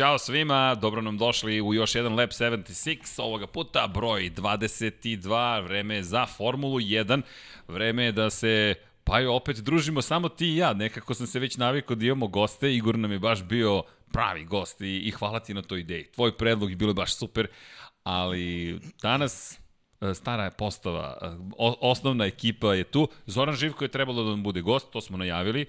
[0.00, 5.94] Ćao svima, dobro nam došli u još jedan Lab 76, ovoga puta broj 22, vreme
[5.94, 7.22] je za Formulu 1,
[7.68, 8.74] vreme je da se
[9.04, 12.26] Pa jo, opet družimo samo ti i ja, nekako sam se već navikao da imamo
[12.26, 13.82] goste, Igor nam je baš bio
[14.12, 16.04] pravi gost i, i hvala ti na toj ideji.
[16.04, 17.46] Tvoj predlog je bilo baš super,
[18.02, 19.58] ali danas
[20.00, 21.26] e, stara je postava, e,
[21.58, 23.08] o, osnovna ekipa je tu.
[23.26, 25.66] Zoran Živko je trebalo da nam bude gost, to smo najavili.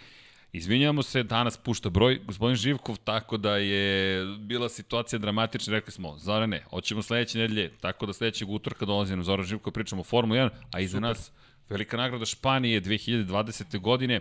[0.53, 6.17] Izvinjamo se, danas pušta broj gospodin Živkov, tako da je bila situacija dramatična, rekli smo,
[6.17, 10.41] Zorane, hoćemo sledeće nedelje, tako da sledećeg utorka dolazi nam Zoran Živkov, pričamo o Formula
[10.41, 11.01] 1, a iza Super.
[11.01, 11.31] nas
[11.69, 13.79] velika nagrada Španije 2020.
[13.79, 14.19] godine,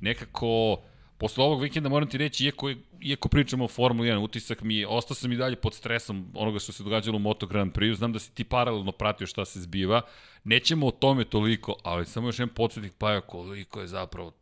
[0.00, 0.82] nekako
[1.18, 4.86] posle ovog vikenda moram ti reći, iako, iako pričamo o Formula 1, utisak mi je,
[4.86, 8.12] ostao sam i dalje pod stresom onoga što se događalo u Moto Grand Prix, znam
[8.12, 10.00] da si ti paralelno pratio šta se zbiva,
[10.44, 14.32] nećemo o tome toliko, ali samo još jedan podsjetnik, pa koliko je zapravo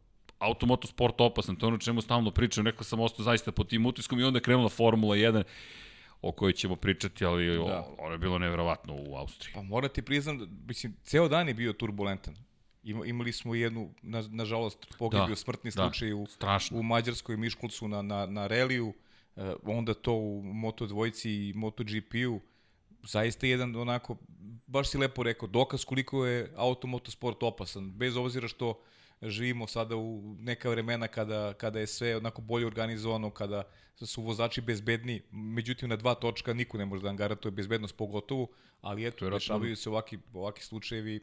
[0.41, 3.87] automoto sport opasan, to je ono čemu stalno pričam, rekao sam ostao zaista pod tim
[3.87, 5.43] utiskom i onda je krenula Formula 1
[6.23, 7.89] o kojoj ćemo pričati, ali da.
[7.99, 9.55] ono je bilo neverovatno u Austriji.
[9.55, 12.35] Pa mora ti priznam, da, mislim, ceo dan je bio turbulentan.
[12.83, 16.79] Ima, imali smo jednu, na, nažalost, pogibio da, smrtni da, slučaj u, strašno.
[16.79, 18.93] u Mađarskoj Miškulcu na, na, na reliju,
[19.37, 22.41] eh, onda to u Moto dvojci i Moto GP-u,
[23.03, 24.17] zaista jedan onako,
[24.67, 28.81] baš si lepo rekao, dokaz koliko je automotosport opasan, bez obzira što
[29.23, 33.63] živimo sada u neka vremena kada, kada je sve onako bolje organizovano, kada
[34.07, 38.47] su vozači bezbedni, međutim na dva točka niko ne može da vam je bezbednost pogotovo,
[38.81, 41.21] ali eto, dešavaju se ovaki, ovaki slučajevi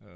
[0.00, 0.06] uh,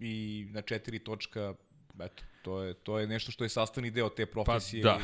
[0.00, 1.54] i na četiri točka,
[2.00, 4.82] eto, to je, to je nešto što je sastavni deo te profesije.
[4.82, 4.98] Pa, da.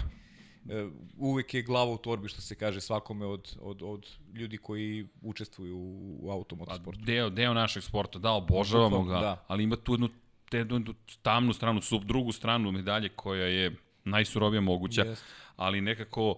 [0.84, 5.06] Uh, uvek je glava u torbi, što se kaže svakome od, od, od ljudi koji
[5.22, 7.00] učestvuju u, u automotosportu.
[7.00, 9.44] Pa, deo, deo našeg sporta, da, obožavamo ga, da.
[9.48, 10.08] ali ima tu jednu
[10.48, 10.66] te
[11.22, 15.22] tamnu stranu, sub drugu stranu medalje koja je najsurovija moguća, yes.
[15.56, 16.36] ali nekako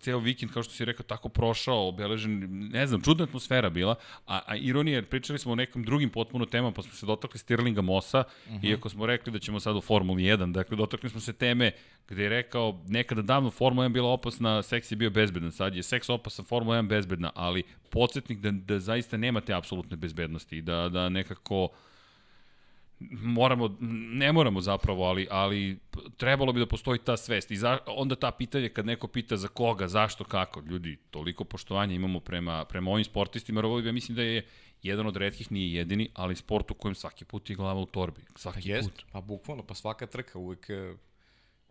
[0.00, 3.94] ceo vikend, kao što si rekao, tako prošao, obeležen, ne znam, čudna atmosfera bila,
[4.26, 7.82] a, a ironija, pričali smo o nekim drugim potpuno temama, pa smo se dotakli Stirlinga
[7.82, 8.60] Mosa, uh mhm.
[8.60, 8.70] -huh.
[8.70, 11.72] iako smo rekli da ćemo sad u Formuli 1, dakle, dotakli smo se teme
[12.08, 15.82] gde je rekao, nekada davno Formula 1 bila opasna, seks je bio bezbedan, sad je
[15.82, 20.62] seks opasan, Formula 1 bezbedna, ali podsjetnik da, da zaista nema te apsolutne bezbednosti i
[20.62, 21.68] da, da nekako
[23.10, 23.76] moramo,
[24.12, 25.78] ne moramo zapravo, ali, ali
[26.16, 27.50] trebalo bi da postoji ta svest.
[27.50, 31.94] I za, onda ta pitanje kad neko pita za koga, zašto, kako, ljudi, toliko poštovanja
[31.94, 34.46] imamo prema, prema ovim sportistima, jer ovo ja mislim da je
[34.82, 38.20] jedan od redkih, nije jedini, ali sport u kojem svaki put je glava u torbi.
[38.36, 39.04] Svaki pa jest, put.
[39.12, 40.94] Pa bukvalno, pa svaka trka uvek e,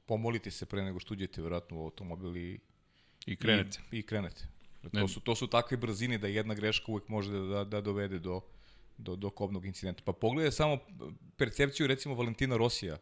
[0.06, 2.60] pomolite se pre nego što uđete vjerojatno u automobil i,
[3.26, 3.80] I krenete.
[3.92, 4.48] I, i krenete.
[4.92, 8.20] To su, to su takve brzine da jedna greška uvek može da, da, da dovede
[8.20, 8.42] do,
[8.98, 10.02] do, do kobnog incidenta.
[10.06, 10.78] Pa pogledaj samo
[11.38, 12.98] percepciju recimo Valentina Rosija.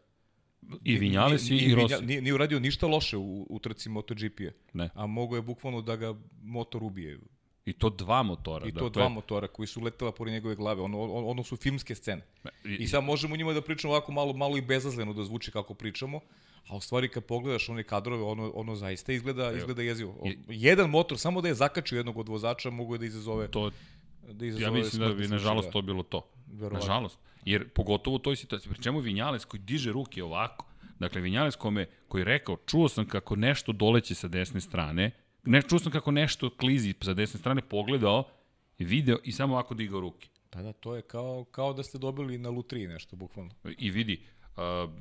[0.84, 2.06] I Vinjales i, i Rossi.
[2.06, 4.52] Nije, nije uradio ništa loše u, u trci MotoGP-a.
[4.74, 4.90] Ne.
[4.94, 7.19] A mogo je bukvalno da ga motor ubije.
[7.66, 8.68] I to dva motora.
[8.68, 8.90] I to dakle...
[8.90, 10.81] dva motora koji su letela pored njegove glave.
[10.81, 12.22] Ono, ono su filmske scene.
[12.66, 15.73] I, I sad možemo njima da pričamo ovako malo, malo i bezazleno da zvuči kako
[15.73, 16.19] pričamo,
[16.68, 20.23] a u stvari kad pogledaš one kadrove, ono, ono zaista izgleda, izgleda jezivo.
[20.47, 23.47] Jedan motor, samo da je zakačio jednog od vozača, mogu da izazove...
[23.47, 23.72] To,
[24.22, 26.28] da Ja mislim da bi, nažalost, to bilo to.
[26.48, 26.80] Verovatno.
[26.80, 27.20] Nažalost.
[27.46, 30.66] Jer pogotovo u toj situaciji, pri čemu Vinjales koji diže ruke ovako,
[31.00, 35.12] dakle Vinjales kome, koji je rekao, čuo sam kako nešto doleće sa desne strane,
[35.46, 38.24] ne, čuo sam kako nešto klizi sa desne strane, pogledao,
[38.80, 40.30] video i samo ovako digao ruke.
[40.52, 43.52] Da, da, to je kao, kao da ste dobili na lutriji nešto, bukvalno.
[43.78, 44.22] I vidi,
[44.52, 44.92] Uh,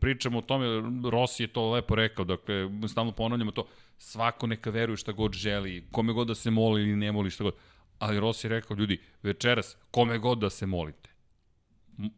[0.00, 0.66] pričamo o tome,
[1.10, 3.66] Rossi je to lepo rekao, dakle, stalno ponavljamo to,
[3.98, 7.44] svako neka veruje šta god želi, kome god da se moli ili ne moli šta
[7.44, 7.54] god.
[7.98, 11.10] Ali Rossi je rekao, ljudi, večeras, kome god da se molite,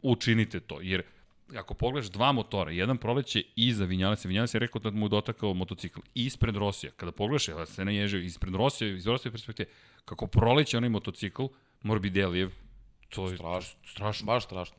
[0.01, 1.03] učinite to, jer
[1.55, 5.53] ako pogledaš dva motora, jedan proleće iza Vinjalesa, Vinjales je rekao da mu je dotakao
[5.53, 9.69] motocikl ispred Rosija, kada pogledaš, ja se ne ježio, ispred Rosija, iz Rosija perspektive,
[10.05, 11.45] kako proleće onaj motocikl,
[11.83, 12.49] Morbideljev,
[13.09, 14.25] to je strašno, strašno.
[14.25, 14.77] Baš strašno.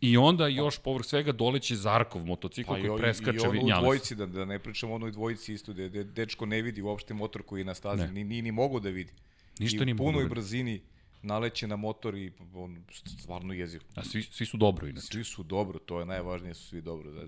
[0.00, 3.56] I onda još povrh svega doleće Zarkov motocikl pa koji preskače Vinjales.
[3.56, 6.46] I ono u dvojici, da, da ne pričamo o onoj dvojici isto, da, da dečko
[6.46, 9.12] ne vidi uopšte motor koji je na stazi, ni, ni, ni mogu da vidi.
[9.58, 10.80] Ništa I u punoj brzini
[11.22, 12.84] naleće na motor i on
[13.20, 13.84] stvarno jezivo.
[13.94, 15.06] A svi, svi su dobro inače.
[15.06, 17.10] Svi su dobro, to je najvažnije, su svi dobro.
[17.10, 17.26] Da.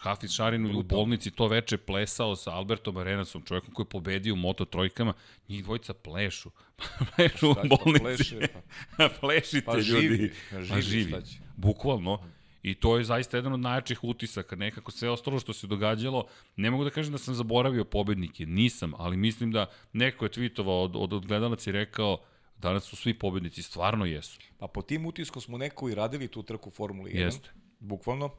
[0.00, 4.36] Hafiz Šarinu u bolnici to veče plesao sa Albertom Arenasom, čovjekom koji je pobedio u
[4.36, 5.12] Moto trojkama,
[5.48, 6.50] njih dvojica plešu.
[7.16, 8.02] plešu pa u bolnici.
[8.02, 8.48] Pleše,
[8.96, 9.08] pa.
[9.20, 9.84] Plešite pa ljudi.
[9.84, 11.44] Živi, pa živi, pa živi.
[11.56, 12.18] Bukvalno.
[12.62, 16.26] I to je zaista jedan od najjačih utisaka, nekako sve ostalo što se događalo,
[16.56, 20.84] ne mogu da kažem da sam zaboravio pobednike, nisam, ali mislim da neko je tweetovao
[20.84, 22.18] od, od, od gledalaca i rekao,
[22.58, 24.38] danas su svi pobednici, stvarno jesu.
[24.58, 27.50] Pa po tim utiskom smo neko i radili tu trku Formuli 1, Jeste.
[27.80, 28.30] bukvalno,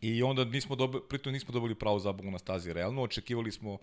[0.00, 3.78] i onda nismo dobili, pritom nismo dobili pravo zabavu na stazi, realno, očekivali smo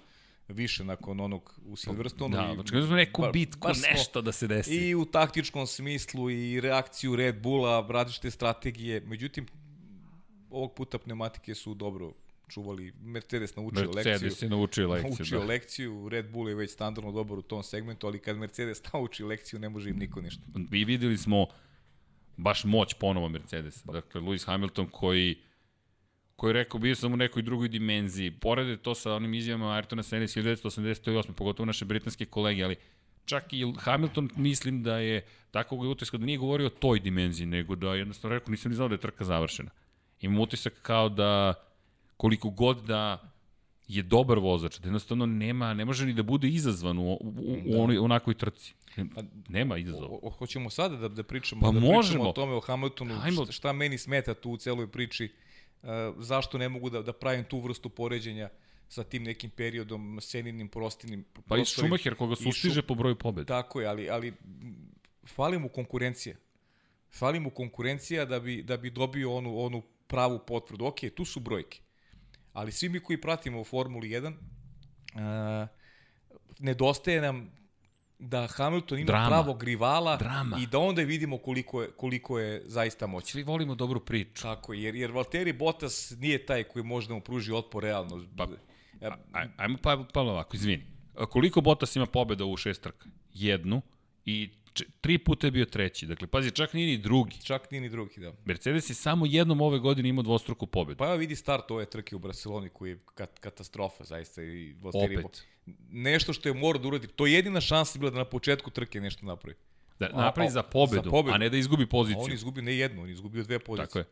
[0.49, 2.37] više nakon onog u Silverstonu.
[2.37, 4.75] Da, znači smo neku ba, bitku, nešto da se desi.
[4.75, 9.01] I u taktičkom smislu i reakciju Red Bulla, različite strategije.
[9.01, 9.45] Međutim,
[10.49, 12.13] ovog puta pneumatike su dobro
[12.49, 12.93] čuvali.
[13.01, 14.11] Mercedes naučio Mercedes lekciju.
[14.11, 15.45] Mercedes je naučio lekciju, naučio da.
[15.45, 16.09] lekciju.
[16.09, 19.69] Red Bull je već standardno dobar u tom segmentu, ali kad Mercedes nauči lekciju, ne
[19.69, 20.43] može im niko ništa.
[20.71, 21.45] I videli smo
[22.37, 23.91] baš moć ponovo Mercedesa.
[23.91, 25.35] Dakle, Lewis Hamilton koji
[26.39, 28.31] koji je rekao bio sam u nekoj drugoj dimenziji.
[28.31, 31.31] Porede to sa onim izjavama Ayrtona Senna iz 1988.
[31.31, 32.75] pogotovo naše britanske kolege, ali
[33.25, 37.75] čak i Hamilton mislim da je takvog utiska da nije govorio o toj dimenziji, nego
[37.75, 39.69] da jednostavno rekao nisam ni znao da je trka završena.
[40.21, 41.53] Imam utisak kao da
[42.17, 43.31] koliko god da
[43.87, 47.71] je dobar vozač, da jednostavno nema, ne može ni da bude izazvan u, u, u,
[47.71, 47.81] da.
[47.81, 48.73] onoj, onakvoj trci.
[49.15, 50.07] Pa, nema izazova.
[50.07, 52.01] O, o, hoćemo sada da, da pričamo, pa da možemo.
[52.01, 53.43] pričamo o tome o Hamiltonu, Ajmo.
[53.43, 55.31] šta, šta meni smeta tu u celoj priči,
[56.17, 58.49] zašto ne mogu da, da pravim tu vrstu poređenja
[58.89, 61.25] sa tim nekim periodom seninim, prostinim.
[61.47, 63.45] Pa i Schumacher koga sustiže po broju pobeda.
[63.45, 64.33] Tako je, ali, ali
[65.27, 66.35] fali mu konkurencija.
[67.11, 70.85] Fali mu konkurencija da bi, da bi dobio onu, onu pravu potvrdu.
[70.85, 71.81] Ok, tu su brojke
[72.53, 75.67] ali svi mi koji pratimo u Formuli 1, uh,
[76.59, 77.51] nedostaje nam
[78.19, 79.27] da Hamilton ima Drama.
[79.27, 80.57] pravog rivala Drama.
[80.59, 83.27] i da onda vidimo koliko je, koliko je zaista moćan.
[83.27, 84.41] Svi volimo dobru priču.
[84.41, 88.25] Tako, jer, jer Valtteri Bottas nije taj koji može da mu pruži otpor realno.
[88.37, 88.47] Pa,
[89.01, 89.17] ja,
[89.57, 90.83] ajmo pa, pa ovako, izvini.
[91.29, 93.09] Koliko Bottas ima pobeda u šest trka?
[93.33, 93.81] Jednu
[94.25, 94.49] i
[95.01, 96.05] tri puta je bio treći.
[96.05, 97.41] Dakle, pazi, čak nije ni drugi.
[97.43, 98.33] Čak nije ni drugi, da.
[98.45, 100.97] Mercedes je samo jednom ove godine imao dvostruku pobedu.
[100.97, 104.43] Pa evo vidi start ove trke u Barceloni koji je kat katastrofa, zaista.
[104.43, 105.45] I Opet.
[105.89, 107.07] Nešto što je mora da uradi.
[107.07, 109.57] To je jedina šansa bila da na početku trke nešto napravi.
[109.99, 112.21] Da napravi za pobedu, za pobedu, a ne da izgubi poziciju.
[112.21, 113.87] A on izgubi ne jednu, on izgubio dve pozicije.
[113.87, 114.05] Tako je.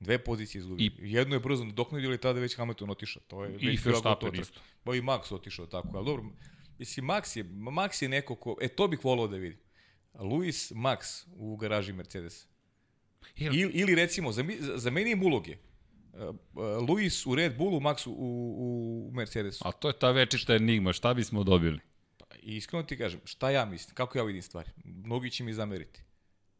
[0.00, 0.84] Dve pozicije izgubio.
[0.84, 3.22] I, Jednu je brzo nadoknadio, ali tada već Hamilton otišao.
[3.26, 4.60] To je I Verstappen isto.
[4.84, 5.88] Pa i Max otišao tako.
[5.94, 6.24] Ali dobro,
[6.78, 8.56] mislim, Max je, Max je neko ko...
[8.60, 9.58] E, to bih volao da vidim.
[10.18, 12.46] Luis Max u garaži Mercedes.
[13.36, 14.44] Ili, ili recimo, za,
[14.74, 15.56] za meni im uloge.
[16.12, 19.68] Uh, uh, Luis u Red Bullu, Max u, u Mercedesu.
[19.68, 21.80] A to je ta večita enigma, šta bismo dobili?
[22.18, 24.70] Pa, iskreno ti kažem, šta ja mislim, kako ja vidim stvari?
[24.84, 26.02] Mnogi će mi zameriti.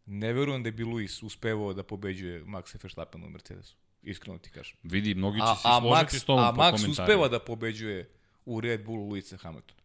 [0.07, 3.77] Ne verujem da bi Luis uspevao da pobeđuje Maxa Verstappen u Mercedesu.
[4.03, 4.77] Iskreno ti kažem.
[4.83, 8.11] Vidi, mnogi će a, se složiti Max, s tobom a po Max uspeva da pobeđuje
[8.45, 9.77] u Red Bullu Luisa Hamilton.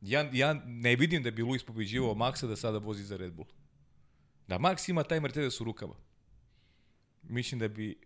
[0.00, 3.48] Ja, ja ne vidim da bi Luis pobeđivao Maxa da sada vozi za Red Bull.
[4.48, 5.94] Da Max ima taj Mercedes u rukama.
[7.22, 7.98] Mislim da bi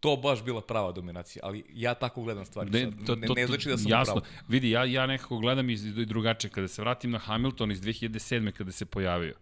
[0.00, 2.70] to baš bila prava dominacija, ali ja tako gledam stvari.
[2.70, 4.14] Ne, to, ne, ne znači da sam jasno.
[4.14, 4.26] pravo.
[4.48, 6.50] Vidi, ja, ja nekako gledam iz drugačije.
[6.50, 8.50] Kada se vratim na Hamilton iz 2007.
[8.50, 9.34] kada se pojavio,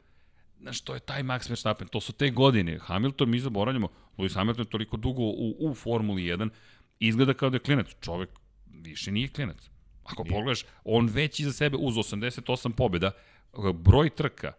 [0.60, 2.78] znaš, to je taj Max Verstappen, to su te godine.
[2.78, 6.48] Hamilton, mi zaboravljamo, Lewis Hamilton je toliko dugo u, u Formuli 1,
[7.00, 7.86] izgleda kao da je klinac.
[8.00, 8.30] Čovek
[8.66, 9.71] više nije klinac.
[10.04, 10.34] Ako Nije.
[10.34, 13.10] pogledaš, on već iza sebe uz 88 pobjeda,
[13.75, 14.52] broj trka,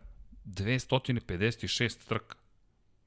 [0.46, 2.36] 256 trka.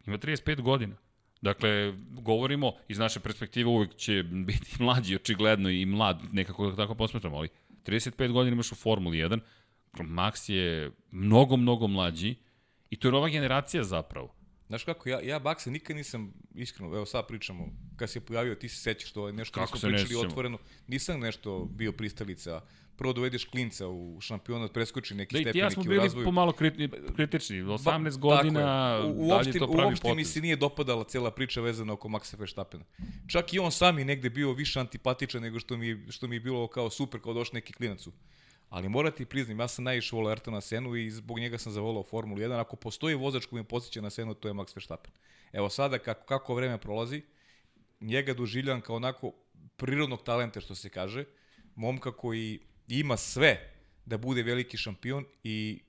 [0.06, 0.96] Ima 35 godina.
[1.40, 7.36] Dakle, govorimo, iz naše perspektive uvek će biti mlađi, očigledno i mlad, nekako tako posmetramo,
[7.36, 7.48] ali
[7.86, 9.40] 35 godina imaš u Formuli 1,
[9.98, 12.34] Max je mnogo, mnogo mlađi
[12.90, 14.35] i to je nova generacija zapravo.
[14.68, 18.68] Znaš kako, ja, ja Baksa nikad nisam, iskreno, evo sad pričamo, kad se pojavio, ti
[18.68, 22.60] se sećaš to, nešto kako smo pričali ne otvoreno, nisam nešto bio pristalica,
[22.96, 26.88] prvo dovedeš klinca u šampionat, preskoči neki da, stepen, neki ja smo bili pomalo kriti,
[27.16, 31.60] kritični, 18 ba, godina, u, uopšte, to pravi uopšte mi se nije dopadala cela priča
[31.60, 32.84] vezana oko Maxa Verstappena.
[33.26, 36.40] Čak i on sam je negde bio više antipatičan nego što mi, što mi je
[36.40, 38.06] bilo kao super, kao došli neki klinac
[38.68, 42.40] Ali morati priznam, ja sam najviše volao Ayrtona Senu i zbog njega sam zavolao Formulu
[42.40, 42.60] 1.
[42.60, 45.12] Ako postoji vozač koji me posjeća na Senu, to je Max Verstappen.
[45.52, 47.22] Evo sada, kako, kako vreme prolazi,
[48.00, 49.32] njega doživljam kao onako
[49.76, 51.24] prirodnog talenta, što se kaže,
[51.74, 53.72] momka koji ima sve
[54.06, 55.82] da bude veliki šampion i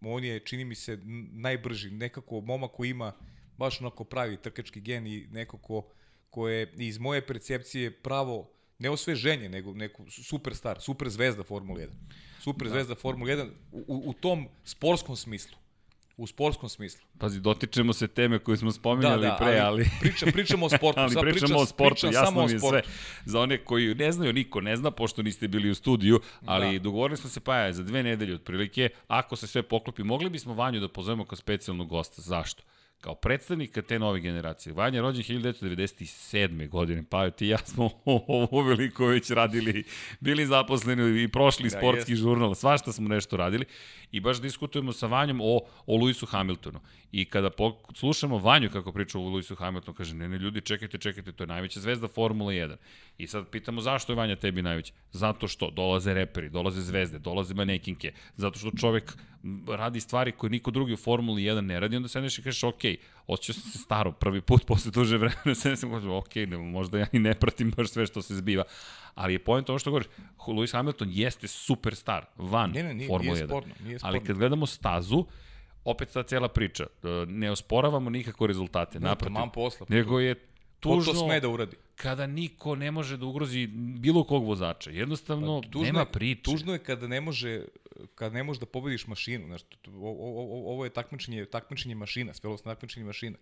[0.00, 0.98] on je, čini mi se,
[1.32, 3.12] najbrži, nekako momak koji ima
[3.56, 5.88] baš onako pravi trkački gen i neko ko,
[6.30, 8.50] ko je iz moje percepcije pravo
[8.82, 11.88] ne osveženje, nego neku superstar, super zvezda Formula 1.
[12.40, 12.74] Super da.
[12.74, 15.56] zvezda Formula 1 u, u tom sportskom smislu.
[16.16, 17.06] U sportskom smislu.
[17.18, 19.60] Pazi, dotičemo se teme koje smo spominjali da, da, pre, ali...
[19.60, 19.90] ali...
[20.00, 21.00] Priča, pričamo o sportu.
[21.04, 22.82] ali pričamo priča, o sportu, pričam jasno mi je sve.
[23.24, 26.82] Za one koji ne znaju, niko ne zna, pošto niste bili u studiju, ali da.
[26.82, 30.54] dogovorili smo se pa je za dve nedelje otprilike, ako se sve poklopi, mogli bismo
[30.54, 32.22] Vanju da pozovemo kao specijalnog gosta.
[32.22, 32.62] Zašto?
[33.02, 34.72] Kao predstavnika te nove generacije.
[34.72, 36.68] Vanja je rođen 1997.
[36.68, 39.84] godine, pa ti ja smo ovo veliko već radili,
[40.20, 42.22] bili zaposleni i prošli da, sportski jest.
[42.22, 43.64] žurnal, svašta smo nešto radili
[44.12, 46.80] i baš diskutujemo sa Vanjom o, o Luisu Hamiltonu.
[47.12, 47.50] I kada
[47.94, 51.48] slušamo Vanju kako priča o Luisu Hamiltonu, kaže, ne, ne, ljudi, čekajte, čekajte, to je
[51.48, 52.76] najveća zvezda Formula 1.
[53.18, 54.92] I sad pitamo zašto je Vanja tebi najveći?
[55.12, 59.16] Zato što dolaze reperi, dolaze zvezde, dolaze manekinke, zato što čovek
[59.68, 62.80] radi stvari koje niko drugi u Formuli 1 ne radi, onda sedneš i kažeš, ok,
[63.26, 66.98] osjećao sam se staro prvi put posle duže vremena, sedneš sam kažeš, ok, ne, možda
[66.98, 68.64] ja i ne pratim baš sve što se zbiva.
[69.14, 70.08] Ali je pojent ovo što govoriš,
[70.46, 73.48] Lewis Hamilton jeste superstar van ne, ne, nije, Formula nije 1.
[73.48, 74.16] Sporno, nije sporno.
[74.16, 75.26] Ali kad gledamo stazu,
[75.84, 80.34] opet ta cela priča, e, ne osporavamo nikako rezultate, ne, naprotiv, posla, nego je
[80.80, 81.12] tužno...
[81.12, 81.76] Ko to sme da uradi?
[81.96, 83.66] Kada niko ne može da ugrozi
[83.98, 84.90] bilo kog vozača.
[84.90, 86.42] Jednostavno, pa, tužno nema priče.
[86.42, 87.64] Tužno je kada ne može
[88.14, 89.60] kada ne možeš da pobediš mašinu, znaš,
[90.66, 93.38] ovo je takmičenje, takmičenje mašina, svelosno takmičenje mašina.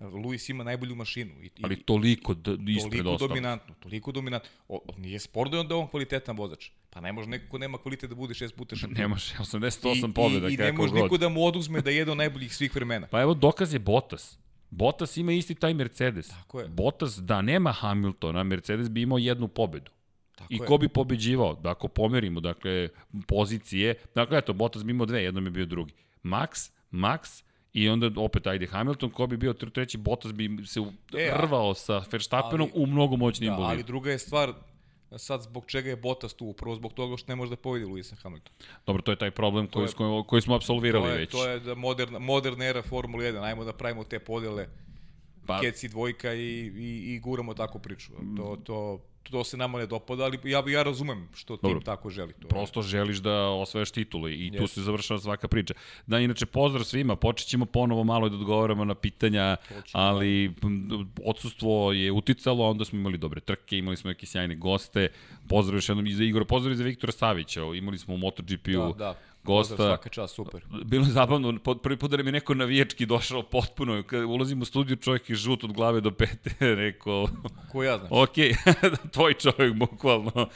[0.00, 1.30] Luis ima najbolju mašinu.
[1.42, 4.50] I, Ali toliko d, ispred Toliko dominantno, toliko dominantno.
[4.68, 6.70] O, nije spor da je onda on kvalitetan vozač.
[6.90, 9.00] Pa ne može neko ko nema kvalitet da bude šest puta šampion.
[9.00, 10.48] Ne može, 88 pobjeda.
[10.48, 12.74] I, i, i ne može niko da mu oduzme da je jedan od najboljih svih
[12.74, 13.06] vremena.
[13.06, 14.38] Pa evo dokaz je Bottas.
[14.70, 16.28] Bottas ima isti taj Mercedes.
[16.28, 16.68] Tako je.
[16.68, 19.90] Bottas da nema Hamiltona, Mercedes bi imao jednu pobedu.
[20.38, 20.78] Tako I ko je.
[20.78, 21.54] bi pobeđivao?
[21.54, 22.88] Da ako pomerimo, dakle,
[23.26, 25.92] pozicije, dakle, eto, Bottas bi imao dve, jednom je bio drugi.
[26.22, 27.42] Max, Max,
[27.72, 30.80] I onda opet ajde Hamilton, ko bi bio treći, Bottas bi se
[31.18, 33.76] e, rvao sa Verstappenom ali, u mnogo moćnijim da, bolidom.
[33.76, 34.52] Ali druga je stvar,
[35.16, 38.16] sad zbog čega je Bottas tu, upravo zbog toga što ne može da pobedi Luisa
[38.16, 38.52] Hamilton.
[38.86, 41.30] Dobro, to je taj problem koji, je, koji, koji smo apsolvirali to je, već.
[41.30, 44.66] To je da moderna, moderna era Formule 1, ajmo da pravimo te podele
[45.46, 48.12] pa, Keci dvojka i, i, i guramo tako priču.
[48.36, 49.00] To, to,
[49.30, 52.32] to se nama ne dopada, ali ja, ja razumem što tim Dobro, tako želi.
[52.32, 54.58] To prosto želiš da osvojaš titule i yes.
[54.58, 55.74] tu se završava svaka priča.
[56.06, 59.56] Da, inače, pozdrav svima, počet ćemo ponovo malo da odgovaramo na pitanja,
[59.92, 60.54] ali
[61.24, 65.08] odsustvo je uticalo, onda smo imali dobre trke, imali smo neke sjajne goste,
[65.48, 68.92] pozdrav još jednom i za Igora, pozdrav i za Viktora Savića, imali smo u MotoGP-u
[68.92, 69.14] da, da
[69.48, 69.76] gosta.
[69.76, 70.64] Svaka čast, super.
[70.84, 74.96] Bilo je zabavno, prvi put da mi neko navijački došao potpuno, kad ulazim u studiju
[74.96, 76.50] čovjek je žut od glave do pete,
[76.84, 77.28] rekao...
[77.72, 78.08] Ko ja znam.
[78.10, 78.36] Ok,
[79.14, 80.48] tvoj čovjek, bukvalno.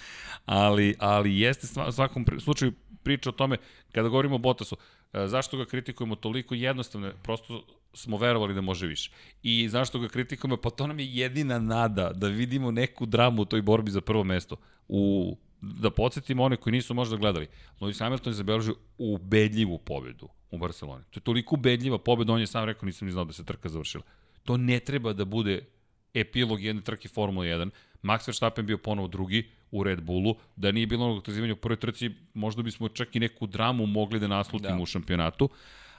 [0.46, 2.72] Ali, ali jeste u svakom slučaju
[3.02, 3.56] priča o tome,
[3.92, 4.76] kada govorimo o Bottasu,
[5.12, 9.10] e, zašto ga kritikujemo toliko jednostavno, prosto smo verovali da može više.
[9.42, 13.44] I zašto ga kritikujemo, pa to nam je jedina nada da vidimo neku dramu u
[13.44, 14.56] toj borbi za prvo mesto.
[14.88, 17.46] U da podsjetimo one koji nisu možda gledali,
[17.80, 21.04] Lewis Hamilton je zabeležio ubedljivu pobedu u Barceloni.
[21.10, 23.68] To je toliko ubedljiva pobeda, on je sam rekao, nisam ni znao da se trka
[23.68, 24.02] završila.
[24.44, 25.66] To ne treba da bude
[26.14, 27.70] epilog jedne trke Formula 1.
[28.02, 30.36] Max Verstappen bio ponovo drugi u Red Bullu.
[30.56, 34.20] Da nije bilo onog otkazivanja u prvoj trci, možda bismo čak i neku dramu mogli
[34.20, 34.82] da naslutimo da.
[34.82, 35.48] u šampionatu.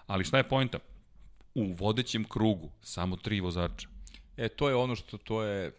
[0.07, 0.79] Ali šta je pojenta?
[1.55, 3.87] U vodećem krugu samo tri vozača.
[4.37, 5.71] E, to je ono što to je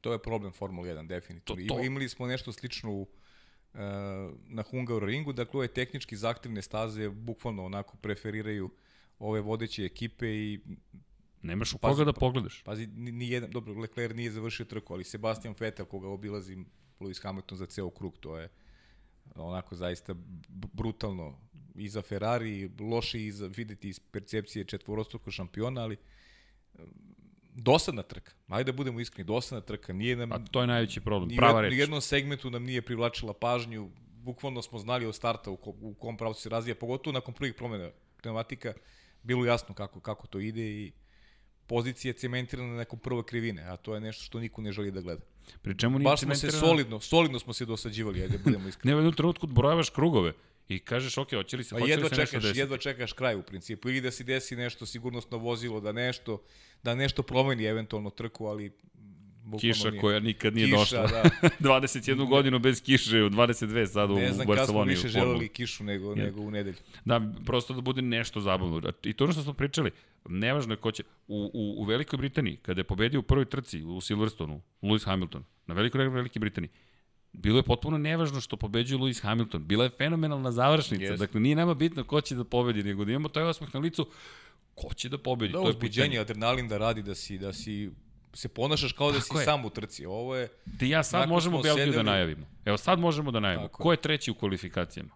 [0.00, 1.68] To je problem Formula 1, definitivno.
[1.68, 1.84] To, to.
[1.84, 3.80] Imali smo nešto slično u, uh,
[4.46, 8.70] na Hungaroringu, dakle ove tehnički zahtevne staze bukvalno onako preferiraju
[9.18, 10.60] ove vodeće ekipe i
[11.42, 12.62] Nemaš u pazi, koga da pogledaš.
[12.62, 16.56] Pazi, ni jedan, dobro, Leclerc nije završio trku, ali Sebastian Vettel koga obilazi
[17.00, 18.48] Lewis Hamilton za ceo krug, to je
[19.34, 20.14] onako zaista
[20.48, 21.38] brutalno
[21.74, 25.96] i za Ferrari, loše i za videti iz percepcije četvorostruko šampiona, ali
[27.54, 28.32] dosadna trka.
[28.48, 29.92] Ajde da budemo iskreni, dosadna trka.
[29.92, 31.72] Nije nam, A to je najveći problem, prava reč.
[31.72, 33.90] Ni jednom segmentu nam nije privlačila pažnju.
[34.22, 37.54] Bukvalno smo znali od starta u, ko, u kom pravcu se razvija, pogotovo nakon prvih
[37.54, 37.90] promjena
[38.22, 38.74] pneumatika.
[39.22, 40.92] Bilo jasno kako, kako to ide i
[41.66, 45.00] pozicija cementirana na nekom prvoj krivine, a to je nešto što niko ne želi da
[45.00, 45.22] gleda.
[45.62, 49.02] Pri čemu nije Baš smo se solidno, solidno smo se dosađivali, ajde da budemo iskreni.
[49.02, 50.32] ne, u trenutku brojavaš krugove.
[50.68, 52.58] I kažeš, ok, hoće li se, hoće jedva li se čekaš, nešto desiti?
[52.58, 53.88] Jedva čekaš kraj u principu.
[53.88, 56.42] Ili da se desi nešto sigurnosno vozilo, da nešto,
[56.82, 58.72] da nešto promeni eventualno trku, ali
[59.60, 60.00] Kiša nije.
[60.00, 61.06] koja nikad nije Kiša, došla.
[61.06, 61.22] Da.
[61.70, 64.20] 21 godinu bez kiše, u 22 sad u Barceloni.
[64.20, 66.24] Ne znam kada smo više želeli kišu nego, ja.
[66.24, 66.76] nego u nedelju.
[67.04, 68.92] Da, prosto da bude nešto zabavno.
[69.02, 69.90] I to što smo pričali,
[70.28, 73.82] nevažno je ko će, u, u, u Velikoj Britaniji, kada je pobedio u prvoj trci
[73.82, 76.70] u Silverstonu, Lewis Hamilton, na Velikoj Velikoj Britaniji,
[77.32, 79.66] Bilo je potpuno nevažno što pobeđuje Lewis Hamilton.
[79.66, 81.12] Bila je fenomenalna završnica.
[81.12, 81.16] Yes.
[81.16, 84.06] Dakle, nije nama bitno ko će da pobedi, nego da imamo taj osmeh na licu
[84.74, 85.52] ko će da pobedi.
[85.52, 87.90] Da, to je uzbuđenje, adrenalin da radi, da si, da si
[88.34, 89.44] se ponašaš kao da Tako si je.
[89.44, 90.06] sam u trci.
[90.06, 90.48] Ovo je...
[90.78, 91.96] Ti ja sad možemo Belgiju da sedeli...
[91.96, 92.46] da najavimo.
[92.64, 93.68] Evo sad možemo da najavimo.
[93.68, 93.82] Tako.
[93.82, 95.10] Ko je treći u kvalifikacijama?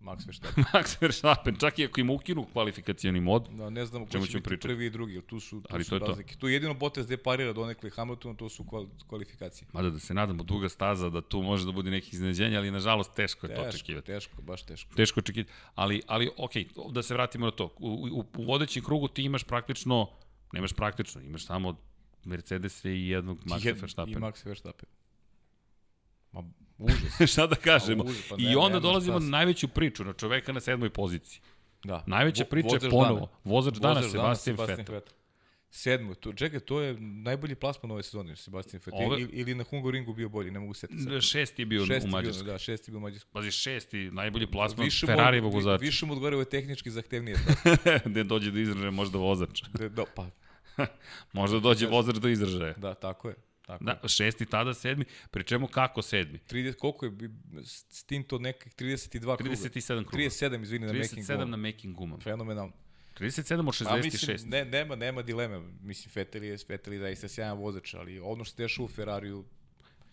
[0.00, 0.64] Max Verstappen.
[0.74, 3.48] Max Verstappen, čak i ako im ukinu kvalifikacijani mod.
[3.50, 5.96] Da, ne znamo ko će biti prvi i drugi, tu su, tu Ali su to
[5.96, 6.34] je razlike.
[6.34, 6.40] To.
[6.40, 8.64] tu jedino Bottas gde parira donekle Hamilton, to su
[9.08, 9.68] kvalifikacije.
[9.72, 13.14] Mada da se nadamo duga staza da tu može da bude nekih iznenađenja, ali nažalost
[13.14, 14.06] teško je teško, to očekivati.
[14.06, 14.94] Teško, baš teško.
[14.94, 16.52] Teško očekivati, ali, ali ok,
[16.92, 17.64] da se vratimo na to.
[17.78, 20.08] U, u, u vodećem krugu ti imaš praktično,
[20.52, 21.76] nemaš praktično, imaš samo
[22.24, 24.18] Mercedes i jednog Maxa Verstappena.
[24.18, 24.88] I Max Verstappen.
[26.32, 26.42] Ma,
[26.78, 27.30] užas.
[27.32, 28.04] Šta da kažemo?
[28.04, 31.40] Užas, pa ne, I onda dolazimo na najveću priču, na čoveka na sedmoj poziciji.
[31.84, 32.04] Da.
[32.06, 33.28] Najveća priča je ponovo.
[33.44, 35.00] Vozač dana, Sebastian Vettel.
[35.70, 39.20] Sedmo, to, čekaj, to je najbolji plasman ove sezone, Sebastian Vettel, Ove...
[39.20, 41.20] ili, ili na Hungaroringu bio bolji, ne mogu se setiti.
[41.20, 42.44] Šesti je bio šesti u Mađarskoj.
[42.44, 43.30] Bio, da, šesti je bio u Mađarskoj.
[43.32, 45.80] Pazi, šesti, najbolji plasman više Ferrarijevog vozača.
[45.80, 47.36] Više mu odgovara, ovo je tehnički zahtevnije.
[48.04, 49.62] Gde dođe do izražaja možda vozač.
[49.78, 50.26] De, do, pa.
[51.32, 52.74] možda dođe vozač do izražaja.
[52.76, 53.34] Da, tako je.
[53.66, 53.84] Tako.
[53.84, 56.38] Da, šesti, tada sedmi, pri čemu kako sedmi?
[56.50, 57.12] 30, koliko je
[57.90, 59.50] Stinto nekih 32 kruga?
[59.50, 60.22] 37 kruga.
[60.22, 61.44] 37, izvini, na making gumama.
[61.44, 62.22] 37 na making gumama.
[62.22, 62.72] Fenomenalno.
[63.18, 63.88] 37 od 66.
[63.88, 65.60] A, mislim, ne, nema, nema dileme.
[65.82, 69.44] Mislim, Vettel je, Vettel je zaista sjajan vozač, ali ono što se dešava u Ferrariju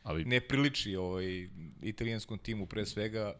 [0.03, 0.25] ali...
[0.25, 1.49] ne priliči ovaj,
[1.81, 3.33] italijanskom timu pre svega.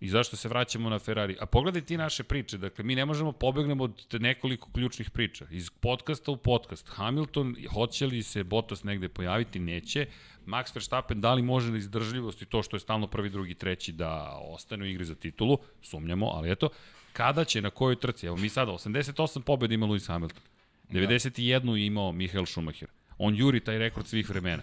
[0.00, 1.36] I zašto se vraćamo na Ferrari?
[1.40, 2.58] A pogledaj ti naše priče.
[2.58, 5.46] Dakle, mi ne možemo pobegnemo od nekoliko ključnih priča.
[5.50, 6.88] Iz podcasta u podcast.
[6.88, 9.58] Hamilton, hoće li se Bottas negde pojaviti?
[9.58, 10.06] Neće.
[10.46, 13.92] Max Verstappen, da li može li izdržljivost i to što je stalno prvi, drugi, treći
[13.92, 15.58] da ostane u igri za titulu?
[15.82, 16.68] Sumnjamo, ali eto
[17.12, 18.26] kada će, na kojoj trci.
[18.26, 20.42] Evo mi sada, 88 pobjeda ima Lewis Hamilton.
[20.90, 21.78] 91 da.
[21.78, 22.88] imao Michael Schumacher.
[23.18, 24.62] On juri taj rekord svih vremena.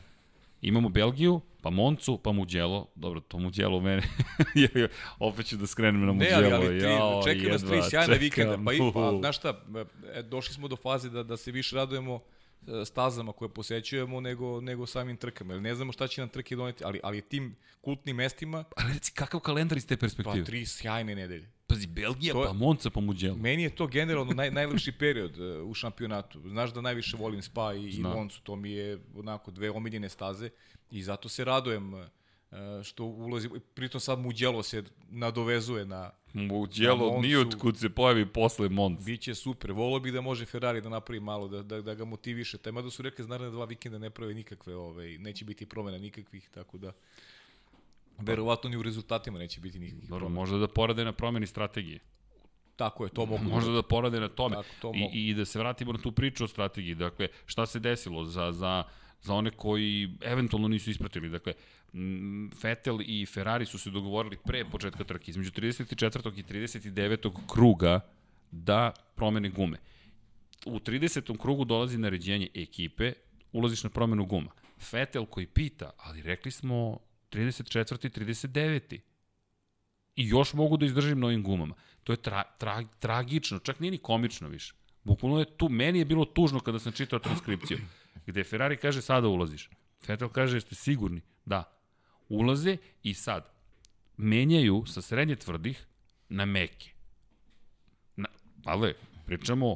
[0.66, 2.88] Imamo Belgiju, pa Moncu, pa Mugello.
[2.96, 4.02] Dobro, to Mugello mene.
[5.20, 6.42] Opet ću da skrenem na Mugello.
[6.42, 8.58] Ne, ali, ali tri, Jao, čekaj nas tri sjajne vikenda.
[8.66, 9.62] Pa, i, pa, znaš šta,
[10.14, 12.20] e, došli smo do faze da, da se više radujemo
[12.86, 15.54] stazama koje posećujemo nego, nego samim trkama.
[15.54, 18.64] Jer ne znamo šta će nam trke doneti, ali, ali tim kultnim mestima...
[18.76, 20.40] Ali reci, kakav kalendar iz te perspektive?
[20.40, 21.52] Pa tri sjajne nedelje.
[21.68, 23.38] Pazi, Belgija, to, pa Monca, pa Mugello.
[23.38, 26.42] Meni je to generalno naj, najlepši period uh, u šampionatu.
[26.50, 30.50] Znaš da najviše volim Spa i, i Moncu, to mi je onako dve omiljene staze
[30.92, 32.04] i zato se radujem uh,
[32.84, 39.04] što ulazi, pritom sad Mugello se nadovezuje na Mugello nije kud se pojavi posle Monca.
[39.06, 42.58] Biće super, volio bih da može Ferrari da napravi malo, da, da, da ga motiviše.
[42.58, 46.50] Tema da su rekli, naravno dva vikenda ne prave nikakve, ovaj, neće biti promena nikakvih,
[46.54, 46.92] tako da
[48.18, 52.00] Verovatno ni u rezultatima neće biti nikakvih Dobro, možda da porade na promeni strategije.
[52.76, 53.44] Tako je, to mogu.
[53.44, 54.56] Možda da porade na tome.
[54.56, 56.96] Tako, to I, I da se vratimo na tu priču o strategiji.
[56.96, 58.84] Dakle, šta se desilo za, za,
[59.26, 61.30] za one koji eventualno nisu ispratili?
[61.30, 61.54] Dakle,
[62.64, 66.40] Vettel i Ferrari su se dogovorili pre početka trke, između 34.
[66.40, 67.32] i 39.
[67.48, 68.00] kruga
[68.52, 69.78] da promene gume.
[70.66, 71.38] U 30.
[71.38, 73.14] krugu dolazi naređenje ekipe,
[73.52, 74.52] ulaziš na promenu guma.
[74.92, 77.00] Vettel koji pita, ali rekli smo
[77.32, 78.10] 34.
[78.10, 79.00] 39.
[80.16, 81.76] I još mogu da izdržim na ovim gumama.
[82.04, 84.74] To je tra, tra, tragično, čak nije ni komično više.
[85.04, 87.78] Bukvalno je tu, meni je bilo tužno kada sam čitao transkripciju,
[88.26, 89.70] gde Ferrari kaže sada ulaziš.
[90.08, 91.22] Vettel kaže jeste sigurni?
[91.46, 91.64] Da.
[92.30, 93.56] Ulaze i sad
[94.18, 95.86] menjaju sa srednje tvrdih
[96.30, 96.90] na meke.
[98.16, 98.28] Na,
[98.66, 98.94] ali,
[99.26, 99.76] pričamo,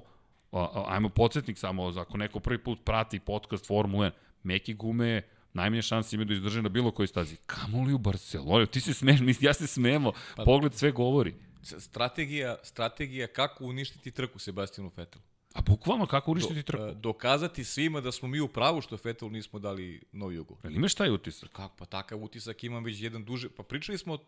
[0.51, 4.12] a, a, ajmo podsjetnik samo, ako neko prvi put prati podcast Formula 1,
[4.43, 5.21] meke gume
[5.53, 7.35] najmanje šanse imaju da izdrže na bilo kojoj stazi.
[7.45, 8.67] Kamo li u Barceloni?
[8.67, 10.12] Ti se smeš, ja se smemo.
[10.35, 11.35] Pa, Pogled sve govori.
[11.62, 15.23] Strategija, strategija kako uništiti trku Sebastianu Vettelu.
[15.60, 16.84] A bukvalno kako uništiti trku?
[16.84, 20.58] Do, dokazati svima da smo mi u pravu što Vettel nismo dali novi ugol.
[20.63, 21.50] Ali imaš taj utisak?
[21.52, 23.50] Kako, pa takav utisak imam već jedan duže.
[23.50, 24.19] Pa pričali smo o,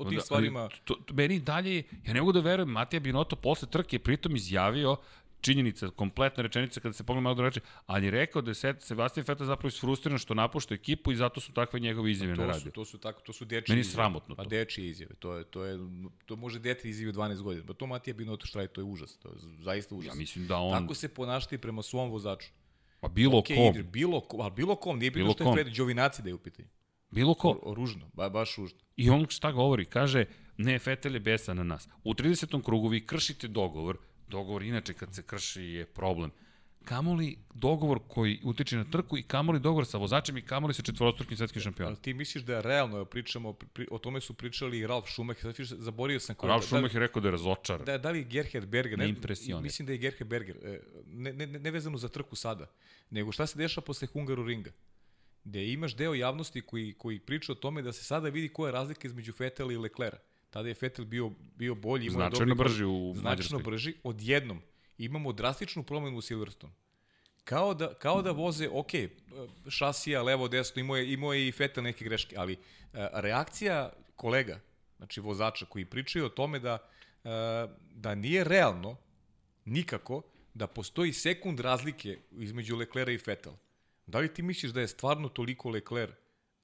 [0.00, 0.68] o tim da, stvarima.
[0.84, 4.96] To, to, meni dalje, ja ne mogu da verujem, Matija Binotto posle trke pritom izjavio
[5.40, 9.46] činjenica, kompletna rečenica kada se pogleda malo reče, ali je rekao da je Sebastian Vettel
[9.46, 12.72] zapravo isfrustriran što napušta ekipu i zato su takve njegove izjave na radiju.
[12.72, 14.48] To su tako, to su dečije Meni sramotno pa to.
[14.48, 15.78] Pa dečije izjave, to je to je
[16.26, 17.66] to može dete izjave 12 godina.
[17.66, 20.14] Pa to Matija Binotto štraj, to je užas, to je zaista užas.
[20.14, 22.48] Ja mislim da on Tako se ponašati prema svom vozaču.
[23.00, 23.66] Pa bilo okay, kom.
[23.66, 26.38] Igri, bilo kom, al bilo kom, nije bilo što je Fred Đovinaci da je u
[26.38, 26.68] pitanju.
[27.10, 27.58] Bilo ko.
[27.62, 28.78] O, ružno, ba, baš ružno.
[28.96, 29.84] I on šta govori?
[29.84, 30.24] Kaže,
[30.56, 31.88] ne, Fetel je besa na nas.
[32.04, 32.62] U 30.
[32.64, 36.30] krugu vi kršite dogovor, Dogovor inače kad se krši je problem.
[36.84, 41.36] Kamoli dogovor koji utiče na trku i kamoli dogovor sa vozačem i kamoli sa četvorostrukim
[41.36, 41.92] svetskim šampionom.
[41.92, 45.54] Ali ti misliš da je realno, pričamo, pri, o tome su pričali i Ralf Schumacher,
[45.54, 46.48] sad zaborio sam koji...
[46.48, 47.84] Ralf da, Schumacher da, rekao da je razočaran.
[47.84, 51.46] Da, da li Gerhard Berger, ne, ne mislim da je Gerhard Berger, e, ne, ne,
[51.46, 52.70] ne vezano za trku sada,
[53.10, 54.70] nego šta se dešava posle Hungaru ringa
[55.48, 58.72] gde imaš deo javnosti koji, koji priča o tome da se sada vidi koja je
[58.72, 60.37] razlika između Fetela i Leclerca.
[60.50, 62.06] Tada je Vettel bio, bio bolji.
[62.06, 63.62] Imao značajno dobri, brži u Značajno Mađarskoj.
[63.62, 63.94] brži.
[64.02, 64.60] Odjednom
[64.98, 66.72] imamo drastičnu promenu u Silverstone.
[67.44, 68.90] Kao da, kao da voze, ok,
[69.68, 72.58] šasija, levo, desno, imao je, imao je i Vettel neke greške, ali uh,
[73.12, 74.60] reakcija kolega,
[74.96, 76.78] znači vozača koji pričaju o tome da,
[77.24, 77.30] uh,
[77.94, 78.96] da nije realno,
[79.64, 80.22] nikako,
[80.54, 83.52] da postoji sekund razlike između Leclerca i Vettel.
[84.06, 86.14] Da li ti misliš da je stvarno toliko Leclerc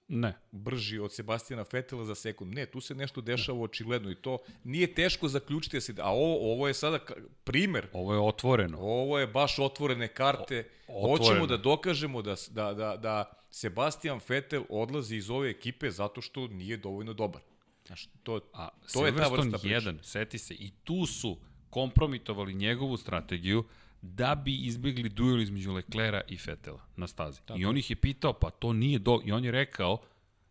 [0.09, 0.35] Ne.
[0.53, 2.55] brži od Sebastijana Fetela za sekund.
[2.55, 5.77] Ne, tu se nešto dešava očigledno i to nije teško zaključiti.
[5.77, 6.99] Da se, a ovo, ovo je sada
[7.45, 7.89] primer.
[7.93, 8.79] Ovo je otvoreno.
[8.79, 10.69] Ovo je baš otvorene karte.
[10.89, 11.17] O, otvoreno.
[11.17, 16.47] Hoćemo da dokažemo da, da, da, da Sebastian Fetel odlazi iz ove ekipe zato što
[16.47, 17.43] nije dovoljno dobar.
[17.87, 19.81] Znaš, to, a to je ta vrsta priča.
[19.81, 21.39] 1, seti se, i tu su
[21.71, 23.65] kompromitovali njegovu strategiju
[24.05, 27.41] da bi izbjegli duel između Leclera i Fetela na stazi.
[27.45, 27.61] Tako.
[27.61, 29.21] I on ih je pitao, pa to nije do...
[29.25, 29.99] I on je rekao,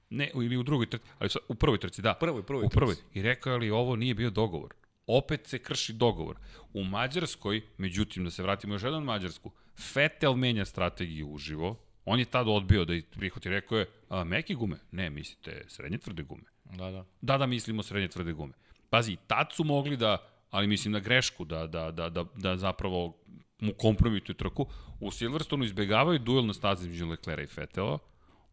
[0.09, 2.13] ne, ili u drugoj trci, ali u prvoj trci, da.
[2.13, 2.95] Prvoj, prvoj u prvoj.
[3.13, 4.73] I rekao ali ovo nije bio dogovor.
[5.07, 6.37] Opet se krši dogovor.
[6.73, 9.51] U Mađarskoj, međutim, da se vratimo još jednom Mađarsku,
[9.93, 14.53] Fetel menja strategiju uživo, On je tad odbio da ih prihvati, rekao je, a, meke
[14.53, 14.77] gume?
[14.91, 16.43] Ne, mislite srednje tvrde gume.
[16.63, 17.05] Da, da.
[17.21, 18.53] Da, da, mislimo srednje tvrde gume.
[18.89, 20.17] Pazi, tad su mogli da,
[20.49, 23.17] ali mislim na grešku, da, da, da, da, da zapravo
[23.63, 24.65] mu kompromituju trku.
[24.99, 27.99] U Silverstonu izbegavaju duel na stazi između Leclera i Fetela.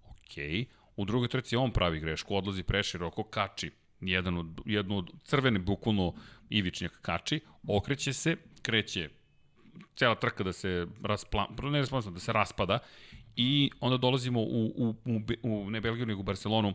[0.05, 0.35] Ok.
[0.97, 3.71] U drugoj trci on pravi grešku, odlazi preširoko, kači
[4.01, 6.15] jedan od, jednu od crvene, bukvalno
[6.51, 9.09] ivičnjak kači, okreće se, kreće
[9.97, 12.79] cela trka da se raspla, ne raspla, da se raspada
[13.37, 16.75] i onda dolazimo u, u, u, u ne Belgiju, nego u Barcelonu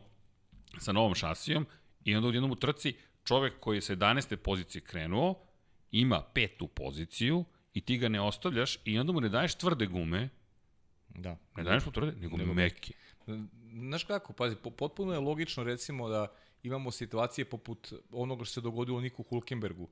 [0.77, 1.65] sa novom šasijom
[2.05, 2.93] i onda u jednom u trci
[3.23, 4.35] čovek koji je sa 11.
[4.35, 5.35] pozicije krenuo,
[5.91, 7.45] ima petu poziciju
[7.75, 10.29] i ti ga ne ostavljaš i onda mu ne daješ tvrde gume,
[11.09, 11.37] da.
[11.57, 12.93] ne daješ mu tvrde, nego, nego meke.
[13.73, 16.27] Znaš kako, pazi, potpuno je logično recimo da
[16.63, 19.89] imamo situacije poput onoga što se dogodilo Niku Hulkenbergu,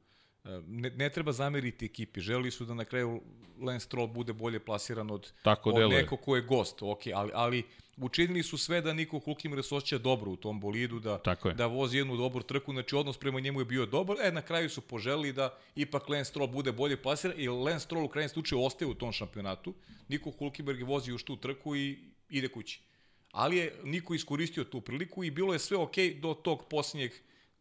[0.67, 2.22] ne, ne treba zameriti ekipi.
[2.22, 3.22] Želi su da na kraju
[3.62, 6.82] Lance Stroll bude bolje plasiran od, Tako od neko ko je gost.
[6.82, 7.63] Ok, ali, ali
[7.97, 11.21] učinili su sve da Niko Hulkenberg se osjeća dobro u tom bolidu, da,
[11.56, 14.69] da vozi jednu dobru trku, znači odnos prema njemu je bio dobar, e, na kraju
[14.69, 18.63] su poželili da ipak Lance Stroll bude bolje plasiran i Lance Stroll u krajnjem slučaju
[18.63, 19.73] ostaje u tom šampionatu.
[20.08, 21.97] Niko Hulkenberg je vozi još tu trku i
[22.29, 22.82] ide kući.
[23.32, 27.12] Ali je Niko iskoristio tu priliku i bilo je sve ok do tog posljednjeg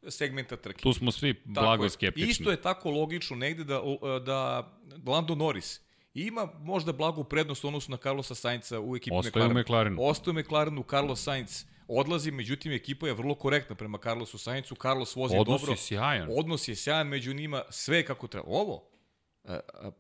[0.09, 0.83] segmenta trke.
[0.83, 2.31] Tu smo svi blago skeptični.
[2.31, 3.83] Isto je tako logično negde da,
[4.25, 4.71] da
[5.07, 5.81] Lando Norris
[6.15, 9.57] ima možda blagu prednost u odnosu na Carlosa Sainca u ekipi Ostaje McLaren.
[9.57, 9.97] u McLarenu.
[10.01, 15.17] Ostaje u McLarenu, Carlos Sainz odlazi, međutim ekipa je vrlo korektna prema Carlosu Saincu, Carlos
[15.17, 15.73] vozi Odnos dobro.
[15.73, 16.29] Odnos je sjajan.
[16.31, 18.49] Odnos je sjajan, među njima sve kako treba.
[18.49, 18.89] Ovo,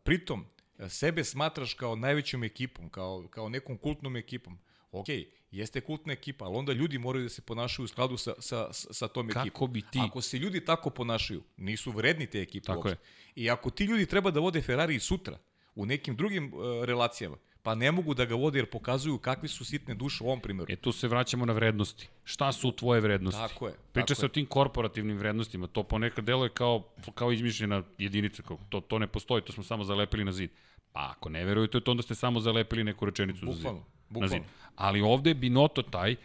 [0.02, 0.46] pritom,
[0.88, 4.58] sebe smatraš kao najvećom ekipom, kao, kao nekom kultnom ekipom.
[4.90, 5.06] Ok,
[5.50, 9.08] jeste kultna ekipa, ali onda ljudi moraju da se ponašaju u skladu sa, sa, sa
[9.08, 9.50] tom ekipom.
[9.50, 9.98] Kako bi ti?
[10.02, 13.04] Ako se ljudi tako ponašaju, nisu vredni te ekipe tako uopšte.
[13.36, 13.44] Je.
[13.44, 15.38] I ako ti ljudi treba da vode Ferrari sutra,
[15.74, 19.64] u nekim drugim uh, relacijama, pa ne mogu da ga vode jer pokazuju kakvi su
[19.64, 20.72] sitne duše u ovom primjeru.
[20.72, 22.08] E tu se vraćamo na vrednosti.
[22.24, 23.40] Šta su tvoje vrednosti?
[23.40, 23.74] Tako je.
[23.92, 24.26] Priča tako se je.
[24.26, 26.82] o tim korporativnim vrednostima, to ponekad deluje kao,
[27.14, 30.50] kao izmišljena jedinica, kao to, to ne postoji, to smo samo zalepili na zid.
[30.92, 33.92] Pa ako ne verujete, to onda ste samo zalepili neku rečenicu bukvalno, za zid.
[34.08, 34.36] Bukvalno.
[34.36, 34.42] Na zid.
[34.76, 36.16] Ali ovde Binoto taj,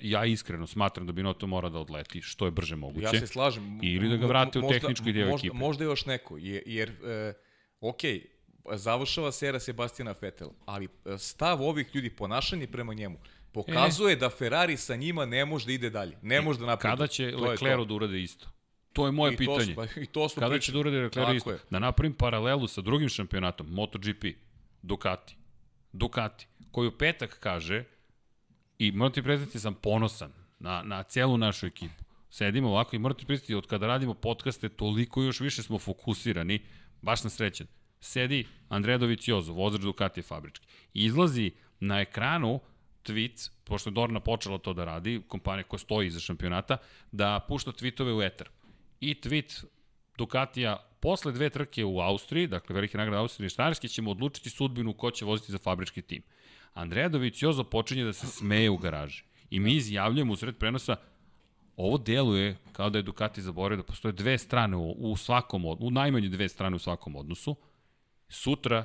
[0.00, 3.04] ja iskreno smatram da Binoto mora da odleti što je brže moguće.
[3.04, 3.80] Ja se slažem.
[3.82, 5.56] Ili da ga vrate u tehnički deo možda, ekipe.
[5.58, 7.32] Možda još neko, jer, jer e,
[7.80, 8.00] ok,
[8.72, 13.18] završava sera Sebastina Vettel, ali e, stav ovih ljudi, ponašanje prema njemu,
[13.52, 14.16] pokazuje e.
[14.16, 16.16] da Ferrari sa njima ne može da ide dalje.
[16.22, 16.92] Ne može da napravi.
[16.92, 18.48] Kada će Leclerc da urade isto?
[18.92, 19.74] To je moje I pitanje.
[19.74, 20.60] To, pa, i to Kada pričali.
[20.60, 21.50] će da urade Leclerc isto?
[21.50, 21.58] Je.
[21.70, 24.24] Da napravim paralelu sa drugim šampionatom, MotoGP,
[24.82, 25.36] Ducati.
[25.92, 27.84] Ducati, koji u petak kaže,
[28.78, 32.04] i moram ti priznati, sam ponosan na, na celu našu ekipu.
[32.30, 36.60] Sedimo ovako i moram ti priznati, od kada radimo podcaste, toliko još više smo fokusirani,
[37.02, 37.66] baš sam srećen.
[38.00, 40.66] Sedi Andreja Doviciozo, vozač Ducati fabrički.
[40.94, 42.60] Izlazi na ekranu
[43.04, 46.76] tweet, pošto je Dorna počela to da radi, kompanija koja stoji iza šampionata,
[47.12, 48.48] da pušta tweetove u eter.
[49.00, 49.64] I tweet
[50.18, 54.92] Ducatija posle dve trke u Austriji, dakle velike nagrade Austrije i Štajerske, ćemo odlučiti sudbinu
[54.92, 56.22] ko će voziti za fabrički tim.
[56.74, 59.22] Andreja Doviciozo počinje da se smeje u garaži.
[59.50, 60.96] I mi izjavljujemo u sred prenosa,
[61.76, 65.90] ovo deluje kao da je Ducati zaboravio da postoje dve strane u, u svakom, u
[65.90, 67.56] najmanje dve strane u svakom odnosu.
[68.28, 68.84] Sutra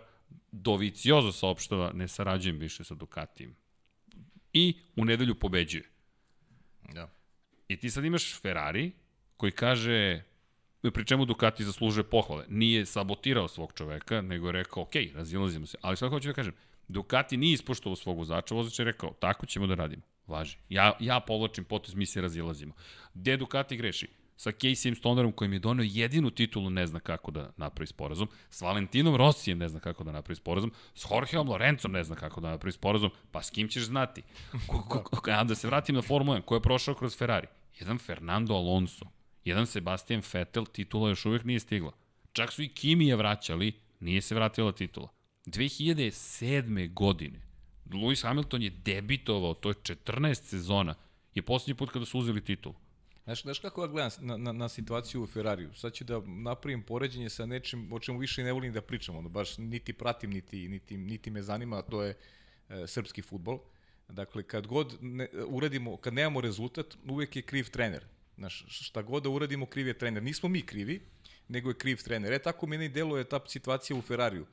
[0.52, 3.56] Doviciozo saopštava, ne sarađujem više sa Ducatijem.
[4.54, 5.84] I u nedelju pobeđuje.
[6.94, 7.10] Da.
[7.68, 8.92] I ti sad imaš Ferrari
[9.38, 10.24] koji kaže,
[10.94, 12.46] pri čemu Ducati zaslužuje pohvale.
[12.50, 15.78] Nije sabotirao svog čoveka, nego je rekao, ok, razilazimo se.
[15.82, 16.54] Ali šta hoću da kažem,
[16.88, 20.02] Ducati nije ispoštovao svog vozača, vozač je rekao, tako ćemo da radimo.
[20.28, 20.58] Važi.
[20.70, 22.74] Ja, ja povlačim potez, mi se razilazimo.
[23.14, 24.08] Gde Ducati greši?
[24.42, 28.62] Sa Caseyem Stonerom kojim je donio jedinu titulu ne zna kako da napravi sporazum, s
[28.62, 32.50] Valentinom Rossijem ne zna kako da napravi sporazum, s Jorgeom Lorencom ne zna kako da
[32.50, 34.22] napravi sporazum, pa s kim ćeš znati?
[34.68, 37.48] Ko, ko, ko, a da se vratim na Formula 1, ko je prošao kroz Ferrari?
[37.80, 39.06] Jedan Fernando Alonso,
[39.46, 41.92] jedan Sebastian Vettel, titula još uvek nije stigla.
[42.34, 45.08] Čak su i Kimija vraćali, nije se vratila titula.
[45.46, 46.94] 2007.
[46.94, 47.42] godine
[47.86, 50.96] Lewis Hamilton je debitovao, to je 14 sezona,
[51.36, 52.74] je poslednji put kada su uzeli titul.
[53.24, 55.74] Znaš, znaš kako ja gledam na, na, na situaciju u Ferrariju?
[55.74, 59.30] Sad ću da napravim poređenje sa nečim o čemu više ne volim da pričam, ono,
[59.30, 62.18] baš niti pratim, niti, niti, niti me zanima, to je
[62.70, 63.60] e, srpski futbol.
[64.10, 68.06] Dakle, kad god ne, uradimo, kad nemamo rezultat, uvek je kriv trener.
[68.38, 70.24] Znaš, šta god da uradimo, kriv je trener.
[70.24, 71.02] Nismo mi krivi,
[71.52, 72.34] nego je kriv trener.
[72.34, 74.46] E, tako meni deluje ta situacija u Ferrariju.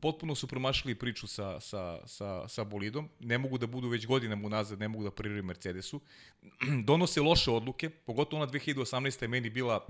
[0.00, 4.46] Potpuno su promašili priču sa, sa, sa, sa bolidom, ne mogu da budu već godinama
[4.46, 6.00] unazad, ne mogu da pariraju Mercedesu.
[6.86, 9.22] Donose loše odluke, pogotovo ona 2018.
[9.22, 9.86] je meni bila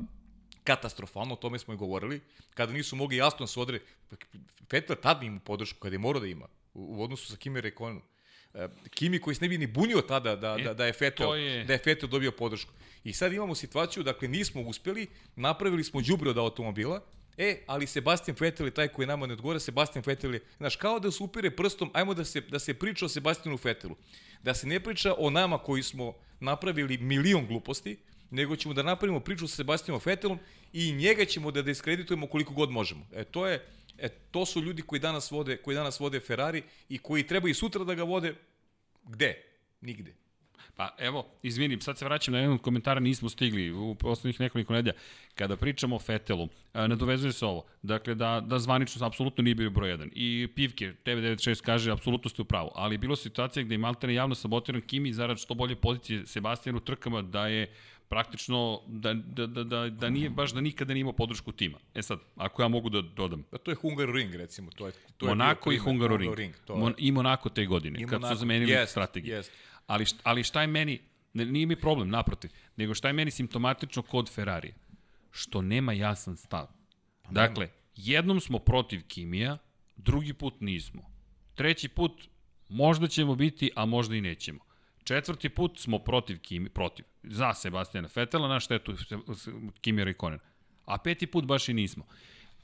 [0.64, 2.20] katastrofalno, o tome smo i govorili,
[2.54, 3.80] kada nisu mogli jasno da se odre,
[4.70, 8.02] Vettel tada ima podršku, kada je morao da ima, u, u odnosu sa Kimi Rekonom.
[8.54, 11.64] E, Kimi koji se ne bi ni bunio tada da, da, da je Vettel, je...
[11.64, 12.72] da je Vettel dobio podršku.
[13.04, 17.00] I sad imamo situaciju, dakle nismo uspeli, napravili smo đubre od automobila,
[17.40, 20.98] E, ali Sebastian Vettel je taj koji nama ne odgovara, Sebastian Vettel je, znaš, kao
[21.00, 23.96] da se upire prstom, ajmo da se, da se priča o Sebastianu Vettelu.
[24.42, 27.96] Da se ne priča o nama koji smo napravili milion gluposti,
[28.30, 30.38] nego ćemo da napravimo priču sa Sebastianom Vettelom
[30.72, 33.06] i njega ćemo da diskreditujemo koliko god možemo.
[33.12, 33.66] E, to je,
[34.00, 37.54] e, to su ljudi koji danas vode, koji danas vode Ferrari i koji treba i
[37.54, 38.34] sutra da ga vode
[39.04, 39.42] gde?
[39.80, 40.14] Nigde.
[40.76, 44.72] Pa evo, izvinim, sad se vraćam na jedan od komentara, nismo stigli u poslednjih nekoliko
[44.72, 44.94] nedelja.
[45.34, 49.96] Kada pričamo o Fetelu, nadovezuje se ovo, dakle da, da zvanično apsolutno nije bio broj
[49.96, 50.08] 1.
[50.12, 54.34] I Pivke, 996 kaže, apsolutno ste u pravu, ali bilo situacija gde je Maltene javno
[54.34, 57.74] sabotiran Kimi zarad što bolje pozicije Sebastijanu trkama, da je
[58.10, 61.78] praktično da, da, da, da, da nije baš da nikada nije imao podršku tima.
[61.94, 63.44] E sad, ako ja mogu da dodam.
[63.52, 66.34] Da to je Hungaroring recimo, to je to je Monako i Hungaroring.
[66.34, 66.76] Ring, to...
[66.76, 69.34] Mon, I Monako te godine I kad Monaco, su zamenili jest, strategiju.
[69.34, 69.52] Jest.
[69.86, 71.00] Ali ali šta je meni
[71.34, 74.74] nije mi problem naprotiv, nego šta je meni simptomatično kod Ferrari
[75.30, 76.66] što nema jasan stav.
[77.22, 79.58] Pa dakle, jednom smo protiv Kimija,
[79.96, 81.02] drugi put nismo.
[81.54, 82.28] Treći put
[82.68, 84.69] možda ćemo biti, a možda i nećemo.
[85.04, 88.94] Četvrti put smo protiv Kimi, protiv, za Sebastijana Fetela, na štetu
[89.80, 90.38] Kimi Rikonen.
[90.84, 92.04] A peti put baš i nismo.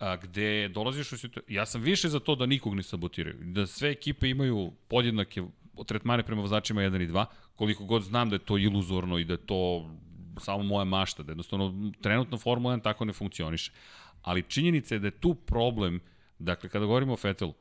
[0.00, 3.66] A, gde dolaziš u situaciju, ja sam više za to da nikog ne sabotiraju, da
[3.66, 5.42] sve ekipe imaju podjednake
[5.86, 9.32] tretmane prema vozačima 1 i 2, koliko god znam da je to iluzorno i da
[9.32, 9.90] je to
[10.40, 13.72] samo moja mašta, da jednostavno trenutno Formula 1 tako ne funkcioniše.
[14.22, 16.00] Ali činjenica je da je tu problem,
[16.38, 17.54] dakle kada govorimo o Fetelu,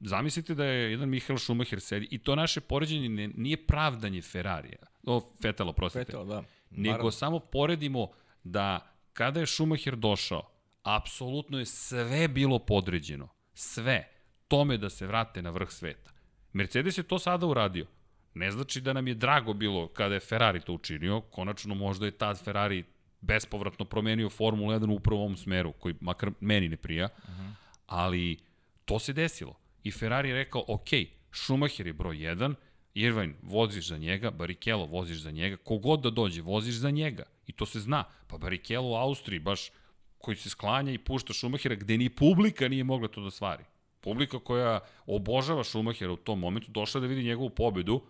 [0.00, 4.78] zamislite da je jedan Michael Schumacher sedi i to naše poređenje ne, nije pravdanje Ferrarija,
[5.06, 6.04] o Fetela, prostite.
[6.04, 6.42] Fetel, da.
[6.70, 8.08] Nego samo poredimo
[8.44, 10.50] da kada je Schumacher došao,
[10.82, 13.28] apsolutno je sve bilo podređeno.
[13.54, 14.08] Sve.
[14.48, 16.10] Tome da se vrate na vrh sveta.
[16.52, 17.86] Mercedes je to sada uradio.
[18.34, 21.20] Ne znači da nam je drago bilo kada je Ferrari to učinio.
[21.20, 22.84] Konačno možda je tad Ferrari
[23.20, 27.08] bespovratno promenio Formulu 1 upravo u ovom smeru, koji makar meni ne prija.
[27.18, 27.52] Uh -huh.
[27.86, 28.38] Ali
[28.84, 29.54] to se desilo.
[29.84, 30.88] I Ferrari je rekao, ok,
[31.32, 32.54] Schumacher je broj 1,
[32.94, 37.22] Irvine, voziš za njega, Barrichello voziš za njega, kogod da dođe, voziš za njega.
[37.46, 38.04] I to se zna.
[38.26, 39.70] Pa Barrichello u Austriji, baš
[40.18, 43.64] koji se sklanja i pušta Schumachera, gde ni publika nije mogla to da stvari.
[44.00, 48.02] Publika koja obožava Schumachera u tom momentu, došla da vidi njegovu pobedu,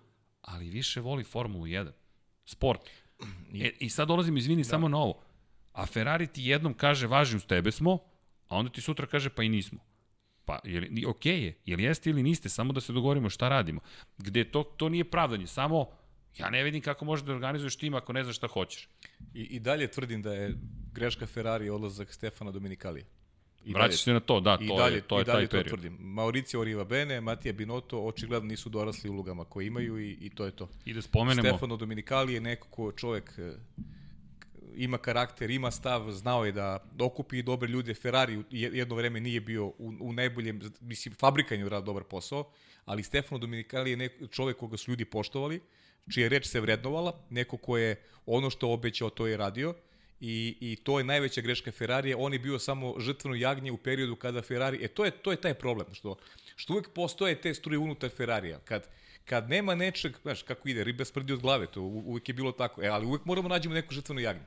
[0.43, 1.91] ali više voli Formulu 1.
[2.45, 2.81] Sport.
[3.55, 4.69] E, I sad dolazim, izvini, da.
[4.69, 5.23] samo na ovo.
[5.73, 7.99] A Ferrari ti jednom kaže, važi uz tebe smo,
[8.49, 9.79] a onda ti sutra kaže, pa i nismo.
[10.45, 13.49] Pa, je li, ok je, je li jeste ili niste, samo da se dogovorimo šta
[13.49, 13.81] radimo.
[14.19, 15.87] Gde to, to nije pravdanje, samo
[16.39, 18.89] ja ne vidim kako možeš da organizuješ tim ako ne znaš šta hoćeš.
[19.35, 20.55] I, I dalje tvrdim da je
[20.93, 23.05] greška Ferrari odlazak Stefana Dominikalija.
[23.65, 25.69] I Vraćaš se na to, da, to, dalje, je, to je taj period.
[25.69, 25.97] tvrdim.
[26.01, 30.69] Mauricio Rivabene, Matija Binotto, očigledno nisu dorasli ulogama koje imaju i, i to je to.
[30.85, 31.49] I da spomenemo...
[31.49, 33.53] Stefano Dominikali je neko ko čovek e,
[34.77, 37.95] ima karakter, ima stav, znao je da okupi dobre ljude.
[37.95, 42.51] Ferrari jedno vreme nije bio u, u najboljem, mislim, fabrika je uradila dobar posao,
[42.85, 45.61] ali Stefano Dominikali je neko, čovek koga su ljudi poštovali,
[46.13, 49.75] čija reč se vrednovala, neko ko je ono što obećao, to je radio
[50.21, 52.17] i, i to je najveća greška Ferrarija.
[52.19, 54.79] On je bio samo žrtveno jagnje u periodu kada Ferrari...
[54.83, 56.17] E, to je, to je taj problem, što,
[56.57, 58.59] što uvek postoje te struje unutar Ferrarija.
[58.65, 58.89] Kad,
[59.25, 62.83] kad nema nečeg, znaš, kako ide, riba sprdi od glave, to uvek je bilo tako.
[62.83, 64.47] E, ali uvek moramo nađemo neko žrtveno jagnje.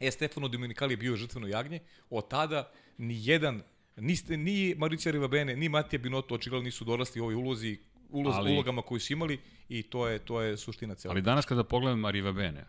[0.00, 1.80] E, Stefano Dominikali je bio žrtveno jagnje,
[2.10, 3.62] od tada ni jedan,
[3.96, 8.52] ni, ni Mauricio Rivabene, ni Matija Binotto očigledno nisu dorasli u ovoj ulozi, uloz, ali,
[8.52, 11.12] ulogama koji su imali i to je, to je suština cela.
[11.12, 12.64] Ali danas kada pogledam Rivabene,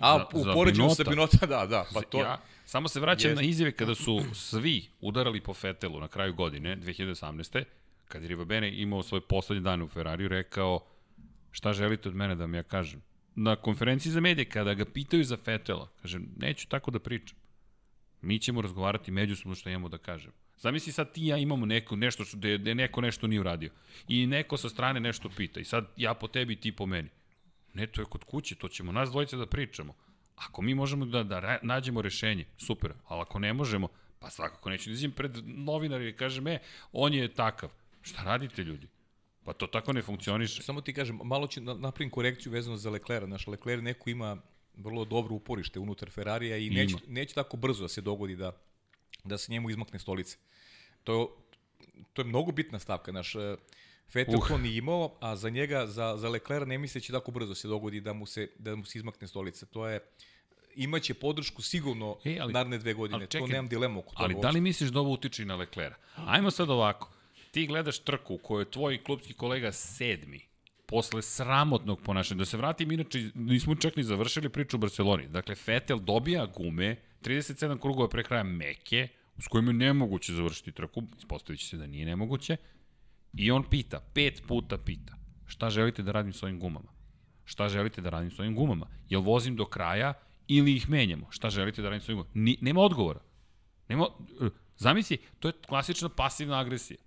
[0.00, 1.86] A, za, u poređenju sa Binota, da, da.
[1.94, 2.18] Pa to...
[2.18, 3.40] Ja, samo se vraćam jest.
[3.42, 7.64] na izjave kada su svi udarali po Fetelu na kraju godine, 2018.
[8.08, 10.86] Kad je Rivabene imao svoj poslednji dan u Ferrariju, rekao
[11.50, 13.02] šta želite od mene da mi ja kažem?
[13.40, 17.36] Na konferenciji za medije, kada ga pitaju za Fetela, kaže, neću tako da pričam.
[18.22, 20.32] Mi ćemo razgovarati međusobno što imamo da kažem.
[20.56, 23.70] Zamisli sad ti ja imamo neko, nešto što, da je neko nešto nije uradio.
[24.08, 25.60] I neko sa strane nešto pita.
[25.60, 27.08] I sad ja po tebi, ti po meni.
[27.74, 29.94] Ne, to je kod kuće, to ćemo nas dvojice da pričamo.
[30.36, 32.92] Ako mi možemo da, da nađemo rešenje, super.
[33.06, 36.58] Ali ako ne možemo, pa svakako neću da izađem pred novinari i kažem, e,
[36.92, 37.70] on je takav.
[38.02, 38.88] Šta radite ljudi?
[39.48, 40.62] Pa to tako ne funkcioniše.
[40.62, 43.28] Samo ti kažem, malo ću napravim korekciju vezano za Leclerc.
[43.28, 44.36] Naš Leclerc neko ima
[44.74, 48.52] vrlo dobro uporište unutar Ferrarija i neće, neće tako brzo da se dogodi da,
[49.24, 50.36] da se njemu izmakne stolice.
[51.04, 51.26] To je,
[52.12, 53.12] to je mnogo bitna stavka.
[53.12, 53.34] Naš,
[54.14, 54.48] Vettel uh.
[54.48, 58.00] to nije imao, a za njega, za, za Leclerc ne misleći tako brzo se dogodi
[58.00, 59.66] da mu se, da mu se izmakne stolica.
[59.66, 60.00] To je,
[60.74, 63.26] imaće podršku sigurno e, ali, naredne dve godine.
[63.26, 64.24] čekaj, to nemam dilemu oko toga.
[64.24, 65.96] Ali da li misliš da ovo utiče na Leclerc?
[66.16, 67.17] Ajmo sad ovako.
[67.50, 70.40] Ti gledaš trku u kojoj je tvoj klubski kolega sedmi,
[70.86, 72.38] posle sramotnog ponašanja.
[72.38, 75.28] Da se vratim, inače nismo čak ni završili priču u Barceloni.
[75.28, 79.08] Dakle, Vettel dobija gume, 37 krugova pre kraja meke,
[79.38, 82.56] s kojim je nemoguće završiti trku, ispostavit se da nije nemoguće,
[83.36, 85.14] i on pita, pet puta pita,
[85.46, 86.92] šta želite da radim s ovim gumama?
[87.44, 88.86] Šta želite da radim s ovim gumama?
[89.08, 90.14] Jel vozim do kraja
[90.48, 91.26] ili ih menjamo?
[91.30, 92.32] Šta želite da radim s ovim gumama?
[92.34, 93.20] Ni, nema odgovora.
[93.88, 94.06] Nema,
[94.40, 96.98] e, zamisli, to je klasična pasivna agresija.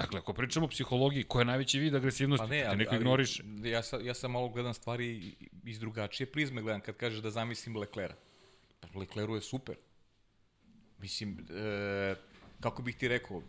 [0.00, 2.94] Dakle, ako pričamo o psihologiji, koja je najveći vid agresivnosti, pa ne, ali, te neko
[2.94, 3.42] ignoriše.
[3.64, 5.34] Ja, sa, ja sam malo gledam stvari
[5.64, 8.14] iz drugačije prizme gledam kad kažeš da zamislim Leklera.
[8.80, 9.76] Pa Lekleru je super.
[10.98, 12.14] Mislim, e,
[12.60, 13.42] kako bih ti rekao,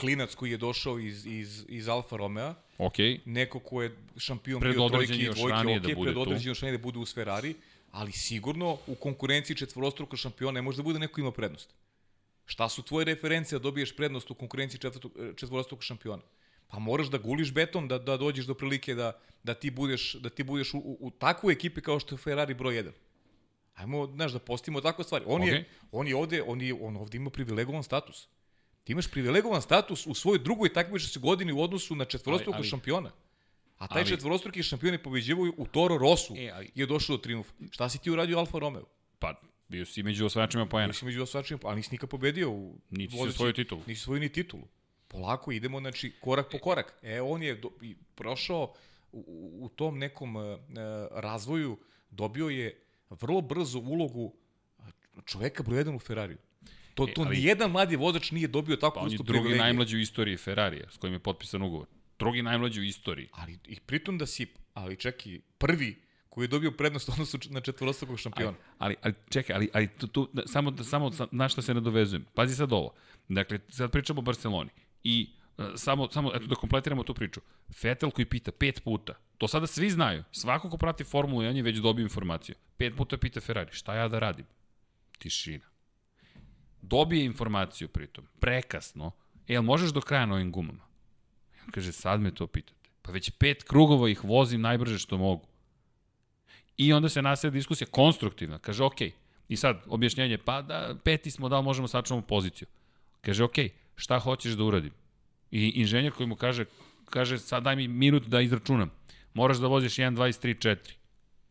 [0.00, 3.18] klinac koji je došao iz, iz, iz Alfa Romeo, okay.
[3.24, 6.98] neko ko je šampion bio trojke i dvojke, ok, da predodređen još ranije da bude
[6.98, 7.54] uz Ferrari,
[7.90, 11.74] ali sigurno u konkurenciji četvorostruka šampiona ne može da bude neko ima prednost.
[12.50, 14.80] Šta su tvoje referencije da dobiješ prednost u konkurenciji
[15.36, 16.22] četvorostrukog šampiona?
[16.68, 20.30] Pa moraš da guliš beton da, da dođeš do prilike da, da ti budeš, da
[20.30, 22.90] ti budeš u, u, u takvu ekipi kao što je Ferrari broj 1.
[23.74, 25.24] Ajmo, znaš, da postimo takve stvari.
[25.28, 25.52] On, okay.
[25.52, 28.26] je, on je ovde, on, je, on ovde ima privilegovan status.
[28.84, 33.12] Ti imaš privilegovan status u svojoj drugoj takmičarskoj godini u odnosu na četvorostrukog šampiona.
[33.78, 37.16] A taj ali, četvorostruki šampion je pobeđivao u Toro Rosu e, ali, i je došao
[37.16, 37.52] do triumfa.
[37.70, 38.84] Šta si ti uradio Alfa Romeo?
[39.18, 39.34] Pa,
[39.70, 40.86] bio si među osvajačima poena.
[40.86, 42.50] Bio si među osvajačima, ali nisi nikad pobedio.
[42.50, 43.82] U, nisi si svoju titulu.
[43.86, 44.62] Nisi svoju ni titulu.
[45.08, 46.94] Polako idemo, znači, korak po korak.
[47.02, 47.70] E, on je do,
[48.14, 48.74] prošao
[49.12, 50.58] u, u tom nekom uh,
[51.10, 51.78] razvoju,
[52.10, 52.80] dobio je
[53.10, 54.34] vrlo brzo ulogu
[55.24, 56.38] čoveka broj 1 u Ferrariju.
[56.94, 59.28] To, e, to e, ali, nijedan mladi vozač nije dobio tako pa on je drugi
[59.28, 59.62] privilegije.
[59.62, 61.86] najmlađi u istoriji Ferrarija, s kojim je potpisan ugovor.
[62.18, 63.28] Drugi najmlađi u istoriji.
[63.32, 68.18] Ali i pritom da si, ali čeki, prvi koji je dobio prednost odnosu na četvorostrukog
[68.18, 68.56] šampiona.
[68.78, 71.74] Ali, ali, ali čekaj, ali, ali tu, tu, da, samo, da, samo na što se
[71.74, 72.26] nadovezujem.
[72.34, 72.94] Pazi sad ovo.
[73.28, 74.70] Dakle, sad pričamo o Barceloni.
[75.04, 77.40] I uh, samo, samo eto da kompletiramo tu priču.
[77.82, 80.24] Vettel koji pita pet puta, to sada svi znaju.
[80.32, 82.54] Svako ko prati Formulu 1 je već dobio informaciju.
[82.76, 84.46] Pet puta pita Ferrari, šta ja da radim?
[85.18, 85.66] Tišina.
[86.82, 89.12] Dobije informaciju pritom, prekasno,
[89.48, 90.84] e, jel možeš do kraja na ovim gumama?
[91.56, 92.88] I on kaže, sad me to pitate.
[93.02, 95.49] Pa već pet krugova ih vozim najbrže što mogu.
[96.80, 98.58] I onda se nastaje diskusija konstruktivna.
[98.58, 99.00] Kaže, ok,
[99.48, 102.68] i sad objašnjenje, pa da, peti smo, da možemo sačuvamo poziciju.
[103.20, 103.54] Kaže, ok,
[103.96, 104.92] šta hoćeš da uradim?
[105.50, 106.64] I inženjer koji mu kaže,
[107.04, 108.90] kaže, sad daj mi minut da izračunam.
[109.34, 110.76] Moraš da voziš 1, 2, 3, 4.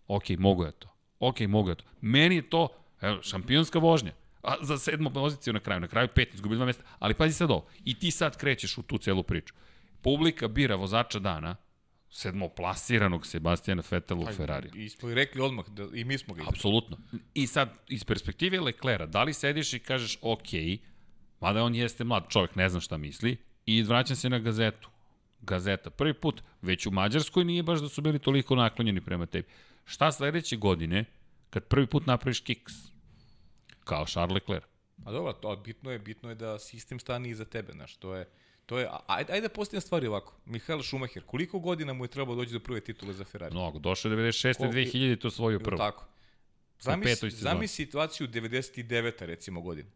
[0.08, 0.90] Ok, mogu ja to.
[1.20, 1.86] Ok, mogu ja to.
[2.02, 2.68] Meni je to
[3.02, 4.14] evo, šampionska vožnja.
[4.44, 5.80] A za sedmu poziciju na kraju.
[5.82, 6.84] Na kraju pet, izgubili dva mesta.
[7.00, 7.68] Ali pazi sad ovo.
[7.86, 9.54] I ti sad krećeš u tu celu priču.
[10.02, 11.56] Publika bira vozača dana,
[12.10, 14.70] sedmoplasiranog Sebastijana Vettel u Ferrari.
[14.74, 16.56] I smo i rekli odmah, da, i mi smo ga izdali.
[16.56, 16.98] Apsolutno.
[17.34, 20.48] I sad, iz perspektive Leclera, da li sediš i kažeš, ok,
[21.40, 24.90] mada on jeste mlad čovjek, ne znam šta misli, i vraćam se na gazetu.
[25.42, 25.90] Gazeta.
[25.90, 29.48] Prvi put, već u Mađarskoj nije baš da su bili toliko naklonjeni prema tebi.
[29.86, 31.06] Šta sledeće godine,
[31.50, 32.74] kad prvi put napraviš kiks?
[33.84, 34.66] Kao Charles Leclerc.
[35.06, 38.30] Pa dobro, to bitno je, bitno je da sistem stani iza tebe, znaš, to je
[38.70, 40.36] To je, ajde, ajde da postavim stvari ovako.
[40.46, 43.56] Mihael Schumacher, koliko godina mu je trebalo doći do prve titule za Ferrari?
[43.56, 44.58] Mnogo, došao 96.
[44.58, 45.78] Ko, 2000 to svoju prvu.
[45.78, 46.06] Tako.
[46.80, 49.26] Zamisli, zamisli situaciju 99.
[49.26, 49.90] recimo godina.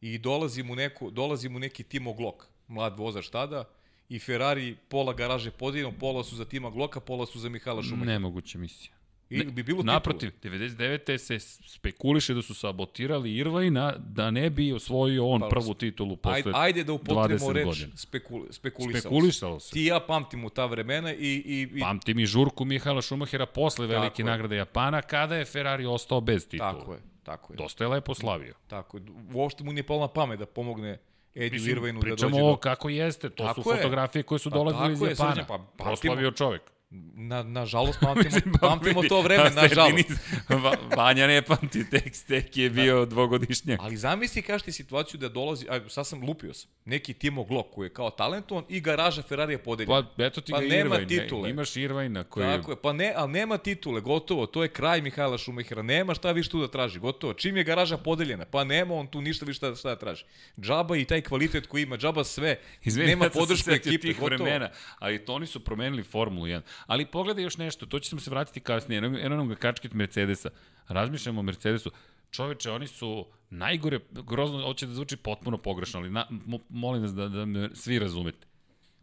[0.00, 3.64] I dolazi mu, neko, dolazi mu neki Timo Glock, mlad vozač tada,
[4.08, 8.12] i Ferrari pola garaže podijeljeno, pola su za Tima Glocka, pola su za Mihala Schumachera.
[8.12, 8.97] Nemoguće misija.
[9.30, 11.18] I bi bilo Naprotiv, 99.
[11.18, 11.38] se
[11.68, 16.50] spekuliše da su sabotirali Irvajna da ne bi osvojio on pa, prvu titulu posle ajde,
[16.54, 19.72] ajde da upotrimo reč spekul, spekulisalo, spekulisalo se.
[19.72, 21.16] Ti ja pamtim u ta vremena i...
[21.46, 21.80] i, i...
[21.80, 26.72] Pamtim i žurku Mihala Šumahera posle velike nagrade Japana kada je Ferrari ostao bez titula.
[26.72, 27.56] Tako je, tako je.
[27.56, 28.54] Dosta je lepo slavio.
[28.66, 29.02] Tako je.
[29.34, 30.98] Uopšte mu nije pala na pamet da pomogne
[31.34, 32.28] Eddie Irvinu da dođe do...
[32.28, 35.44] Pričamo o kako jeste, to tako su fotografije koje su pa, dolazile iz Japana.
[35.46, 36.62] Pa, Proslavio čovek.
[36.90, 40.10] Na, na žalost pamtimo, pa pamtimo to vreme, na žalost.
[40.96, 43.06] Vanja ne pamti, tek, tek je bio da.
[43.06, 43.80] dvogodišnjak.
[43.82, 47.68] Ali zamisli kaš ti situaciju da dolazi, a sad sam lupio sam, neki Timo Glock
[47.74, 50.08] koji je kao talentovan i garaža Ferrari je podeljena.
[50.16, 51.42] Pa eto ti pa ga nema Irvine, titule.
[51.42, 55.02] Ne, imaš Irvajna koji Tako je, pa ne, ali nema titule, gotovo, to je kraj
[55.02, 57.34] Mihajla Šumehera, nema šta više tu da traži, gotovo.
[57.34, 60.24] Čim je garaža podeljena, pa nema on tu ništa više šta, šta da traži.
[60.60, 64.44] Džaba i taj kvalitet koji ima, džaba sve, Izvini, nema podršku ekipe, gotovo.
[64.44, 68.30] Vremena, ali to oni su promenili Formulu 1 Ali pogledaj još nešto, to ćemo se
[68.30, 70.50] vratiti kasnije, eno nam ga kačket Mercedesa.
[70.88, 71.90] Razmišljamo o Mercedesu.
[72.30, 76.26] Čoveče, oni su najgore, grozno, hoće da zvuči potpuno pogrešno, ali na,
[76.68, 78.46] molim vas da, da me svi razumete.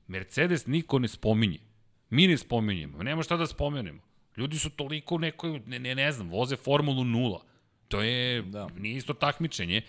[0.08, 1.60] Mercedes niko ne spominje.
[2.10, 3.04] Mi ne spominjemo.
[3.04, 4.02] Nema šta da spomenemo.
[4.38, 7.40] Ljudi su toliko nekoj, ne, ne, ne znam, voze Formulu 0.
[7.88, 8.68] To je, da.
[8.78, 9.82] nije isto takmičenje,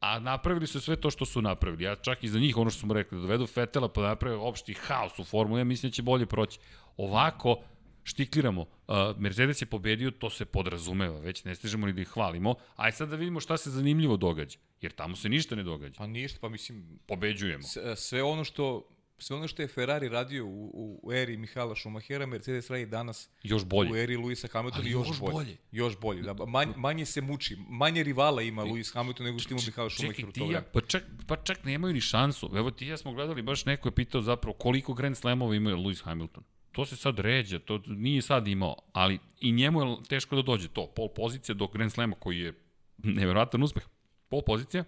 [0.00, 1.84] a napravili su sve to što su napravili.
[1.84, 4.36] Ja čak i za njih, ono što smo rekli, da dovedu Fetela pa da naprave
[4.36, 6.58] opšti haos u Formuli, ja mislim da će bolje proći.
[6.96, 7.56] Ovako,
[8.04, 12.54] štikliramo, uh, Mercedes je pobedio, to se podrazumeva, već ne stižemo ni da ih hvalimo,
[12.76, 15.94] aj sad da vidimo šta se zanimljivo događa, jer tamo se ništa ne događa.
[15.98, 16.98] Pa ništa, pa mislim...
[17.06, 17.64] Pobeđujemo.
[17.96, 18.88] Sve ono što
[19.18, 23.30] sve ono što je Ferrari radio u, u, u eri Mihala Schumachera, Mercedes radi danas
[23.42, 23.92] još bolje.
[23.92, 25.32] u eri Luisa Hamiltona još, još bolje.
[25.32, 25.56] bolje.
[25.70, 26.22] Još bolje.
[26.22, 30.28] Da, manje, manje se muči, manje rivala ima Luis Hamilton nego što ima Mihala Schumacher
[30.28, 30.64] u to vreme.
[30.72, 32.50] Pa čak, pa čak nemaju ni šansu.
[32.54, 36.02] Evo ti ja smo gledali, baš neko je pitao zapravo koliko Grand Slamova ima Luis
[36.02, 36.44] Hamilton.
[36.76, 40.68] To se sad ređa, to nije sad imao, ali i njemu je teško da dođe
[40.68, 40.86] to.
[40.86, 42.52] Pol pozicija do Grand Slama koji je
[42.98, 43.82] nevjerojatan uspeh.
[44.28, 44.84] Pol pozicija,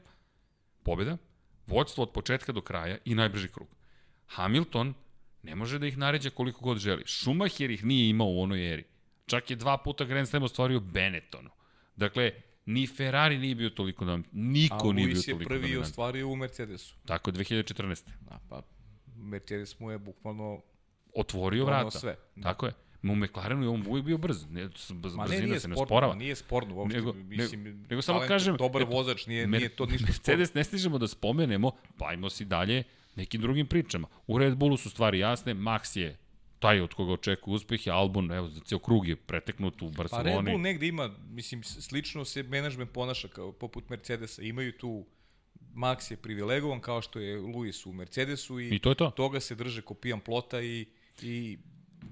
[0.83, 1.17] pobjeda,
[1.67, 3.69] vođstvo od početka do kraja i najbrži krug.
[4.27, 4.95] Hamilton
[5.43, 7.03] ne može da ih naređa koliko god želi.
[7.07, 8.85] Schumacher ih nije imao u onoj eri.
[9.27, 11.51] Čak je dva puta Grand Slam ostvario Benettonu.
[11.97, 12.33] Dakle,
[12.67, 15.29] ni Ferrari nije bio toliko da niko nije bio toliko dominant.
[15.29, 16.97] A Luis je prvi ostvario u Mercedesu.
[17.07, 18.09] Tako, 2014.
[18.21, 18.63] Da, pa
[19.17, 20.63] Mercedes mu je bukvalno
[21.21, 21.91] otvorio vrata.
[21.91, 22.17] sve.
[22.43, 22.73] Tako je.
[23.03, 24.45] U McLarenu je on uvijek bio brz.
[24.51, 24.69] Ne,
[25.17, 26.15] Ma ne, nije se ne sporava.
[26.15, 26.97] Nije sporno uopšte.
[26.99, 28.57] Nego, mislim, nego, nego samo kažem...
[28.57, 32.45] Dobar eto, vozač, nije, nije to ništa Mercedes ne stižemo da spomenemo, pa ajmo si
[32.45, 34.09] dalje nekim drugim pričama.
[34.27, 36.17] U Red Bullu su stvari jasne, Max je
[36.59, 40.31] taj od koga očekuje uspeh je Albon, evo, za ceo krug je preteknut u Barceloni.
[40.31, 44.43] Pa Red Bull negde ima, mislim, slično se menadžment ponaša kao poput Mercedesa.
[44.43, 45.07] Imaju tu
[45.75, 49.11] Max je privilegovan kao što je Luis u Mercedesu i, I to je to.
[49.11, 50.87] toga se drže ko pijan plota i,
[51.23, 51.59] i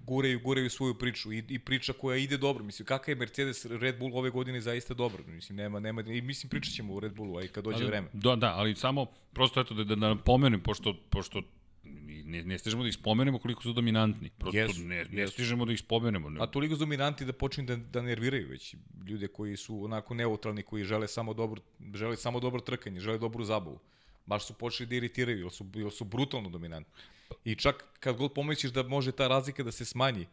[0.06, 2.64] guraju, guraju svoju priču i, i priča koja ide dobro.
[2.64, 5.24] Mislim, kakav je Mercedes Red Bull ove godine zaista dobro.
[5.26, 8.08] Mislim, nema, nema, i mislim, pričat ćemo u Red Bullu, aj kad dođe ali, vreme.
[8.12, 11.42] Da, da, ali samo, prosto eto, da, da, da pomenem, pošto, pošto
[12.24, 14.30] ne, ne stižemo da ih spomenemo koliko su dominantni.
[14.38, 15.32] Prosto yes, ne, ne yes.
[15.32, 16.30] stižemo da ih spomenemo.
[16.30, 16.40] Ne.
[16.42, 18.74] A toliko su dominanti da počinju da, da nerviraju već
[19.06, 21.62] ljude koji su onako neutralni, koji žele samo dobro,
[21.94, 23.80] žele samo dobro trkanje, žele dobru zabavu.
[24.26, 26.92] Baš su počeli da iritiraju, jer su, jer su brutalno dominantni.
[27.44, 30.26] I čak kad god pomisliš da može ta razlika da se smanji,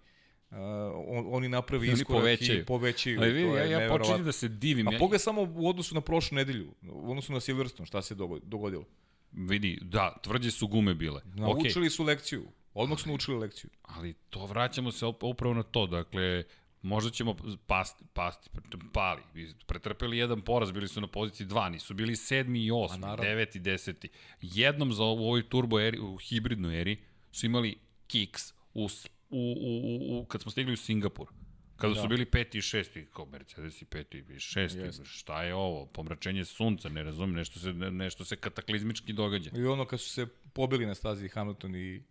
[0.54, 0.60] Uh,
[1.08, 2.62] on, oni napravi oni iskorak povećaju.
[2.62, 3.20] i povećaju.
[3.22, 4.88] Ali vidi, ja, ja počinjem da se divim.
[4.88, 8.86] A pogledaj samo u odnosu na prošlu nedelju, u odnosu na Silverstone, šta se dogodilo.
[9.32, 11.22] Vidi, da, tvrđe su gume bile.
[11.36, 11.89] Naučili okay.
[11.89, 12.44] su lekciju.
[12.74, 13.70] Odmah su naučili lekciju.
[13.82, 15.88] Ali to vraćamo se upravo na to.
[15.88, 16.44] Dakle,
[16.84, 17.36] možda ćemo
[17.68, 18.50] pasti, pasti,
[18.94, 19.22] pali.
[19.66, 24.10] Pretrpeli jedan poraz, bili su na poziciji 2, nisu bili sedmi i osmi, deveti, deseti.
[24.42, 26.98] Jednom za u ovoj turbo eri, u hibridnoj eri,
[27.32, 27.78] su imali
[28.08, 28.86] kiks u,
[29.30, 31.28] u, u, u, kad smo stigli u Singapur.
[31.76, 32.02] Kada da.
[32.02, 35.02] su bili peti i šesti, kao Mercedes i peti i šesti, Jest.
[35.06, 39.52] šta je ovo, pomračenje sunca, ne razumem, nešto se, nešto se kataklizmički događa.
[39.56, 42.04] I ono kad su se pobili na stazi Hamilton i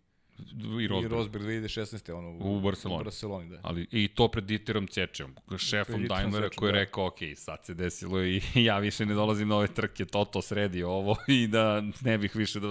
[0.81, 1.11] i Rosberg.
[1.11, 2.13] I Rosberg 2016.
[2.13, 3.01] Ono, u, u Barceloni.
[3.01, 3.59] U Barceloni, da.
[3.61, 6.79] Ali, I to pred Dieterom Cečem, šefom Daimlera koji je da.
[6.79, 10.41] rekao, ok, sad se desilo i ja više ne dolazim na ove trke, to to
[10.41, 12.67] sredi ovo i da ne bih više da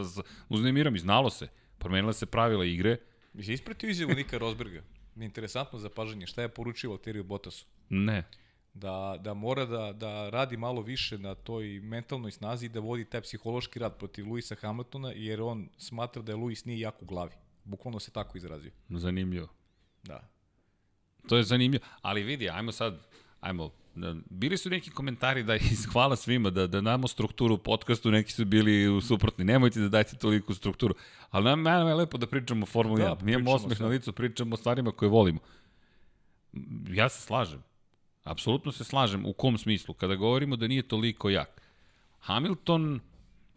[0.48, 0.96] uznemiram.
[0.96, 1.48] I znalo se,
[1.78, 2.96] promenila se pravila igre.
[3.32, 4.82] Mi se ispratio izjavu Nika Rosberga.
[5.16, 7.66] Interesantno zapažanje, šta je poručio Valteriju Bottasu?
[7.88, 8.24] Ne.
[8.74, 13.04] Da, da mora da, da radi malo više na toj mentalnoj snazi i da vodi
[13.04, 17.04] taj psihološki rad protiv Luisa Hamiltona, jer on smatra da je Luis nije jak u
[17.04, 17.32] glavi.
[17.64, 18.70] Bukvalno se tako izrazio.
[18.90, 19.48] Zanimljivo.
[20.02, 20.28] Da.
[21.28, 21.84] To je zanimljivo.
[22.02, 22.98] Ali vidi, ajmo sad,
[23.40, 25.58] ajmo, da, bili su neki komentari da
[25.92, 29.44] hvala svima, da, da namo strukturu podcastu, neki su bili u suprotni.
[29.44, 30.94] Nemojte da dajte toliku strukturu.
[31.30, 33.22] Ali nam, nam je lepo da pričamo o Formuli da, 1.
[33.22, 35.38] Mi imamo osmeh na licu, pričamo o stvarima koje volimo.
[36.88, 37.62] Ja se slažem.
[38.24, 39.26] Apsolutno se slažem.
[39.26, 39.94] U kom smislu?
[39.94, 41.62] Kada govorimo da nije toliko jak.
[42.20, 43.00] Hamilton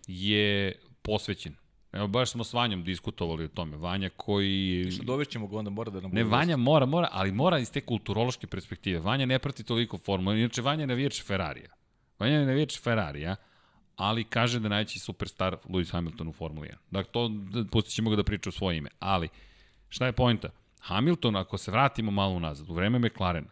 [0.07, 1.55] je posvećen.
[1.95, 3.77] Evo, baš smo s Vanjom diskutovali o tome.
[3.77, 4.91] Vanja koji...
[4.91, 7.81] Što dovešćemo ga, onda mora da nam Ne, Vanja mora, mora, ali mora iz te
[7.81, 8.99] kulturološke perspektive.
[8.99, 10.35] Vanja ne prati toliko formula.
[10.35, 11.69] Inače, Vanja je navijač Ferrarija.
[12.19, 13.35] Vanja je navijač Ferrarija,
[13.95, 16.75] ali kaže da najveći superstar Lewis Hamilton u Formuli 1.
[16.91, 17.31] Dakle, to
[17.71, 18.89] pustit ćemo ga da priča u svoje ime.
[18.99, 19.29] Ali,
[19.89, 20.49] šta je pojenta?
[20.79, 23.51] Hamilton, ako se vratimo malo unazad, u vreme McLarena,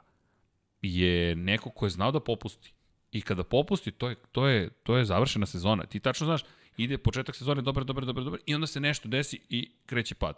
[0.81, 2.73] je neko ko je znao da popusti.
[3.11, 5.85] I kada popusti, to je, to je, to je završena sezona.
[5.85, 6.41] Ti tačno znaš,
[6.77, 10.35] ide početak sezone, dobar, dobar, dobar, dobar, i onda se nešto desi i kreće pad.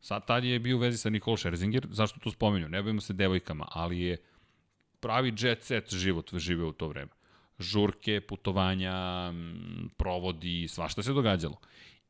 [0.00, 2.68] Sad tad je bio u vezi sa Nicole Scherzinger, zašto to spominju?
[2.68, 4.16] Ne bavimo se devojkama, ali je
[5.00, 7.10] pravi jet set život živeo u to vreme.
[7.58, 9.32] Žurke, putovanja,
[9.96, 11.60] provodi, svašta se događalo.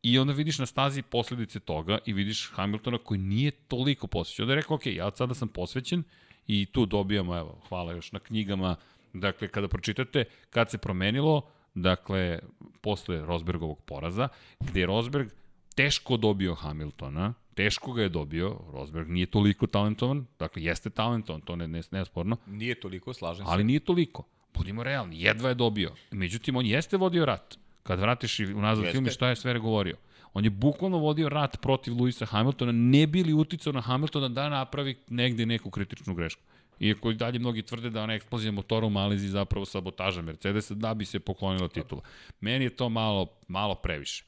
[0.03, 4.43] I onda vidiš na stazi posledice toga i vidiš Hamiltona koji nije toliko posvećen.
[4.43, 6.03] Onda je rekao, ok, ja sada sam posvećen
[6.47, 8.77] i tu dobijamo, evo, hvala još na knjigama,
[9.13, 11.51] dakle, kada pročitate, kad se promenilo,
[11.83, 12.39] dakle,
[12.81, 14.29] posle Rosbergovog poraza,
[14.61, 15.29] gde je Rosberg
[15.75, 21.57] teško dobio Hamiltona, teško ga je dobio, Rosberg nije toliko talentovan, dakle, jeste talentovan, to
[21.57, 22.37] ne, ne, ne sporno.
[22.47, 23.53] Nije toliko, slažem se.
[23.53, 24.25] Ali nije toliko.
[24.55, 25.93] Budimo realni, jedva je dobio.
[26.11, 27.59] Međutim, on jeste vodio rat.
[27.83, 29.97] Kad vratiš i unazad film i šta je sve govorio.
[30.35, 34.97] On je bukvalno vodio rat protiv Luisa Hamiltona, ne bili uticao na Hamiltona da napravi
[35.09, 36.43] negde neku kritičnu grešku.
[36.81, 40.95] Iako i dalje mnogi tvrde da ona eksplozija motora u Malizi zapravo sabotaža Mercedesa da
[40.95, 42.03] bi se poklonila titula.
[42.41, 44.25] Meni je to malo, malo previše.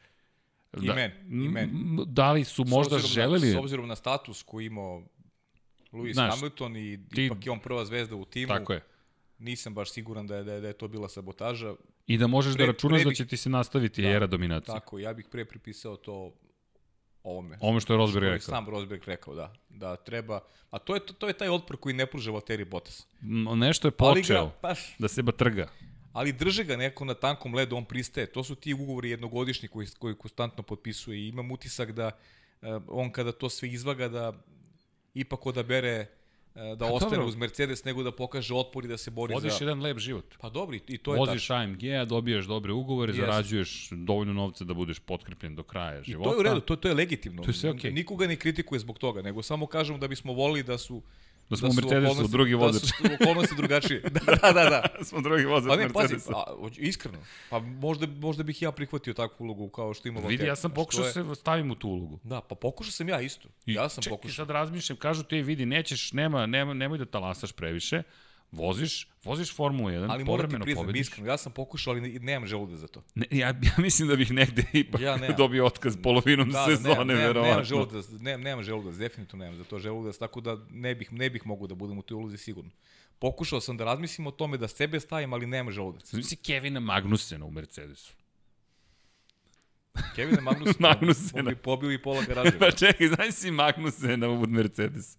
[0.82, 1.12] I da, men,
[1.44, 1.70] i men.
[2.07, 3.48] Da li su možda s želeli...
[3.48, 5.03] Na, s obzirom na status koji imao
[5.92, 8.48] Lewis Znaš, Hamilton i ti, ipak je on prva zvezda u timu.
[8.48, 8.82] Tako je.
[9.38, 11.74] Nisam baš siguran da je, da je, da je to bila sabotaža.
[12.07, 14.74] I da možeš da pre, da računaš da će ti se nastaviti da, era dominacije.
[14.74, 16.32] Tako, ja bih pre pripisao to
[17.23, 17.59] ovome.
[17.61, 18.41] Ovome što je Rosberg rekao.
[18.41, 19.53] Sam Rosberg rekao, da.
[19.68, 20.41] Da treba,
[20.71, 23.07] a to je, to, to je taj otpor koji ne pruža Valtteri Bottas.
[23.57, 25.68] Nešto je počeo ga, pa, da se batrga.
[26.12, 28.27] Ali drže ga neko na tankom ledu, on pristaje.
[28.27, 32.07] To su ti ugovori jednogodišnji koji, koji konstantno potpisuje i imam utisak da
[32.62, 34.33] uh, on kada to sve izvaga da
[35.14, 36.07] ipak odabere
[36.55, 37.28] da pa, ostane dobro.
[37.28, 39.64] uz Mercedes nego da pokaže otpor i da se bori Vodiš za...
[39.64, 40.34] jedan lep život.
[40.40, 41.55] Pa dobri, i to je Voziš tačno.
[41.55, 43.16] AMG-a, dobiješ dobre ugovore, yes.
[43.16, 46.30] zarađuješ dovoljno novca da budeš potkrepljen do kraja života.
[46.30, 47.42] I to je u redu, to, to je legitimno.
[47.42, 47.92] To je sve okay.
[47.92, 51.03] Nikoga ne kritikuje zbog toga, nego samo kažemo da bismo volili da su
[51.51, 52.82] Da smo da u Mercedesu drugi vozač.
[52.82, 54.01] Da su okolnosti drugačije.
[54.26, 54.70] da, da, da.
[54.98, 55.05] da.
[55.05, 56.32] smo drugi vozač pa Mercedesa.
[56.32, 57.18] Pazi, a, iskreno.
[57.51, 61.05] Pa možda, možda bih ja prihvatio takvu ulogu kao što ima Vidi, ja sam pokušao
[61.05, 61.12] je...
[61.12, 62.18] se stavim u tu ulogu.
[62.22, 63.48] Da, pa pokušao sam ja isto.
[63.66, 64.34] Ja sam čekaj, pokušao.
[64.34, 68.03] sad razmišljam, kažu ti, vidi, nećeš, nema, nema, nemoj da talasaš previše
[68.53, 71.01] voziš, voziš Formulu 1, ali povremeno priznam, pobediš.
[71.01, 73.03] Iskreno, ja sam pokušao, ali nemam želude za to.
[73.14, 77.16] Ne, ja, ja mislim da bih negde ipak ja dobio otkaz polovinom da, sezone, nemam,
[77.16, 77.51] verovatno.
[77.51, 81.30] Nemam želudac, nemam, nemam želudac, definitivno nemam za to želudac, tako da ne bih, ne
[81.30, 82.70] bih mogu da budem u toj ulozi sigurno.
[83.18, 86.11] Pokušao sam da razmislim o tome da sebe stavim, ali nemam želudac.
[86.11, 88.12] Znači Kevina Magnusena u Mercedesu.
[90.14, 91.40] Kevina Magnusena, Magnusena.
[91.40, 92.53] on bi pobio i pola garaža.
[92.59, 95.18] pa čekaj, znaš si Magnusena u Mercedesu.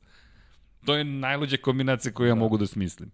[0.85, 2.39] To je najluđa kombinacija koju ja da.
[2.39, 3.11] mogu da smislim.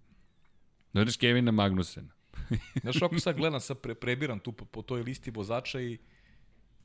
[0.98, 2.10] Dođeš Kevina Magnusena.
[2.82, 5.98] Znaš, ako sad gledam, sad pre, prebiram tu po, po toj listi vozača i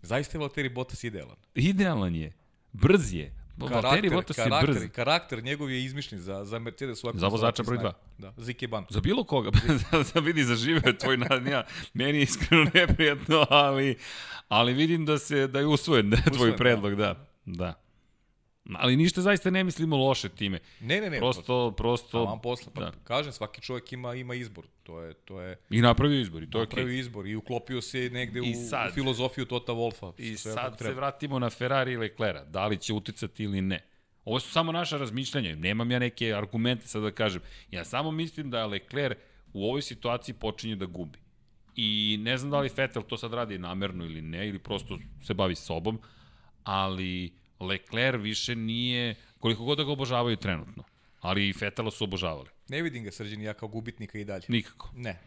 [0.03, 1.37] zaista je Valtteri Bottas idealan.
[1.55, 2.33] Idealan je.
[2.73, 3.35] Brz je.
[3.59, 4.91] Karakter, Valtteri Bottas karakter, je brz.
[4.93, 6.99] Karakter njegov je izmišljen za, za Mercedes.
[7.15, 7.93] Za vozača broj 2.
[8.19, 8.87] Da, za Ikeban.
[8.91, 9.51] Za bilo koga.
[10.15, 11.65] da vidi, zaživeo tvoj nadnija.
[11.95, 13.97] Meni je iskreno neprijatno, ali,
[14.49, 17.27] ali vidim da se da je usvojen, da je tvoj usvojen, predlog, da.
[17.45, 17.83] da.
[18.75, 20.59] Ali ništa zaista ne mislimo loše time.
[20.81, 21.19] Ne, ne, ne.
[21.19, 22.25] Prosto, prosto...
[22.25, 22.73] vam posla.
[22.75, 22.93] Pa, da.
[23.05, 24.67] Kažem, svaki čovjek ima, ima izbor.
[24.83, 25.59] To je, to je...
[25.71, 26.71] I napravio izbor, i to je okej.
[26.71, 27.01] Napravio okay.
[27.01, 30.13] izbor i uklopio se negde I sad, u filozofiju Tota Wolfa.
[30.19, 32.49] I sad se vratimo na Ferrari i Leclerc.
[32.49, 33.85] Da li će uticati ili ne.
[34.25, 35.57] Ovo su samo naša razmišljanja.
[35.57, 37.43] Nemam ja neke argumente sad da kažem.
[37.71, 39.19] Ja samo mislim da Leclerc
[39.53, 41.19] u ovoj situaciji počinje da gubi.
[41.77, 45.35] I ne znam da li Vettel to sad radi namerno ili ne, ili prosto se
[45.35, 46.01] bavi sobom,
[46.65, 50.85] ali Leclerc više nije, koliko god da ga obožavaju trenutno,
[51.21, 52.49] ali i Fetela su obožavali.
[52.69, 54.45] Ne vidim ga srđeni ja kao gubitnika i dalje.
[54.49, 54.91] Nikako.
[54.95, 55.19] Ne.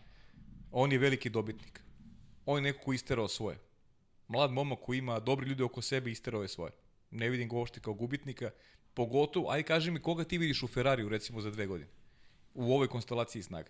[0.72, 1.82] On je veliki dobitnik.
[2.46, 3.58] On je neko ko isterao svoje.
[4.28, 6.72] Mlad momak koji ima dobri ljude oko sebe isterao je svoje.
[7.12, 8.52] Ne vidim ga uopšte kao gubitnika.
[8.94, 11.90] Pogotovo, aj kaži mi koga ti vidiš u Ferrariju recimo za dve godine?
[12.54, 13.70] U ovoj konstelaciji snaga.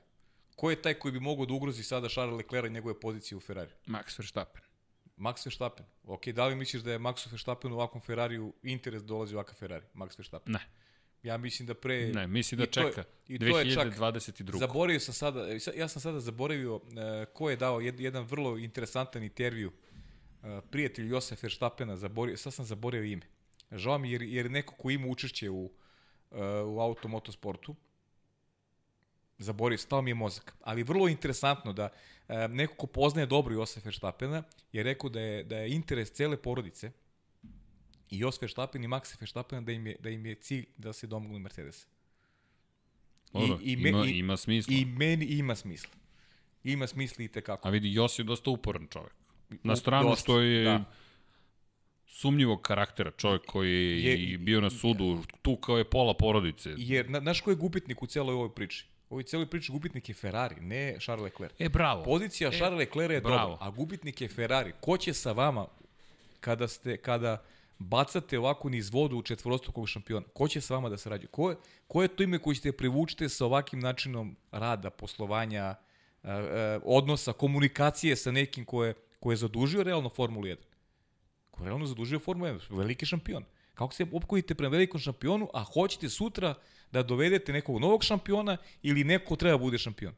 [0.56, 3.42] Ko je taj koji bi mogao da ugrozi sada Charles Leclerc i njegove pozicije u
[3.42, 3.72] Ferrari?
[3.88, 4.62] Max Verstappen.
[5.18, 5.86] Max Verstappen.
[6.04, 9.38] Ok, da li misliš da je Max Verstappen u ovakvom Ferrariju interes da dolazi u
[9.38, 9.86] ovakav Ferrari?
[9.94, 10.54] Max Verstappen.
[10.54, 10.60] Ne.
[11.24, 12.08] Ja mislim da pre...
[12.08, 13.04] Ne, mislim da čeka.
[13.28, 14.52] I to je, i to 2022.
[14.52, 16.82] Čak, zaboravio sam sada, ja sam sada zaboravio uh,
[17.34, 22.66] ko je dao jed, jedan vrlo interesantan intervju uh, prijatelj Josef Verstappena, zaboravio, sad sam
[22.66, 23.26] zaboravio ime.
[23.72, 27.76] Žao mi jer, jer neko ko ima učešće u, uh, u automotosportu,
[29.38, 30.56] zaboravio, stao mi je mozak.
[30.62, 31.90] Ali vrlo interesantno da
[32.28, 36.38] e, neko ko poznaje dobro Josef Verstappena je rekao da je, da je interes cele
[36.38, 36.92] porodice
[38.10, 41.08] i Jos Verstappen i Max Verstappen da im je, da im je cilj da se
[41.08, 41.88] domognu Mercedes.
[43.34, 44.74] Dobro, I, i me, ima, i, ima smisla.
[44.76, 45.94] I meni ima smisla.
[46.64, 47.68] Ima smisla i tekako.
[47.68, 49.14] A vidi, Jos je dosta uporan čovek.
[49.64, 50.84] Na stranu dosta, što je da.
[52.08, 56.74] sumnjivog karaktera, čovek koji je, je bio na sudu, tu kao je pola porodice.
[56.78, 58.86] Jer, na, znaš ko je gubitnik u celoj ovoj priči?
[59.10, 61.54] Ovoj cijeloj priči gubitnik je Ferrari, ne Charles Leclerc.
[61.60, 62.04] E, bravo.
[62.04, 64.74] Pozicija e, Charles Leclerc je dobra, a gubitnik je Ferrari.
[64.82, 65.68] Ko će sa vama
[66.40, 67.44] kada ste kada
[67.80, 70.26] bacate ovako niz vodu u četvorostrukog šampiona?
[70.34, 71.28] Ko će sa vama da sarađuje?
[71.28, 71.56] Ko je,
[71.88, 75.76] ko je to ime koji ćete privučite sa ovakvim načinom rada, poslovanja,
[76.24, 80.56] e, e, odnosa, komunikacije sa nekim ko je, ko je zadužio realno Formulu 1?
[81.56, 83.44] koji je realno zadužio Formula 1, veliki šampion.
[83.76, 86.54] Kako se opkojite prema velikom šampionu, a hoćete sutra
[86.92, 90.14] da dovedete nekog novog šampiona ili neko treba da bude šampion?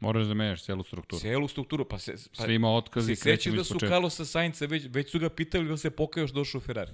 [0.00, 1.20] Moraš da menjaš celu strukturu.
[1.20, 2.12] Celu strukturu, pa se...
[2.12, 5.68] Pa, Sve ima otkazi, se krećemo da su Carlosa Sainca, već, već su ga pitali
[5.68, 6.92] da se pokajao što došao u Ferrari.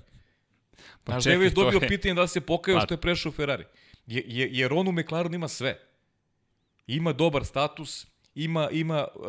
[1.05, 1.89] Pa Znaš, čekaj, je dobio je...
[1.89, 2.85] pitanje da se pokajao pa...
[2.85, 3.65] što je prešao u Ferrari.
[4.07, 5.79] Je, je, jer on u McLarenu ima sve.
[6.87, 9.25] Ima dobar status, ima, ima uh,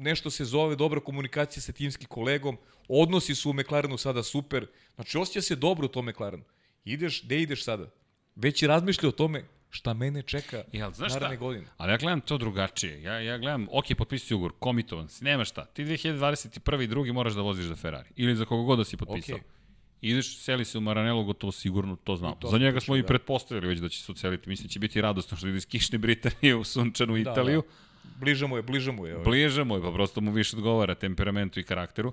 [0.00, 5.18] nešto se zove dobra komunikacija sa timskim kolegom, odnosi su u McLarenu sada super, znači
[5.18, 6.44] osjeća se dobro u tom McLarenu.
[6.84, 7.90] Ideš, gde ideš sada?
[8.36, 11.40] Već razmišlja o tome šta mene čeka Jel, znaš naredne šta?
[11.40, 11.66] godine.
[11.76, 13.02] Ali ja gledam to drugačije.
[13.02, 15.64] Ja, ja gledam, ok, potpisi ugovor, komitovan si, nema šta.
[15.64, 16.82] Ti 2021.
[16.82, 18.08] i drugi moraš da voziš za Ferrari.
[18.16, 19.38] Ili za koga god da si potpisao.
[19.38, 19.42] Okay.
[20.00, 22.34] Ideš, seli se u Maranello, gotovo sigurno, to znamo.
[22.34, 23.00] To Za njega smo da.
[23.00, 24.48] i pretpostavili već da će se uceliti.
[24.48, 27.62] Mislim, će biti radosno što ide iz kišne Britanije u sunčanu da, Italiju.
[27.62, 27.89] Da.
[28.20, 29.14] Bliže mu je, bliže mu je.
[29.14, 29.24] Ovaj.
[29.24, 32.12] Bliže mu je, pa prosto mu više odgovara temperamentu i karakteru.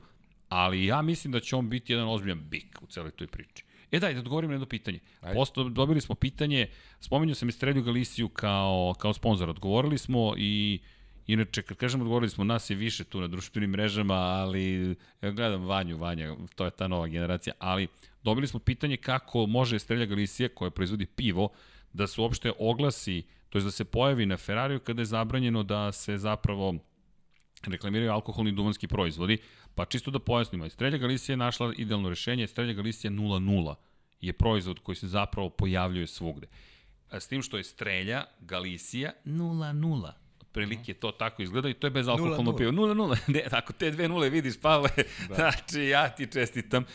[0.50, 3.64] Ali ja mislim da će on biti jedan ozbiljan bik u celoj toj priči.
[3.92, 5.00] E daj, da odgovorim na jedno pitanje.
[5.34, 6.68] Posto, dobili smo pitanje,
[7.00, 9.50] spomenuo sam Estrelju Galisiju kao, kao sponsor.
[9.50, 10.80] Odgovorili smo i
[11.28, 15.66] Inače, kad kažem odgovorili smo, nas je više tu na društvenim mrežama, ali ja gledam
[15.66, 17.88] Vanju, Vanja, to je ta nova generacija, ali
[18.24, 21.50] dobili smo pitanje kako može Estrelja Galicija, koja proizvodi pivo,
[21.98, 25.92] da se uopšte oglasi, to je da se pojavi na Ferrariju kada je zabranjeno da
[25.92, 26.76] se zapravo
[27.68, 29.38] reklamiraju alkoholni duvanski proizvodi,
[29.76, 33.76] pa čisto da pojasnimo, Estrelja Galicija je našla idealno rešenje, Estrelja Galicija 0.0
[34.22, 36.48] je proizvod koji se zapravo pojavljuje svugde.
[37.12, 40.12] S tim što je Strelja Galicija 0.0
[40.52, 42.72] prilike to tako izgleda i to je bez alkoholno pivo.
[42.72, 43.18] 0-0.
[43.34, 44.90] Ne, ako te dve nule vidiš, Pavle,
[45.30, 45.36] da.
[45.36, 46.86] znači ja ti čestitam.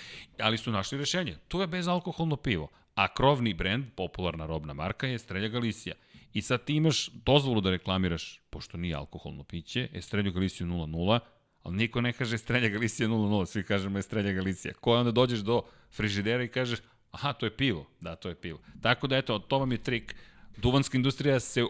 [0.41, 1.37] Ali su našli rešenje.
[1.49, 2.69] To je bez alkoholno pivo.
[2.95, 5.95] A krovni brend, popularna robna marka je Strelja Galicija.
[6.33, 11.19] I sad ti imaš dozvolu da reklamiraš, pošto nije alkoholno piće, Estrelju Galiciju 0-0,
[11.63, 14.75] ali niko ne kaže Estrelja Galicija 0-0, svi kažemo Estrelja Galicija.
[14.75, 16.79] Ko onda dođeš do frižidera i kažeš,
[17.11, 17.87] aha, to je pivo.
[18.01, 18.61] Da, to je pivo.
[18.81, 20.15] Tako da, eto, to vam je trik.
[20.57, 21.65] Duvanska industrija se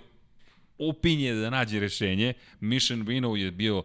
[0.78, 2.34] upinje da nađe rešenje.
[2.60, 3.84] Mission Vino je bio uh,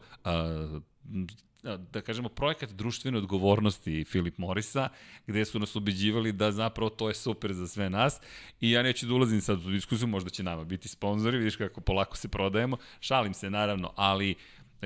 [1.75, 4.89] da kažemo, projekat društvene odgovornosti Filip Morisa,
[5.27, 8.19] gde su nas ubeđivali da zapravo to je super za sve nas
[8.61, 11.81] i ja neću da ulazim sad u diskusiju, možda će nama biti sponzori, vidiš kako
[11.81, 14.35] polako se prodajemo, šalim se naravno, ali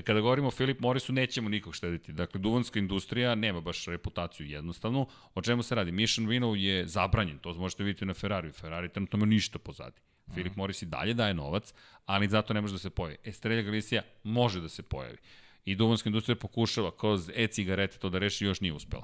[0.04, 2.14] kada govorimo o Filip Morisu, nećemo nikog štediti.
[2.14, 5.08] Dakle, duvanska industrija nema baš reputaciju jednostavnu.
[5.36, 5.92] O čemu se radi?
[5.92, 8.52] Mission Vino je zabranjen, to možete vidjeti na Ferrari.
[8.52, 10.02] Ferrari trenutno nema ništa pozadi.
[10.34, 11.74] Filip Morris i dalje daje novac,
[12.06, 13.18] ali zato ne može da se pojavi.
[13.24, 15.18] Estrella Galicia može da se pojavi.
[15.66, 19.04] I duvanska industrija pokušava kroz e-cigarete to da reši, još nije uspela.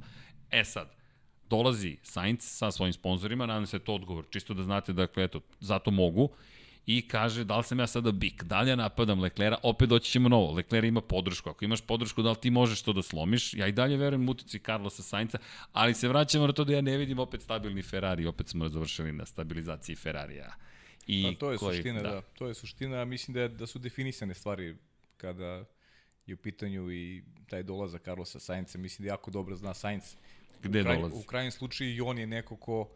[0.51, 0.95] E sad,
[1.49, 5.91] dolazi Sainz sa svojim sponsorima, nadam se to odgovor, čisto da znate, dakle, eto, zato
[5.91, 6.29] mogu,
[6.85, 10.11] i kaže da li sam ja sada bik, da li ja napadam Leklera, opet doći
[10.11, 13.53] ćemo novo, Lekler ima podršku, ako imaš podršku da li ti možeš to da slomiš,
[13.53, 15.37] ja i dalje verujem utici Carlosa Sainca,
[15.73, 19.11] ali se vraćamo na to da ja ne vidim opet stabilni Ferrari, opet smo završili
[19.11, 20.53] na stabilizaciji Ferrarija.
[21.07, 22.09] I pa to je koji, suština, da.
[22.09, 22.21] da.
[22.21, 24.75] To je suština, mislim da, je, da su definisane stvari
[25.17, 25.65] kada
[26.27, 30.03] je u pitanju i taj dolazak Carlosa Sainca, mislim da jako dobro zna Sainz.
[30.63, 31.15] Gde u kraj, dolazi?
[31.15, 32.89] U krajnjem slučaju i on je neko ko,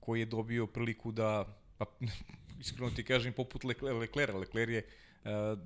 [0.00, 1.84] ko je dobio priliku da, pa,
[2.60, 4.86] iskreno ti kažem, poput Leclerc, Leclerc je
[5.24, 5.58] uh,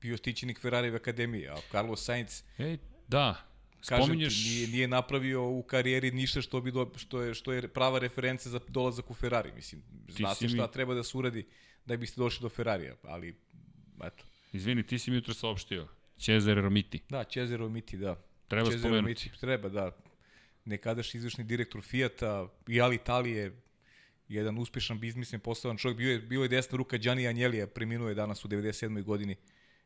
[0.00, 2.42] bio stićenik Ferrari akademije, a Carlos Sainz...
[2.58, 3.46] Ej, da,
[3.88, 7.68] Kažem ti, nije, nije napravio u karijeri ništa što, bi do, što, je, što je
[7.68, 9.52] prava referenca za dolazak u Ferrari.
[9.52, 10.72] Mislim, zna se šta mi...
[10.72, 11.46] treba da se uradi
[11.84, 13.36] da biste došli do Ferrarija, ali
[14.04, 14.24] eto.
[14.52, 15.88] Izvini, ti si mi jutro saopštio.
[16.16, 17.02] Cezare Romiti.
[17.08, 18.16] Da, Cezare Romiti, da.
[18.48, 19.02] Treba Cezare spomenuti.
[19.02, 19.96] Romiti, treba, da.
[20.64, 23.62] Nekadaš izvršni direktor Fijata i Ali Italije,
[24.28, 28.14] jedan uspešan biznismen, postavan čovjek, bio je, bio je desna ruka Gianni Anjelija, preminuo je
[28.14, 29.02] danas u 97.
[29.02, 29.36] godini.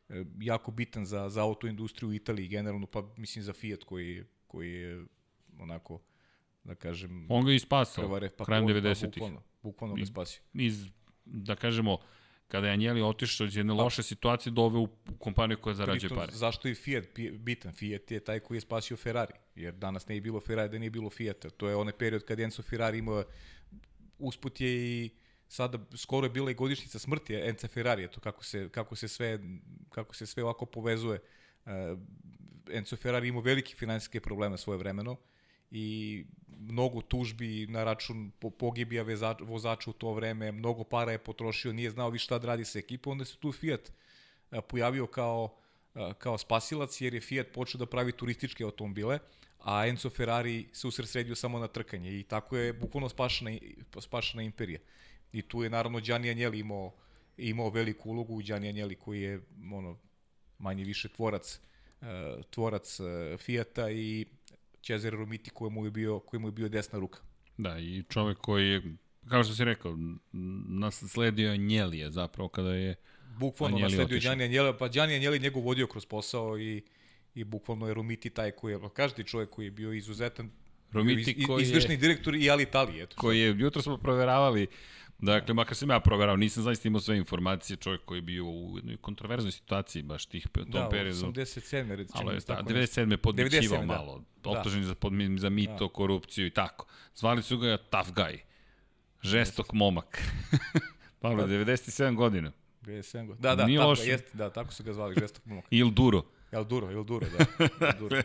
[0.09, 4.73] E, jako bitan za, za autoindustriju u Italiji generalno, pa mislim za Fiat koji, koji
[4.73, 5.05] je
[5.59, 6.01] onako,
[6.65, 7.27] da kažem...
[7.29, 9.01] On ga i spasao, pa, krajem 90-ih.
[9.03, 10.43] Pa, bukvalno, bukvalno ga spasio.
[10.55, 10.87] Iz,
[11.25, 11.99] da kažemo,
[12.51, 14.89] kada je Anjeli otišao iz jedne pa- loše situacije dove u
[15.19, 16.33] kompaniju koja zarađuje Pritom, pare.
[16.33, 17.73] Zašto je Fiat bitan?
[17.73, 20.91] Fiat je taj koji je spasio Ferrari, jer danas ne je bilo Ferrari da nije
[20.91, 21.51] bilo Fiata.
[21.51, 23.25] To je onaj period kad Enzo Ferrari imao,
[24.19, 25.11] usput je i
[25.49, 29.39] sada skoro je bila i godišnjica smrti Enza Ferrari, to kako se, kako se sve
[29.91, 31.19] kako se sve ovako povezuje.
[31.67, 31.73] Uh,
[32.73, 35.17] Enzo Ferrari imao velike finansijske probleme svoje vremeno
[35.71, 39.05] i mnogo tužbi na račun pogibija
[39.41, 42.79] vozača u to vreme, mnogo para je potrošio, nije znao više šta da radi sa
[42.79, 43.93] ekipom, onda se tu Fiat
[44.69, 45.57] pojavio kao,
[46.19, 49.19] kao spasilac jer je Fiat počeo da pravi turističke automobile,
[49.59, 53.51] a Enzo Ferrari se usredsredio samo na trkanje i tako je bukvalno spašena,
[54.01, 54.81] spašena imperija.
[55.33, 56.93] I tu je naravno Gianni Agnelli imao,
[57.37, 59.41] imao veliku ulogu, Gianni Agnelli koji je
[59.73, 59.99] ono,
[60.59, 61.61] manje više tvorac
[62.51, 63.01] tvorac
[63.39, 64.27] Fijata i
[64.83, 67.21] Cezare Romiti koji mu je bio, koji mu je bio desna ruka.
[67.57, 68.83] Da, i čovek koji je,
[69.29, 69.99] kao što si rekao,
[70.69, 72.95] nasledio Njelije zapravo kada je
[73.39, 76.83] Bukvalno nasledio Đani Anjeli, pa Đani Anjeli njegov vodio kroz posao i,
[77.35, 80.51] i bukvalno je Romiti taj koji je, pa kažete čovjek koji je bio izuzetan,
[80.93, 83.03] Romiti koji izvršni je, direktor i Ali Italije.
[83.03, 83.17] Eto.
[83.19, 84.67] Koji je, jutro smo proveravali
[85.23, 88.77] Dakle, makar sam ja proverao, nisam zaista imao sve informacije, čovjek koji je bio u
[88.77, 91.21] jednoj kontroverznoj situaciji baš tih u tom da, periodu.
[91.21, 91.95] Da, 87.
[91.95, 92.21] recimo.
[92.21, 93.17] Ali je, da, 97.
[93.17, 94.51] podmićivao malo, da.
[94.51, 95.89] optužen za, pod, za mito, da.
[95.89, 96.87] korupciju i tako.
[97.15, 98.39] Zvali su ga tough guy,
[99.23, 100.23] žestok momak.
[101.21, 102.53] Pavle, 97 godina.
[102.83, 103.49] 97 godina.
[103.49, 105.65] Da, da, Nije tako, jeste, da, tako su ga zvali, žestok momak.
[105.71, 106.23] Il duro.
[106.53, 107.47] El Duro, El Duro, da.
[107.87, 108.23] El Duro.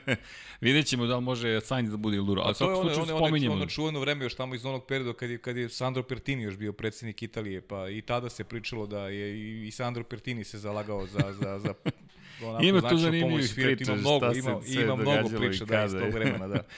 [0.61, 2.41] Vidjet ćemo da može Sainz da bude El Duro.
[2.41, 5.29] A, to je ono, ono, ono, ono čuveno vreme još tamo iz onog perioda kad
[5.29, 9.07] je, kad je Sandro Pertini još bio predsednik Italije, pa i tada se pričalo da
[9.07, 11.73] je i Sandro Pertini se zalagao za, za, za
[12.47, 16.47] onako, ima tu zanimljivih priča, ima mnogo, ima, ima mnogo priča da, iz tog vremena,
[16.47, 16.63] da.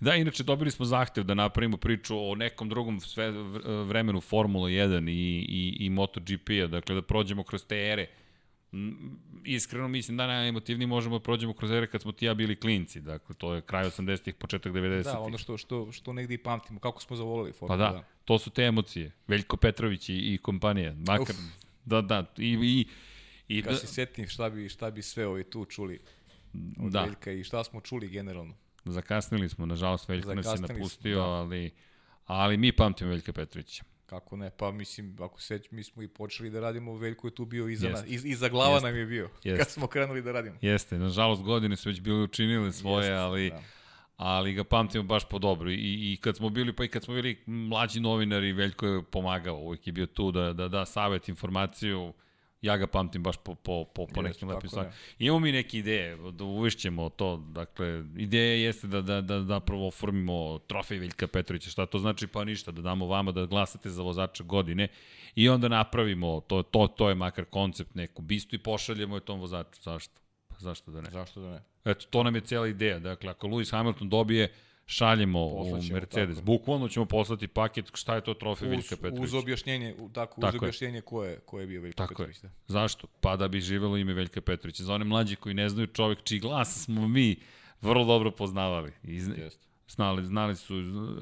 [0.00, 3.30] Da, inače dobili smo zahtev da napravimo priču o nekom drugom sve
[3.84, 5.12] vremenu Formula 1 i,
[5.48, 8.06] i, i MotoGP-a, dakle da prođemo kroz te ere
[9.44, 13.00] iskreno mislim da najemotivniji možemo da prođemo kroz ere kad smo ti ja bili klinci.
[13.00, 15.04] Dakle, to je kraj 80-ih, početak 90-ih.
[15.04, 17.78] Da, ono što, što, što negdje i pamtimo, kako smo zavolili Formula.
[17.78, 19.12] Pa da, da, to su te emocije.
[19.26, 20.94] Veljko Petrović i, i kompanija.
[20.94, 21.36] Makar, Uf.
[21.84, 22.86] da, da, i, i,
[23.48, 26.00] i Kad da, se setim šta bi, šta bi sve ovi tu čuli
[26.78, 27.04] od da.
[27.04, 28.54] Veljka i šta smo čuli generalno.
[28.84, 31.24] Zakasnili smo, nažalost Veljko nas je napustio, da.
[31.24, 31.70] ali,
[32.26, 33.84] ali mi pamtimo Veljka Petrovića.
[34.10, 37.44] Kako ne, pa mislim, ako seć, mi smo i počeli da radimo, Veljko je tu
[37.44, 38.04] bio iza, Jest.
[38.06, 38.84] iz, iza glava Jest.
[38.84, 39.58] nam je bio, Jest.
[39.58, 40.56] kad smo krenuli da radimo.
[40.60, 43.50] Jeste, nažalost godine su već bili učinili svoje, Jeste, ali...
[43.50, 43.60] Da
[44.16, 45.70] ali ga pamtimo baš po dobro.
[45.70, 49.56] I, I kad smo bili, pa i kad smo bili mlađi novinari, Veljko je pomagao,
[49.56, 52.12] uvijek je bio tu da, da da savjet, informaciju,
[52.62, 54.94] ja ga pamtim baš po, po, po, po nekim lepim stvarima.
[55.18, 59.86] Imamo mi neke ideje, da uvešćemo to, dakle, ideja jeste da, da, da, da prvo
[59.86, 62.26] oformimo trofej Veljka Petrovića, šta to znači?
[62.26, 64.88] Pa ništa, da damo vama da glasate za vozača godine
[65.34, 69.40] i onda napravimo, to, to, to je makar koncept neku bistu i pošaljemo je tom
[69.40, 69.82] vozaču.
[69.82, 70.20] Zašto?
[70.48, 71.10] Pa zašto da ne?
[71.10, 71.62] Zašto da ne?
[71.84, 72.98] Eto, to nam je cijela ideja.
[72.98, 74.52] Dakle, ako Lewis Hamilton dobije
[74.90, 76.36] šaljemo Poslaćemo, u Mercedes.
[76.36, 76.46] Tako.
[76.46, 79.22] Bukvalno ćemo poslati paket šta je to trofej Veljka Petrovića.
[79.22, 82.36] Uz objašnjenje, tako, tako uz objašnjenje ko je, ko je bio Veljka tako Petrović.
[82.36, 82.48] Je.
[82.48, 82.54] Da.
[82.66, 83.06] Zašto?
[83.20, 84.82] Pa da bi živelo ime Veljka Petrovića.
[84.82, 87.36] Za one mlađi koji ne znaju čovek čiji glas smo mi
[87.80, 88.92] vrlo dobro poznavali.
[89.02, 89.20] I
[89.88, 90.74] Znali, znali su,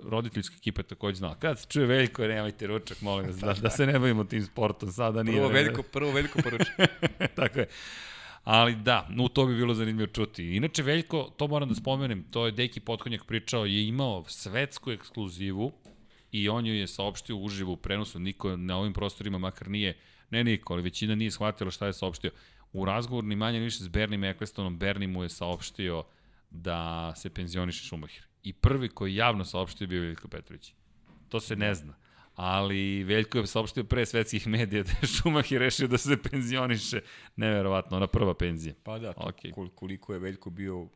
[0.04, 1.34] roditeljska ekipa takođe znala.
[1.34, 4.92] Kad se čuje Veljko, nemajte ručak, molim vas, da, da se ne bavimo tim sportom
[4.92, 5.22] sada.
[5.22, 6.76] Nije prvo Veljko, prvo Veljko poručak.
[7.36, 7.68] tako je.
[8.48, 10.56] Ali da, no to bi bilo zanimljivo čuti.
[10.56, 15.72] Inače, Veljko, to moram da spomenem, to je Deki Potkonjak pričao, je imao svetsku ekskluzivu
[16.32, 19.96] i on ju je saopštio uživo u prenosu, niko na ovim prostorima makar nije,
[20.30, 22.30] ne niko, ali većina nije shvatila šta je saopštio.
[22.72, 26.04] U razgovoru ni manje više s Bernim Ecclestonom, Berni mu je saopštio
[26.50, 28.22] da se penzioniše Šumahir.
[28.42, 30.72] I prvi koji javno saopštio bio Veljko Petrović.
[31.28, 31.94] To se ne zna
[32.38, 37.00] ali Veljko je saopštio pre svetskih medija da je Šumahir rešio da se penzioniše.
[37.36, 38.74] Neverovatno, ona prva penzija.
[38.82, 39.70] Pa da, okay.
[39.74, 40.88] koliko je Veljko bio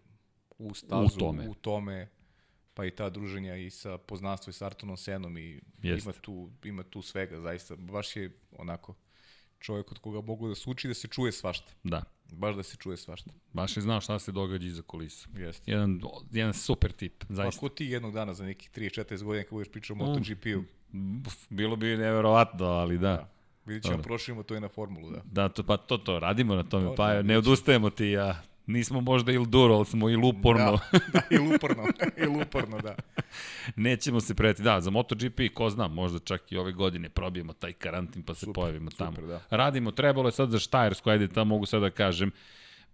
[0.59, 1.49] u stazu, u tome.
[1.49, 2.09] u tome
[2.74, 6.05] pa i ta druženja i sa poznanstvo i sa Artonom Senom i Jest.
[6.05, 7.76] ima tu, ima tu svega, zaista.
[7.76, 8.95] Baš je onako
[9.59, 11.72] čovjek od koga mogu da se uči da se čuje svašta.
[11.82, 12.03] Da.
[12.32, 13.30] Baš da se čuje svašta.
[13.53, 15.28] Baš je znao šta se događa iza kulisa.
[15.36, 15.70] Jeste.
[15.70, 17.61] Jedan, jedan super tip, zaista.
[17.61, 20.64] Pa ko ti jednog dana za nekih 3-4 godina kad budeš pričao o MotoGP-u?
[21.51, 23.09] Bilo bi neverovatno, ali da.
[23.09, 23.28] da.
[23.66, 25.20] Vidjet ćemo, proširimo to i na formulu, da.
[25.24, 28.43] Da, to, pa to, to, radimo na tome, pa ne, ne odustajemo ti ja.
[28.66, 30.78] Nismo možda il duro, ali smo i luporno.
[30.93, 31.84] Da, da i luporno,
[32.24, 32.95] i luporno, da.
[33.76, 37.72] Nećemo se preti, da, za MotoGP, ko zna, možda čak i ove godine probijemo taj
[37.72, 39.12] karantin pa se super, pojavimo tamo.
[39.12, 39.40] Super, da.
[39.51, 42.30] Radimo, trebalo je sad za Štajersku, ajde tamo mogu sad da kažem,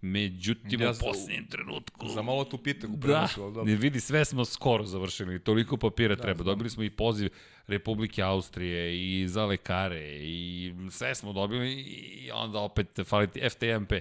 [0.01, 2.07] Međutim, ja u posljednjem trenutku...
[2.07, 3.27] Za malo tu pitak u da,
[3.63, 6.43] ne vidi, sve smo skoro završili, toliko papira da, treba.
[6.43, 6.45] Znam.
[6.45, 7.29] Dobili smo i poziv
[7.67, 13.91] Republike Austrije i za lekare i sve smo dobili i onda opet fali ti FTMP.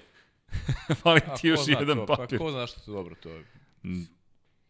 [1.02, 2.38] fali ti još jedan to, pa papir.
[2.38, 3.44] Pa ko zna što to dobro to je?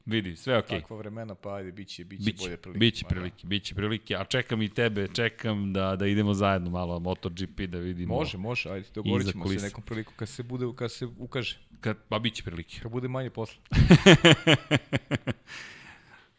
[0.09, 0.79] Vidi, sve okej.
[0.79, 0.81] Okay.
[0.81, 2.79] Takva vremena, pa ajde, biće, biće, biće bolje prilike.
[2.79, 3.09] Biće da.
[3.09, 7.79] prilike, biće prilike, a čekam i tebe, čekam da, da idemo zajedno malo MotoGP da
[7.79, 8.15] vidimo.
[8.15, 11.59] Može, može, ajde, dogovorit ćemo se nekom priliku kad se bude, kad se ukaže.
[11.81, 12.79] Kad, pa biće prilike.
[12.83, 13.63] Kad bude manje posla.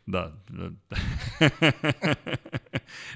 [0.10, 0.34] Da.
[0.50, 0.70] da.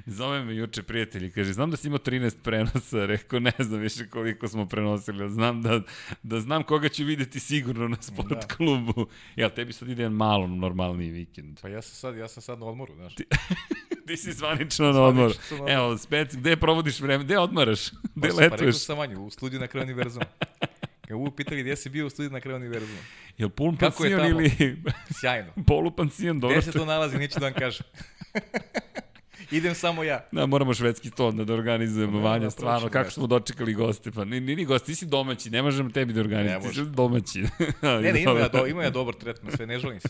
[0.05, 3.79] Zove me juče prijatelj i kaže, znam da si imao 13 prenosa, rekao, ne znam
[3.79, 5.81] više koliko smo prenosili, znam da,
[6.23, 8.55] da znam koga ću videti sigurno na sport da.
[8.55, 9.07] klubu.
[9.35, 11.59] Jel, tebi sad ide jedan malo normalniji vikend.
[11.61, 13.15] Pa ja sam sad, ja sam sad na odmoru, znaš.
[13.15, 13.25] Ti,
[14.07, 15.33] ti si zvanično na odmoru.
[15.67, 17.91] Evo, spec, gde provodiš vreme, gde odmaraš?
[18.15, 18.49] Gde pa, letuješ?
[18.49, 20.25] Pa rekao sam vanju, u studiju na kraju univerzuma.
[21.13, 22.99] Me uvu pitali gdje si bio u studiju na kraju univerzuma.
[23.37, 24.51] Je li pun pansion ili...
[25.19, 25.51] Sjajno.
[25.67, 26.57] Polupansion, dobro.
[26.57, 27.85] Gde se to nalazi, neću da vam kažem.
[29.51, 30.27] Idem samo ja.
[30.31, 34.25] Da, moramo švedski ton da, da organizujemo, da, Vanja, stvarno, kako smo dočekali goste, pa
[34.25, 37.41] ni, ni, ni gosti, ti si domaći, ne možemo tebi da organizujemo, ti si domaći.
[37.81, 40.09] ne, ne, ima ja, do, ima ja dobar tretman, sve, ne želim se.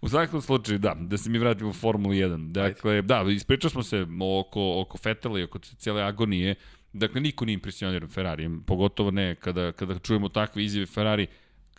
[0.00, 2.52] U svakom slučaju, da, da se mi vratimo u Formulu 1.
[2.52, 3.02] Dakle, Ajde.
[3.02, 4.06] da, ispričali smo se
[4.40, 6.54] oko, oko Fetela i oko cijele agonije.
[6.92, 11.26] Dakle, niko nije impresioniran Ferrarijem, pogotovo ne kada, kada čujemo takve izjave Ferrari,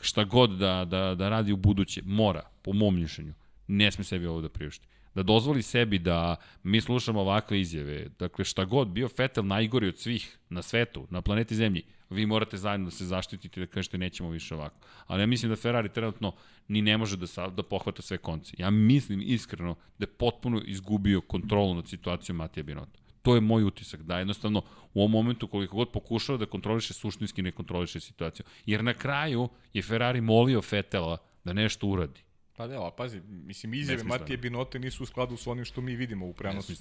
[0.02, 3.34] šta god da, da, da radi u buduće, mora, po mom mišljenju,
[3.68, 8.10] ne sme sebi ovo da priušti da dozvoli sebi da mi slušamo ovakve izjave.
[8.20, 12.58] Dakle, šta god, bio Fetel najgori od svih na svetu, na planeti Zemlji, vi morate
[12.58, 14.88] zajedno da se zaštitite da kažete nećemo više ovako.
[15.08, 16.34] Ali ja mislim da Ferrari trenutno
[16.68, 18.54] ni ne može da, sa, da pohvata sve konce.
[18.58, 23.00] Ja mislim iskreno da je potpuno izgubio kontrolu nad situacijom Matija Binotto.
[23.22, 24.64] To je moj utisak, da jednostavno
[24.94, 28.46] u ovom momentu koliko god pokušao da kontroliše suštinski ne kontroliše situaciju.
[28.66, 32.22] Jer na kraju je Ferrari molio Fetela da nešto uradi.
[32.56, 35.96] Pa da, ali pazi, mislim, izjave Matije Binote nisu u skladu sa onim što mi
[35.96, 36.74] vidimo u prenosu.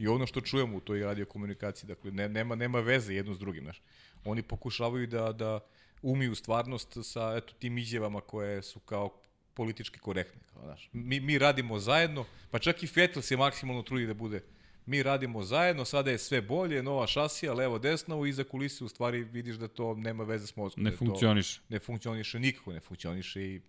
[0.00, 3.38] I ono što čujemo u toj radio komunikaciji, dakle, ne, nema, nema veze jedno s
[3.38, 3.82] drugim, znaš.
[4.24, 5.60] Oni pokušavaju da, da
[6.02, 9.20] umiju stvarnost sa eto, tim izjavama koje su kao
[9.54, 10.40] politički korektne.
[10.52, 10.88] Kao, znaš.
[10.92, 14.40] Mi, mi radimo zajedno, pa čak i Fetel se maksimalno trudi da bude
[14.86, 19.24] mi radimo zajedno, sada je sve bolje, nova šasija, levo, desno, iza kulise u stvari
[19.24, 20.84] vidiš da to nema veze s mozgom.
[20.84, 21.60] Ne da funkcioniše.
[21.68, 23.60] Ne funkcioniše, nikako ne funkcioniše i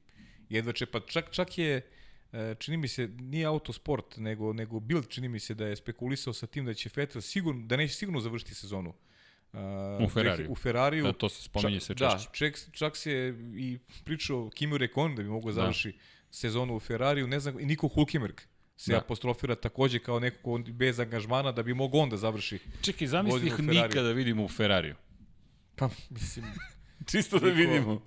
[0.49, 1.81] jedva će, pa čak, čak je,
[2.33, 6.33] e, čini mi se, nije autosport, nego, nego Bild čini mi se da je spekulisao
[6.33, 8.93] sa tim da će Vettel sigurno, da neće sigurno završiti sezonu.
[9.53, 9.59] Uh,
[10.05, 10.51] u Ferrariju.
[10.51, 11.03] U Ferrariju.
[11.03, 12.27] Da, to se spominje sve češće.
[12.27, 15.53] Da, čak, čak se i pričao Kimi Rekon da bi mogao da.
[15.53, 15.97] završi da.
[16.31, 18.41] sezonu u Ferrariju, ne znam, i Niko Hulkenberg
[18.77, 18.97] se da.
[18.97, 22.59] apostrofira takođe kao neko ko bez angažmana da bi mogao on da završi.
[22.81, 24.95] Čekaj, zamisli ih nikada vidimo u Ferrariju.
[25.75, 26.45] Pa, mislim...
[27.11, 28.01] Čisto da vidimo.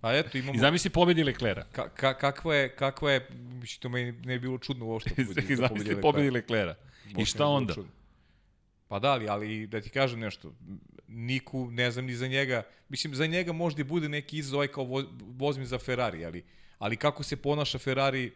[0.00, 0.54] Pa eto, imamo...
[0.54, 1.64] I zamisli pobedi Leklera.
[1.72, 5.14] Ka, ka, kakva je, kakva je, mislim, to meni ne bi bilo čudno uopšte.
[5.14, 6.74] Pobedi, da zamisli pobedi Leklera.
[7.18, 7.74] I šta onda?
[8.88, 10.52] Pa da li, ali da ti kažem nešto,
[11.08, 14.86] Niku, ne znam ni za njega, mislim, za njega možda i bude neki izazov kao
[15.20, 16.44] vozim za Ferrari, ali,
[16.78, 18.32] ali kako se ponaša Ferrari,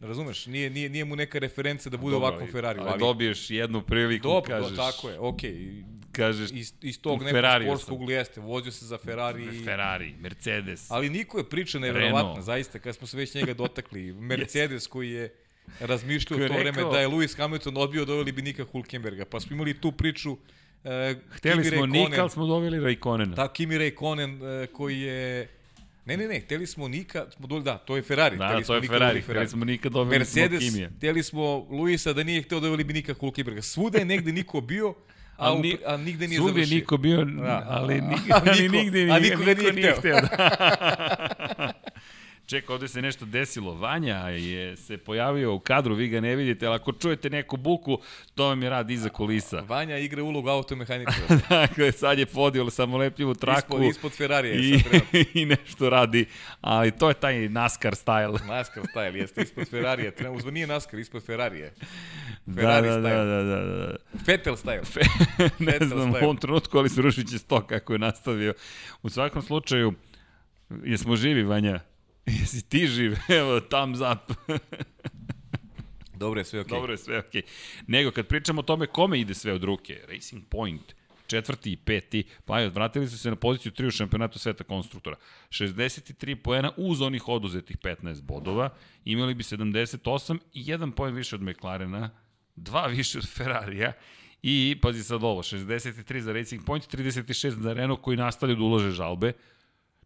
[0.00, 2.80] Razumeš, nije, nije, nije mu neka referenca da bude Dobro, ovakvom Ferrari.
[2.82, 4.70] Ali, dobiješ jednu priliku, Dobro, kažeš...
[4.70, 5.52] Dobro, tako je, okej.
[5.52, 5.82] Okay.
[6.12, 9.64] Kažeš, iz, iz tog nekog sportskog ugla jeste, vozio se za Ferrari.
[9.64, 10.90] Ferrari, Mercedes.
[10.90, 14.12] Ali niko je priča nevjerovatna, zaista, kad smo se već njega dotakli.
[14.30, 14.88] Mercedes yes.
[14.88, 15.34] koji je
[15.80, 19.24] razmišljao u to vreme da je Lewis Hamilton odbio, doveli bi Nika Hulkenberga.
[19.24, 20.36] Pa smo imali tu priču
[20.84, 20.90] Uh,
[21.30, 23.34] Hteli Kimi smo Nika, ali smo doveli Raikkonena.
[23.34, 25.48] Da, Kimi Raikkonen uh, koji je
[26.10, 28.36] Ne, ne, ne, hteli smo Nika, smo doli, da, to je Ferrari.
[28.36, 30.90] Da, to je Ferrari, hteli smo Nika dobili Mercedes, smo Kimije.
[30.96, 33.62] hteli smo Luisa da nije hteo da bi Nika Hulkenberga.
[33.62, 34.94] Svuda je negde Niko bio,
[35.36, 36.64] a, ni, a nigde nije završio.
[36.64, 37.66] Svuda je Niko bio, da.
[37.68, 37.94] ali,
[38.30, 39.96] ali, ali nigde, a niko, niko nije hteo.
[39.98, 41.72] hteo da.
[42.50, 43.74] Ček, ovde se nešto desilo.
[43.74, 47.98] Vanja je se pojavio u kadru, vi ga ne vidite, ali ako čujete neku buku,
[48.34, 49.62] to vam je rad iza kulisa.
[49.68, 51.12] Vanja igra ulogu automehanika.
[51.50, 53.74] dakle, sad je podio samolepljivu traku.
[53.74, 54.82] Ispod, ispod Ferrarija i,
[55.40, 56.26] i nešto radi,
[56.60, 58.38] ali to je taj NASCAR style.
[58.54, 60.12] NASCAR style, jeste, ispod Ferrarija.
[60.32, 61.70] Uzva nije NASCAR, ispod Ferrarija.
[62.46, 63.24] Da, Ferrari da, da, style.
[63.24, 63.96] da, da, da, da.
[64.26, 64.84] Vettel style.
[64.84, 65.00] Fe,
[65.58, 66.22] ne Vettel znam, style.
[66.22, 68.54] u ovom trenutku, ali srušit će sto kako je nastavio.
[69.02, 69.94] U svakom slučaju,
[70.84, 71.89] jesmo živi, Vanja?
[72.40, 73.16] Jesi ti živ?
[73.40, 74.36] Evo, thumbs up.
[76.20, 76.70] Dobro je sve okej.
[76.70, 76.80] Okay.
[76.80, 77.42] Dobro je sve okej.
[77.42, 77.46] Okay.
[77.86, 80.94] Nego, kad pričamo o tome kome ide sve od ruke, Racing Point,
[81.26, 85.16] četvrti i peti, pa je, vratili su se na poziciju 3 u šampionatu sveta konstruktora.
[85.48, 88.70] 63 poena uz onih oduzetih 15 bodova,
[89.04, 92.10] imali bi 78 i jedan poen više od McLarena,
[92.56, 93.92] dva više od Ferrarija
[94.42, 98.90] i, pazi sad ovo, 63 za Racing Point, 36 za Renault koji nastavlja da ulože
[98.90, 99.32] žalbe,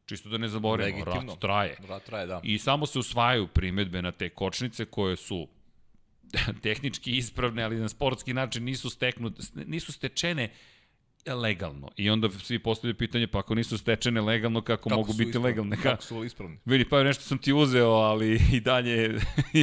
[0.07, 1.33] Čisto da ne zaboravimo, Legitimno.
[1.33, 1.77] rat traje.
[1.89, 2.41] Rat traje, da.
[2.43, 5.49] I samo se usvajaju primetbe na te kočnice koje su
[6.63, 10.51] tehnički ispravne, ali na sportski način nisu, steknute, nisu stečene
[11.27, 11.91] legalno.
[11.97, 15.49] I onda svi postavljaju pitanje, pa ako nisu stečene legalno, kako, kako mogu biti ispravne?
[15.49, 15.77] legalne?
[15.83, 16.57] Kako su ispravne?
[16.65, 18.91] Vidi, pa nešto sam ti uzeo, ali i dalje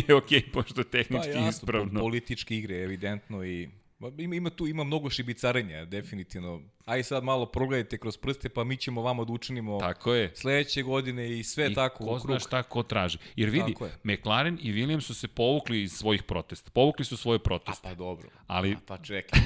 [0.07, 1.99] je okej, okay, pošto je tehnički pa, jasno, ispravno.
[1.99, 3.69] političke igre, evidentno, i
[4.17, 6.61] Ima, ima tu ima mnogo šibicarenja, definitivno.
[6.85, 10.31] Aj sad malo progledajte kroz prste, pa mi ćemo vama da učinimo tako je.
[10.35, 13.17] sledeće godine i sve I tako ko zna šta ko traži.
[13.35, 16.71] Jer vidi, McLaren i Williams su se povukli iz svojih protesta.
[16.71, 17.87] Povukli su svoje proteste.
[17.87, 18.29] A pa dobro.
[18.47, 18.71] Ali...
[18.71, 19.39] A pa čekaj.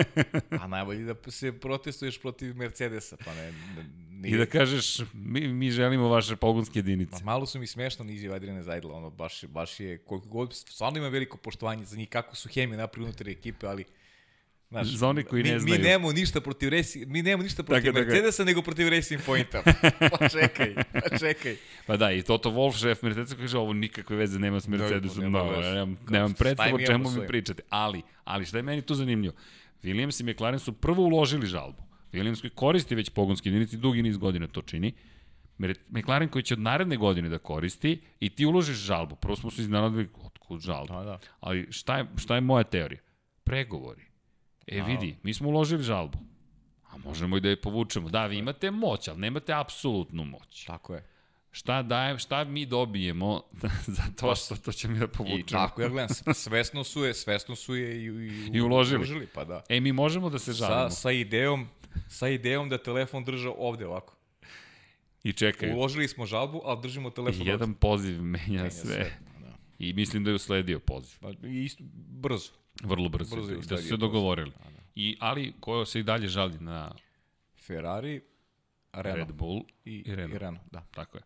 [0.62, 3.52] A najbolje da se protestuješ protiv Mercedesa, pa ne,
[4.18, 4.34] Nije...
[4.34, 7.24] I da kažeš, mi, mi želimo vaše pogonske jedinice.
[7.24, 10.98] Ma, malo su mi smešno nizi Adriana Zajdla, ono, baš, baš je, koliko god, stvarno
[10.98, 13.84] ima veliko poštovanje za njih, kako su hemije napravili unutar ekipe, ali
[14.70, 15.80] Znaš, za oni koji mi, ne znaju.
[15.80, 19.62] Mi nemamo ništa protiv Racing, mi nemamo ništa protiv dakle, Mercedesa, nego protiv Racing Pointa.
[20.18, 21.56] pa čekaj, pa čekaj.
[21.86, 25.32] Pa da, i Toto Wolf, šef Mercedesa, kaže ovo nikakve veze nema s da, Mercedesom.
[25.32, 27.62] Da, nema, ja nemam, nemam predstavu o čemu mi pričate.
[27.68, 29.34] Ali, ali šta je meni tu zanimljivo?
[29.82, 31.82] Williams i McLaren su prvo uložili žalbu.
[32.12, 34.92] Williams koji koristi već pogonski jedinici, dugi niz godina to čini.
[35.88, 39.16] McLaren koji će od naredne godine da koristi i ti uložiš žalbu.
[39.16, 40.94] Prvo smo se iznenadili, otkud žalbu.
[40.94, 41.18] Da, da.
[41.40, 43.00] Ali šta je, šta je moja teorija?
[43.44, 44.07] Pregovori.
[44.72, 46.18] E vidi, mi smo uložili žalbu.
[46.90, 48.08] A možemo i da je povučemo.
[48.08, 50.64] Da, vi imate moć, ali nemate apsolutnu moć.
[50.64, 51.04] Tako je.
[51.50, 53.42] Šta dajem, šta mi dobijemo
[53.96, 55.38] za to što to će mi da povučemo.
[55.38, 58.96] I tako ja gledam, svesno su je, svesno su je i, i, I uložili.
[58.96, 59.26] uložili.
[59.34, 59.62] Pa da.
[59.68, 60.90] E, mi možemo da se žalimo.
[60.90, 61.68] Sa, sa idejom,
[62.08, 64.14] sa idejom da telefon drža ovde ovako.
[65.24, 65.72] I čekaj.
[65.72, 68.94] Uložili smo žalbu, ali držimo telefon I jedan poziv menja, menja sve.
[68.94, 69.18] sve.
[69.40, 69.54] Da.
[69.78, 71.18] I mislim da je usledio poziv.
[71.20, 72.52] Pa, isto, brzo.
[72.84, 73.36] Vrlo brzo.
[73.36, 74.50] brzo da su se dogovorili.
[74.50, 74.80] Da, da.
[74.94, 76.92] I, ali ko se i dalje žali na...
[77.66, 78.20] Ferrari,
[78.92, 79.28] Renault.
[79.28, 80.34] Red Bull i, i Renault.
[80.34, 80.80] I Renault, da.
[80.90, 81.22] Tako je.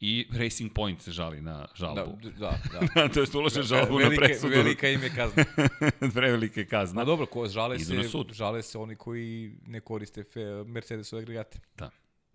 [0.00, 2.18] I Racing Point se žali na žalbu.
[2.22, 2.58] Da, da.
[2.94, 3.08] da.
[3.14, 4.54] to je ulože žalbu velike, na presudu.
[4.54, 5.44] Velika im je kazna.
[6.14, 7.00] Prevelike kazna.
[7.00, 10.24] Na dobro, ko žale se, žale se oni koji ne koriste
[10.66, 11.58] Mercedesove agregate.
[11.78, 11.90] Da.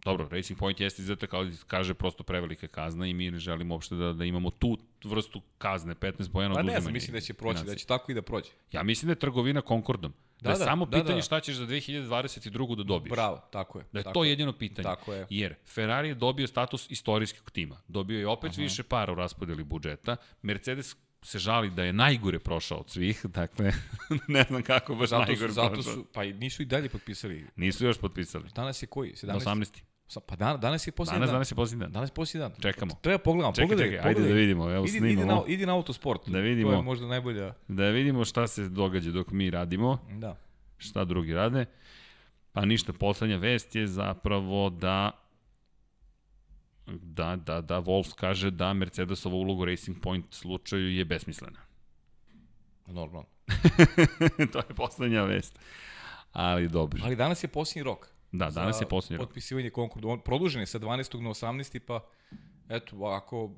[0.06, 3.96] Dobro, Racing Point jeste izuzetak, ali kaže prosto prevelika kazna i mi ne želimo uopšte
[3.96, 6.56] da, da imamo tu vrstu kazne, 15 pojena oduzimanja.
[6.56, 8.50] Pa ne znam, mislim da će proći, da će tako i da prođe.
[8.72, 10.14] Ja mislim da je trgovina Concordom.
[10.42, 11.22] Da, da je da, samo da, pitanje da.
[11.22, 12.76] šta ćeš za 2022.
[12.76, 13.12] da dobiješ.
[13.12, 13.86] Bravo, tako je.
[13.92, 14.84] Da je tako to jedino pitanje.
[14.84, 15.28] Tako je.
[15.30, 17.82] Jer Ferrari je dobio status istorijskog tima.
[17.88, 18.62] Dobio je opet Aha.
[18.62, 20.16] više para u raspodeli budžeta.
[20.42, 23.72] Mercedes se žali da je najgore prošao od svih, dakle,
[24.28, 27.46] ne znam kako baš zato najgore su, zato Su, pa nisu i dalje potpisali.
[27.56, 28.50] Nisu još potpisali.
[28.56, 29.12] Danas je koji?
[29.12, 29.40] 17?
[29.40, 29.82] 18.
[30.28, 31.36] Pa dan, danas je posljednji danas, dan.
[31.36, 31.92] Danas je posljednji dan.
[31.92, 32.54] Danas je posljednji dan.
[32.62, 32.92] Čekamo.
[33.02, 33.56] Treba pogledamo.
[33.56, 34.72] Čekaj, pogledaj, čekaj, ajde da vidimo.
[34.72, 35.22] Evo idi, snimamo.
[35.22, 36.30] Idi na, idi na autosport.
[36.30, 36.72] Da vidimo.
[36.72, 37.54] To je možda najbolja.
[37.68, 40.00] Da vidimo šta se događa dok mi radimo.
[40.12, 40.38] Da.
[40.78, 41.66] Šta drugi rade.
[42.52, 45.12] Pa ništa, poslednja vest je zapravo da
[46.88, 51.60] da, da, da Wolf kaže da Mercedesova uloga Racing Point slučaju je besmislena.
[52.88, 53.28] Normalno.
[54.54, 55.60] to je poslednja vest.
[56.32, 57.02] Ali dobro.
[57.04, 58.13] Ali danas je posljednji rok.
[58.34, 59.28] Da, danas je posljednji rok.
[59.28, 60.08] Potpisivanje konkurda.
[60.08, 61.22] On produžen je sa 12.
[61.22, 61.80] na 18.
[61.80, 62.06] pa
[62.70, 63.52] eto, ako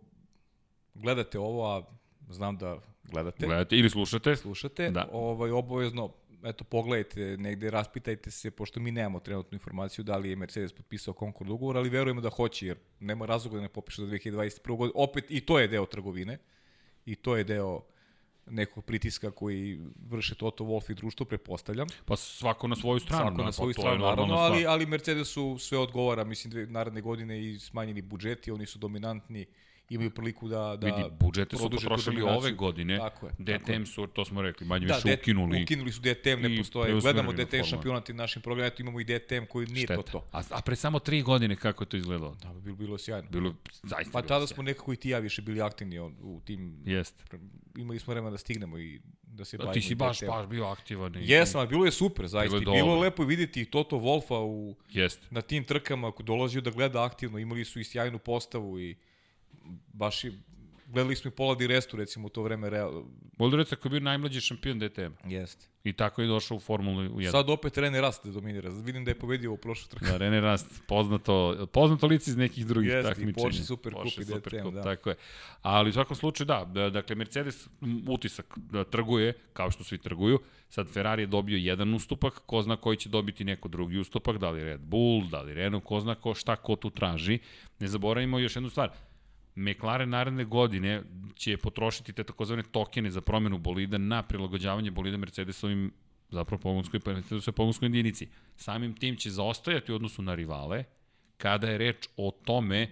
[0.94, 1.84] gledate ovo, a
[2.30, 3.46] znam da gledate.
[3.46, 4.36] Gledate ili slušate.
[4.36, 5.10] Slušate, da.
[5.12, 6.10] ovaj, obavezno
[6.44, 11.14] eto, pogledajte negde, raspitajte se, pošto mi nemamo trenutnu informaciju da li je Mercedes potpisao
[11.20, 14.78] Concord ugovor, ali verujemo da hoće, jer nema razloga da ne popiše za 2021.
[14.78, 14.94] godinu.
[14.96, 16.38] Opet, i to je deo trgovine,
[17.06, 17.82] i to je deo
[18.46, 19.80] nekog pritiska koji
[20.10, 21.88] vrše Toto Wolff i društvo, prepostavljam.
[22.06, 23.30] Pa svako na svoju stranu.
[23.30, 27.44] Svako na svoju pa stranu, naravno, ali, ali Mercedesu sve odgovara, mislim, dve naredne godine
[27.44, 29.46] i smanjeni budžeti, oni su dominantni
[29.90, 32.98] imaju priliku da da vidi budžete su potrošili ove godine.
[32.98, 33.34] Tako je.
[33.38, 35.64] DTM su to smo rekli, manje da, više ukinuli.
[35.64, 37.00] Ukinuli su DTM, ne postoje.
[37.02, 40.02] Gledamo DTM šampionat i našim programima, imamo i DTM koji nije Šteta.
[40.02, 40.28] to to.
[40.32, 42.36] A, a pre samo 3 godine kako je to izgledalo?
[42.44, 43.30] Da, bilo bilo sjajno.
[43.30, 44.12] Bilo zaista.
[44.12, 46.82] Pa tada smo nekako i ti ja više bili aktivni u tim.
[46.86, 47.24] Jeste.
[47.78, 49.74] Imali smo vremena da stignemo i da se bavimo.
[49.74, 51.16] Ti si baš baš bio aktivan.
[51.16, 51.30] I...
[51.30, 52.60] Jesam, ali bilo je super, zaista.
[52.60, 55.28] Bilo, je bilo lepo videti Toto Wolfa u Jeste.
[55.30, 58.96] na tim trkama, ako dolazio da gleda aktivno, imali su i sjajnu postavu i
[59.94, 60.32] baš je
[60.88, 63.04] gledali smo i Pola Di Restu, recimo, u to vreme Real.
[63.54, 65.30] Restu je bio najmlađi šampion DTM.
[65.30, 65.68] Jeste.
[65.84, 67.32] I tako je došao u Formulu 1.
[67.32, 68.70] Sad opet Rene Rast da dominira.
[68.70, 70.06] Vidim da je pobedio u prošlu trku.
[70.06, 73.28] Da, Rene Rast, poznato, poznato lice iz nekih drugih Jeste, takmičenja.
[73.28, 74.84] Jeste, i Porsche Super Cup i DTM, Cup, da.
[74.84, 75.16] Tako je.
[75.62, 77.68] Ali u svakom slučaju, da, da, dakle, Mercedes
[78.10, 80.40] utisak da trguje, kao što svi trguju.
[80.70, 84.50] Sad Ferrari je dobio jedan ustupak, ko zna koji će dobiti neko drugi ustupak, da
[84.50, 87.40] li Red Bull, da li Renault, ko zna ko, šta ko tu traži.
[87.80, 88.90] Ne zaboravimo još jednu stvar
[89.56, 91.04] McLaren naredne godine
[91.36, 95.92] će potrošiti te takozvane tokene za promenu bolida na prilagođavanje bolida Mercedesovim
[96.30, 98.28] zapravo pogonskoj, Mercedesovoj pogonskoj jedinici.
[98.56, 100.84] Samim tim će zaostajati u odnosu na rivale
[101.38, 102.90] kada je reč o tome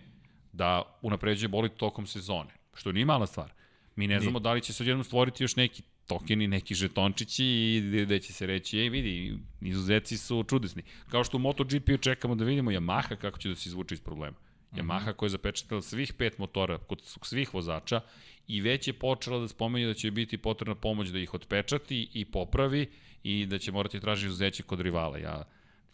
[0.52, 3.52] da unapređuje bolid tokom sezone, što nije mala stvar.
[3.96, 8.04] Mi ne znamo da li će se odjednom stvoriti još neki tokeni, neki žetončići i
[8.06, 10.84] gde će se reći, ej vidi, izuzeci su čudesni.
[11.10, 14.38] Kao što u MotoGP čekamo da vidimo Yamaha kako će da se izvuče iz problema.
[14.78, 18.02] Yamaha koja je zapečatila svih pet motora kod svih vozača
[18.48, 22.26] i već je počela da spomenje da će biti potrebna pomoć da ih otpečati i
[22.26, 22.92] popravi
[23.24, 25.18] i da će morati tražiti uzeće kod rivala.
[25.18, 25.44] Ja,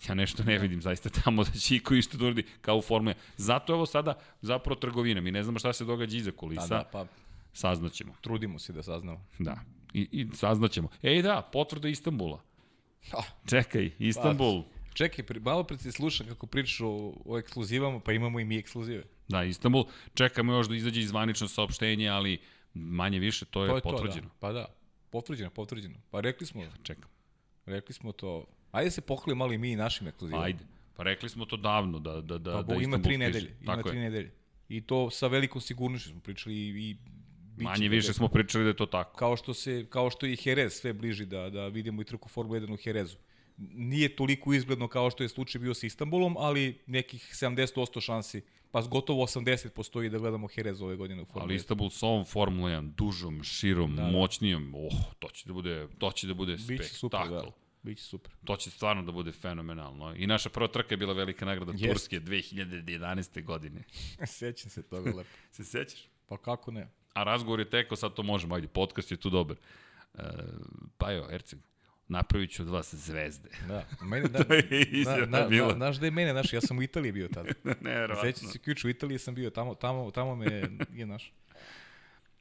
[0.10, 3.16] ja nešto ne vidim zaista tamo da će iko isto da uradi kao u Formule.
[3.38, 5.22] Zato je ovo sada zapravo trgovina.
[5.22, 6.68] Mi ne znamo šta se događa iza kulisa.
[6.68, 7.06] Pa da, pa
[7.54, 8.14] saznaćemo.
[8.22, 9.26] Trudimo se da saznamo.
[9.40, 9.60] Da.
[9.94, 10.90] I, i saznaćemo.
[11.04, 12.42] Ej da, potvrda Istanbula.
[13.50, 14.64] Čekaj, Istanbul.
[14.64, 18.46] Pa, Čekaj, pri, malo pred se slušam kako pričaš o, o ekskluzivama, pa imamo i
[18.46, 19.04] mi ekskluzive.
[19.28, 22.38] Da, Istanbul, čekamo još da izađe izvanično saopštenje, ali
[22.74, 24.28] manje više to je, to je potvrđeno.
[24.28, 24.40] To, da.
[24.40, 24.66] Pa da,
[25.10, 25.96] potvrđeno, potvrđeno.
[26.12, 26.64] Pa rekli smo.
[26.64, 27.10] Ja, čekam.
[27.66, 28.46] Rekli smo to.
[28.72, 30.46] Ajde se pohvali malo i mi i našim ekskluzivama.
[30.46, 30.66] Ajde.
[30.96, 33.90] Pa rekli smo to davno da da da pa, da ima tri nedelje, ima Tako
[33.90, 34.04] tri je.
[34.04, 34.32] nedelje.
[34.70, 36.98] I to sa velikom sigurnošću smo pričali i,
[37.58, 39.18] i Manje više smo pričali da je to tako.
[39.18, 42.60] Kao što se kao što i Jerez sve bliži da da vidimo i trku Formule
[42.60, 43.18] 1 u Jerezu.
[43.74, 48.42] Nije toliko izgledno kao što je slučaj bio sa Istanbulom, ali nekih 70% šansi
[48.72, 52.26] pa gotovo 80 postoji da gledamo Jerez ove godine u Formuli Ali Istanbul sa ovom
[52.26, 54.10] Formula 1, dužom, širom, da, da.
[54.12, 56.96] moćnijom, oh, to će da bude, to će da bude Biće spektakl.
[56.96, 57.44] Super, da.
[57.84, 58.32] Biće super.
[58.46, 60.14] To će stvarno da bude fenomenalno.
[60.16, 61.88] I naša prva trka je bila velika nagrada yes.
[61.88, 63.44] Turske 2011.
[63.44, 63.84] godine.
[64.26, 65.30] Sećam se toga lepo.
[65.52, 66.08] se sećaš?
[66.28, 66.90] Pa kako ne?
[67.14, 69.58] A razgovor je teko, sad to možemo, ajde, podcast je tu dobar.
[70.14, 70.22] Uh,
[70.98, 71.60] pa jo, Erceg,
[72.10, 73.50] napravit ću od vas zvezde.
[73.68, 75.74] Da, mene, da, to je izjava na, na, bila.
[75.74, 77.50] Znaš da je mene, znaš, ja sam u Italiji bio tada.
[77.82, 80.46] ne, Sećam se ključ, u Italiji sam bio, tamo, tamo, tamo me
[80.94, 81.34] je, naš.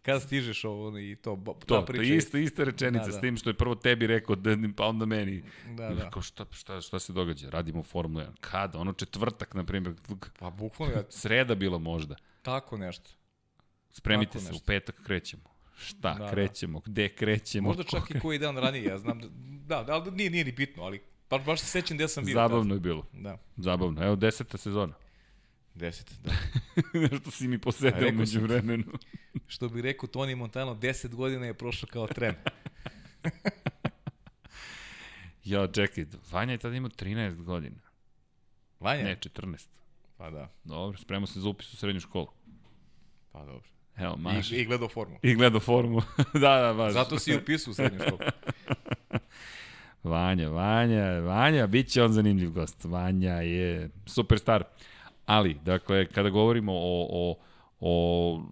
[0.03, 2.03] Kada stižeš ovo i to, to, priča.
[2.03, 3.19] To je isto, ista rečenica, da, da.
[3.19, 5.43] s tim što je prvo tebi rekao, da, pa onda meni.
[5.77, 6.11] Da, da.
[6.11, 7.51] Kao šta, šta, šta se događa?
[7.51, 8.29] Radimo Formula 1.
[8.41, 8.79] Kada?
[8.79, 9.95] Ono četvrtak, na primjer.
[10.39, 10.95] Pa bukvalno.
[10.95, 11.03] Ja...
[11.09, 12.17] Sreda bilo možda.
[12.43, 13.11] Tako nešto.
[13.91, 14.65] Spremite Tako se, nešto.
[14.65, 15.58] u petak krećemo.
[15.79, 16.31] Šta, da, da.
[16.31, 16.91] krećemo, da.
[16.91, 17.69] gde krećemo.
[17.69, 19.21] Možda čak i koji dan ranije, ja znam,
[19.67, 21.01] da, da, da nije, nije ni bitno, ali
[21.31, 22.35] baš, baš se sećam gde sam bio.
[22.35, 23.07] Zabavno je bilo.
[23.13, 23.39] Da.
[23.57, 24.95] Zabavno, evo deseta sezona.
[25.75, 26.33] Deset, da.
[27.11, 28.85] Nešto si mi posedeo među vremenu.
[29.47, 32.35] što bi rekao Toni Montano, 10 godina je prošlo kao tren.
[35.45, 37.81] ja, čekaj, Vanja je tada imao 13 godina.
[38.81, 39.03] Vanja?
[39.03, 39.69] Ne, 14.
[40.17, 40.53] Pa da.
[40.65, 42.29] Dobro, spremao se za upis u srednju školu.
[43.33, 43.78] Pa dobro.
[43.99, 44.53] Evo, maš.
[44.53, 45.19] I, I gledao formu.
[45.23, 46.03] I gledao formu.
[46.43, 46.93] da, da, baš.
[46.93, 48.19] Zato si upisao u srednju školu.
[50.03, 52.85] Vanja, Vanja, Vanja, bit će on zanimljiv gost.
[52.85, 54.65] Vanja je superstar.
[55.27, 57.37] Ali, dakle, kada govorimo o, o,
[57.81, 58.43] o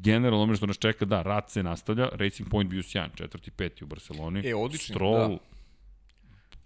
[0.00, 3.84] generalno onome što nas čeka, da, rat se nastavlja, Racing Point bio sjajan, četvrti, peti
[3.84, 4.48] u Barceloni.
[4.48, 5.38] E, odlični, Stroll, da.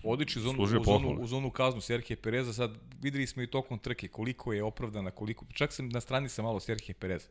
[0.02, 2.70] Odlični zonu, u, zonu, u zonu kaznu Serhije Pereza, sad
[3.02, 6.60] videli smo i tokom trke koliko je opravdana, koliko, čak sam na strani sam malo
[6.60, 7.28] Serhije Pereza.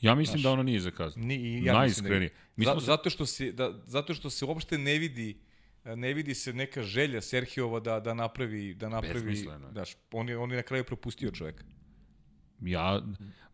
[0.00, 1.24] Ja mislim Znaš, da ona nije za kaznu.
[1.24, 2.30] Ni, ja Najiskrenije.
[2.56, 2.86] Da, za, se...
[2.86, 5.36] zato, što se, da, zato što se uopšte ne vidi
[5.84, 10.50] ne vidi se neka želja Serhijova da da napravi da napravi daš on je on
[10.50, 11.64] je na kraju propustio čoveka.
[12.60, 13.02] Ja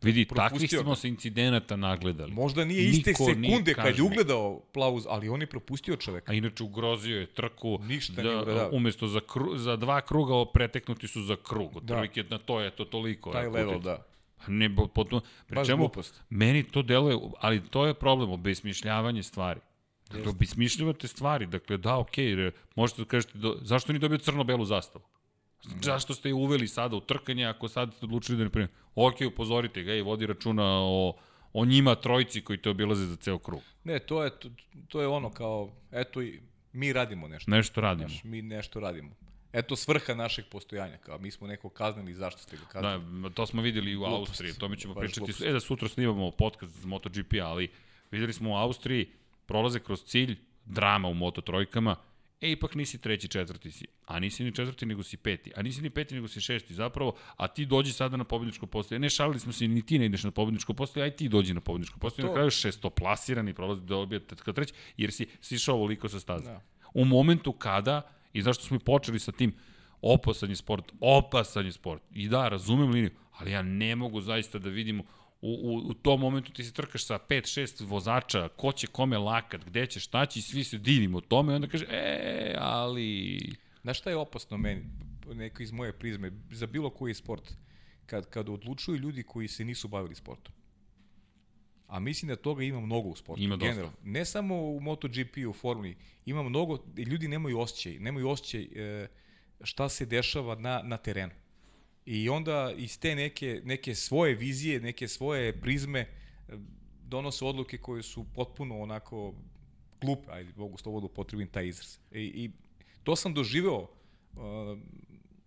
[0.03, 2.33] vidi takvih smo se incidenata nagledali.
[2.33, 6.33] Možda nije iste Niko sekunde kad je ugledao Plauz, ali on je propustio čoveka.
[6.33, 7.79] A inače ugrozio je trku.
[7.83, 11.77] Ništa da, nije Umesto za kru, za dva kruga preteknuti su za krug.
[11.77, 12.37] Otprilike da.
[12.37, 13.33] na to je to toliko.
[13.33, 14.07] Taj level, da.
[14.47, 16.23] Ne, potom, pri čemu, glupost.
[16.31, 19.61] meni to deluje, ali to je problem, obesmišljavanje stvari.
[20.11, 24.65] Dakle, obesmišljavate stvari, dakle, da, okej, okay, možete da kažete, do, zašto ni dobio crno-belu
[24.65, 25.05] zastavu?
[25.83, 28.71] Zašto ste je uveli sada u trkanje ako sad ste odlučili da ne primjer?
[28.95, 31.15] Ok, upozorite ga i vodi računa o,
[31.53, 33.61] o njima trojci koji te obilaze za ceo krug.
[33.85, 34.49] Ne, to je, to,
[34.89, 36.41] to je ono kao, eto, i
[36.73, 37.51] mi radimo nešto.
[37.51, 38.09] Nešto radimo.
[38.09, 39.11] Znaš, mi nešto radimo.
[39.53, 43.21] Eto svrha našeg postojanja, kao mi smo neko kaznili, zašto ste ga kaznili?
[43.23, 45.21] Da, to smo videli u glupost, Austriji, to mi ćemo pričati.
[45.21, 45.43] Glupost.
[45.43, 47.69] E da sutra snimamo podcast za MotoGP, ali
[48.11, 49.09] videli smo u Austriji,
[49.47, 51.97] prolaze kroz cilj, drama u Moto trojkama,
[52.41, 55.83] e, ipak nisi treći, četvrti si, a nisi ni četvrti, nego si peti, a nisi
[55.83, 58.99] ni peti, nego si šesti, zapravo, a ti dođi sada na pobedničko postoje.
[58.99, 61.61] Ne, šalili smo se, ni ti ne ideš na pobedničko postoje, aj ti dođi na
[61.61, 62.29] pobedničko postoje, to...
[62.29, 66.51] na kraju šestoplasirani prolazi do obje treći, jer si sišao ovoliko sa staze.
[66.51, 66.61] Da.
[66.95, 69.55] U momentu kada, i zašto smo i počeli sa tim,
[70.03, 72.03] opasan je sport, opasan je sport.
[72.13, 75.05] I da, razumem liniju, ali ja ne mogu zaista da vidimo
[75.41, 79.65] u, u, u tom momentu ti se trkaš sa 5-6 vozača, ko će kome lakat,
[79.65, 83.39] gde će, šta će, i svi se divimo tome i onda kaže, e, ali...
[83.83, 84.85] Znaš šta je opasno meni,
[85.35, 87.53] neko iz moje prizme, za bilo koji sport,
[88.07, 90.55] kad, kad odlučuju ljudi koji se nisu bavili sportom.
[91.91, 93.43] A mislim da toga ima mnogo u sportu.
[93.43, 93.71] Ima dosta.
[93.71, 93.91] General.
[94.05, 95.97] Ne samo u MotoGP, u Formuli.
[96.27, 99.09] Ima mnogo, ljudi nemaju osjećaj, nemaju osjećaj e,
[99.63, 101.33] šta se dešava na, na terenu.
[102.07, 106.09] I onda iz te neke, neke svoje vizije, neke svoje prizme e,
[107.03, 109.35] donose odluke koje su potpuno onako
[110.01, 111.99] glupe, ajde, mogu slobodno potrebim taj izraz.
[112.13, 112.51] I, i
[113.05, 113.89] to sam doživeo, uh,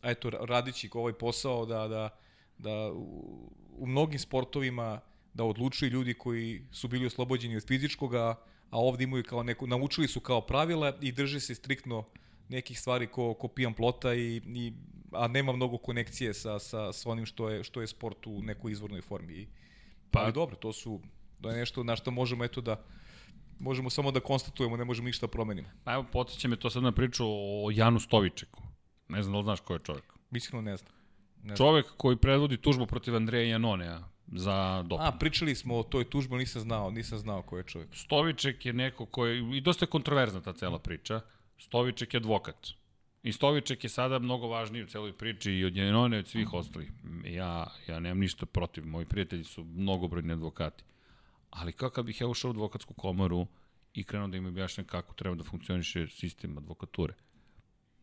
[0.02, 2.10] eto, radići ovaj posao, da, da,
[2.58, 5.02] da u, u mnogim sportovima
[5.34, 8.36] da odlučuju ljudi koji su bili oslobođeni od fizičkoga,
[8.70, 12.06] a ovde imaju kao neko, naučili su kao pravila i drže se striktno
[12.50, 14.74] nekih stvari ko, ko pijan plota i, i
[15.12, 18.72] a nema mnogo konekcije sa, sa, sa onim što je, što je sport u nekoj
[18.72, 19.34] izvornoj formi.
[19.34, 19.48] I,
[20.12, 21.00] pa, ali dobro, to su
[21.40, 22.84] da je nešto na što možemo eto da
[23.60, 25.68] možemo samo da konstatujemo, ne možemo ništa da promenimo.
[25.84, 28.62] Pa evo, podsjeća me to sad na priču o Janu Stovičeku.
[29.08, 30.14] Ne znam da li znaš ko je čovjek.
[30.30, 30.92] Mislim ne znam.
[31.44, 31.58] Ne znam.
[31.58, 35.08] Čovjek koji predvodi tužbu protiv Andreja Janonea za doping.
[35.08, 37.90] A, pričali smo o toj tužbi, nisam znao, nisam znao ko je čovjek.
[37.96, 41.22] Stoviček je neko koji, i dosta je kontroverzna ta cela priča,
[41.58, 42.68] Stoviček je advokat.
[43.24, 46.92] I Stoviček je sada mnogo važniji u celoj priči i od Janone od svih ostalih.
[47.26, 50.84] Ja, ja nemam ništa protiv, moji prijatelji su mnogobrojni advokati.
[51.50, 53.48] Ali kako bih ja ušao u advokatsku komoru
[53.94, 57.14] i krenuo da im objašnjam kako treba da funkcioniše sistem advokature.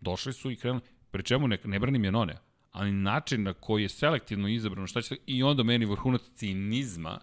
[0.01, 2.39] Došli su i krenuli, pri čemu ne, ne branim Janone,
[2.71, 7.21] ali način na koji je selektivno izabrano šta će i onda meni vrhunac cinizma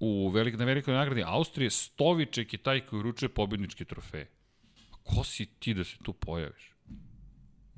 [0.00, 4.30] u velik, na velikoj nagradi Austrije Stoviček je taj koji uručuje pobjedničke trofeje.
[5.02, 6.72] Ko si ti da se tu pojaviš?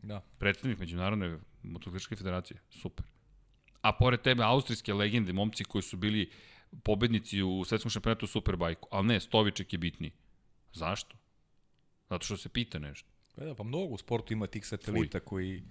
[0.03, 0.21] Da.
[0.39, 2.61] Predstavnik Međunarodne motociklističke federacije.
[2.71, 3.07] Super.
[3.83, 6.31] A pored tebe austrijske legende, momci koji su bili
[6.83, 10.13] pobednici u svetskom šampionatu Superbajku, ali ne, Stoviček je bitniji.
[10.73, 11.17] Zašto?
[12.11, 13.09] Zato što se pita nešto.
[13.37, 15.25] Pa da, pa mnogo u sportu ima tih satelita Fuj.
[15.25, 15.63] koji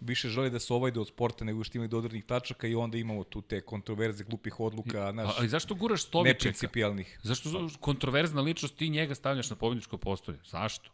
[0.00, 3.24] više žele da se ovajde od sporta nego što imaju dodirnih tačaka i onda imamo
[3.24, 6.38] tu te kontroverze glupih odluka, naš, Ali zašto guraš Stovičeka?
[6.38, 7.20] Neprincipijalnih.
[7.22, 10.38] Zašto kontroverzna ličnost ti njega stavljaš na pobedničko postolje?
[10.44, 10.90] Zašto?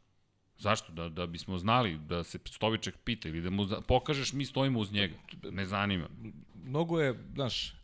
[0.59, 0.93] Zašto?
[0.93, 4.93] Da, da bismo znali da se Stoviček pita ili da mu pokažeš mi stojimo uz
[4.93, 5.15] njega.
[5.51, 6.09] Ne zanima.
[6.65, 7.75] Mnogo je, znaš,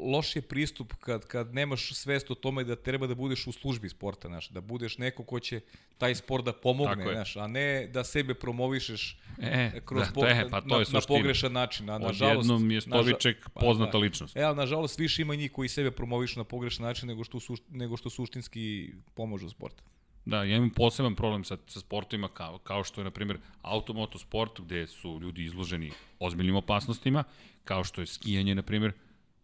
[0.00, 3.88] loš je pristup kad, kad nemaš svest o tome da treba da budeš u službi
[3.88, 5.60] sporta, znaš, da budeš neko ko će
[5.98, 10.48] taj sport da pomogne, znaš, a ne da sebe promovišeš e, kroz da, po, je,
[10.50, 11.86] pa to na, je na pogrešan način.
[11.86, 13.98] Na, nažalost, Odjednom je Stoviček naža, pa, poznata da.
[13.98, 14.36] ličnost.
[14.36, 17.62] E, ali nažalost više ima njih koji sebe promovišu na pogrešan način nego što, sušt,
[17.70, 19.82] nego što suštinski pomažu sportu.
[20.24, 24.18] Da, ja imam poseban problem sa, sa sportovima kao, kao što je, na primjer, automoto
[24.18, 27.24] sport gde su ljudi izloženi ozbiljnim opasnostima,
[27.64, 28.92] kao što je skijanje, na primjer,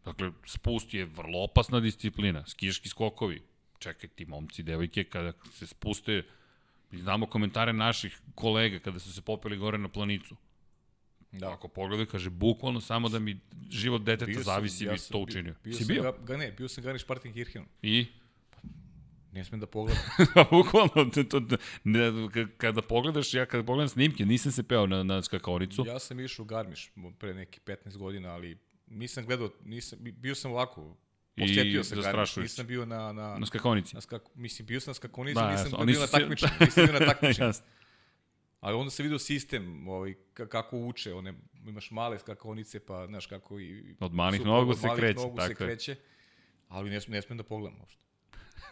[0.04, 2.46] Dakle, spust je vrlo opasna disciplina.
[2.46, 3.42] Skijaški skokovi.
[3.78, 6.22] Čekaj ti, momci, devojke, kada se spuste,
[6.92, 10.36] znamo komentare naših kolega kada su se popeli gore na planicu.
[11.32, 11.52] Da.
[11.52, 13.40] Ako pogledaj, kaže, bukvalno samo da mi
[13.70, 15.54] život deteta bio zavisi, sam, ja bi to učinio.
[15.64, 16.02] Bio, bio si bio?
[16.02, 16.98] Ga, ga ne, bio sam Gani
[17.34, 17.64] Kirchen.
[17.82, 18.06] I?
[18.50, 18.58] Pa,
[19.32, 20.02] ne smem da pogledam.
[20.34, 22.12] Pa, bukvalno, to, to, ne,
[22.56, 25.84] kada pogledaš, ja kada pogledam snimke, nisam se peo na, na skakonicu.
[25.86, 28.56] Ja sam išao u Garmiš pre neki 15 godina, ali
[28.94, 30.96] nisam gledao, nisam, bio sam ovako,
[31.36, 33.12] Posjetio se Garmiš, nisam bio na...
[33.12, 33.94] Na, na skakonici.
[33.94, 37.00] Na skak, mislim, bio sam na skakonici, da, nisam jasno, bio na takmičenju, nisam bio
[37.00, 37.52] na takmičenju.
[38.60, 41.34] Ali onda se vidio sistem, ovaj, kako uče, one,
[41.66, 43.96] imaš male skakonice, pa, znaš, kako i...
[44.00, 45.96] Od malih nogu se kreće, nogu tako se kreće,
[46.68, 48.00] ali ne, ne smijem da pogledam možda.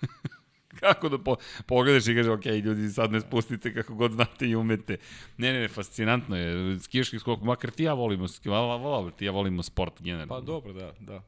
[0.81, 1.36] kako da po,
[1.66, 4.97] pogledaš i kaže, ok, ljudi, sad ne spustite kako god znate i umete.
[5.36, 6.81] Ne, ne, ne, fascinantno je.
[6.81, 10.35] Skijaški skok, makar ti ja volimo, volimo, ti ja volimo sport generalno.
[10.35, 11.23] Pa dobro, da, da.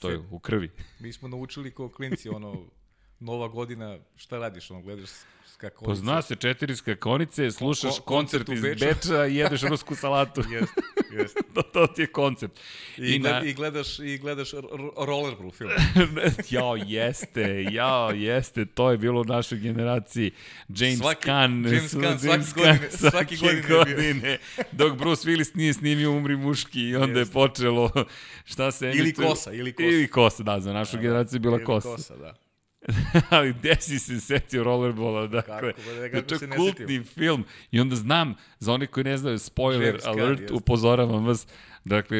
[0.00, 0.70] To je u krvi.
[1.00, 2.66] Mi smo naučili kao klinci, ono,
[3.20, 5.10] nova godina, šta radiš, ono, gledaš
[5.64, 5.90] skakonice.
[5.90, 10.42] Pozna se četiri skakonice, slušaš ko, koncert, koncert iz Beča i jedeš rusku salatu.
[10.52, 10.82] Jeste,
[11.12, 11.40] jeste.
[11.54, 12.60] to, to ti je koncept.
[12.98, 13.42] I, I, na...
[13.44, 14.50] i gledaš, i gledaš
[15.06, 15.70] rollerball film.
[16.50, 20.30] jao, jeste, jao, jeste, to je bilo u našoj generaciji.
[20.68, 21.64] James svaki, Caan.
[21.66, 24.38] James Caan, svaki, godine, svaki godine, godine
[24.72, 27.30] dok Bruce Willis nije snimio Umri muški i onda jeste.
[27.30, 27.90] je počelo
[28.44, 28.92] šta se...
[28.94, 29.86] Ili kosa, ili kosa.
[29.86, 31.02] Ili kosa, da, za našu da, da.
[31.02, 31.88] generaciju je bila kosa.
[31.88, 32.43] kosa da.
[33.30, 37.44] ali gde si se setio rollerbola, dakle, kako, da, kako to je kultni film.
[37.70, 41.46] I onda znam, za one koji ne znaju, spoiler James alert, Gunn, upozoravam vas,
[41.84, 42.18] dakle,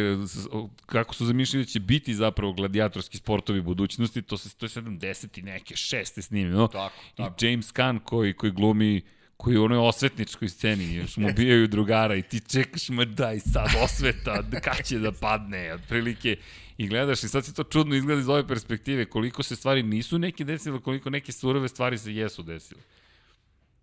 [0.86, 5.38] kako su zamišljeni da će biti zapravo gladijatorski sportovi budućnosti, to se to je 70
[5.38, 7.44] i neke, šeste snimljeno, tako, tako.
[7.44, 9.02] i James Caan koji, koji glumi
[9.36, 13.68] koji u onoj osvetničkoj sceni, još mu bijaju drugara i ti čekaš, ma daj sad
[13.84, 16.36] osveta, kad će da padne, otprilike,
[16.78, 20.18] i gledaš i sad se to čudno izgleda iz ove perspektive, koliko se stvari nisu
[20.18, 22.80] neke desile, koliko neke surove stvari se jesu desile.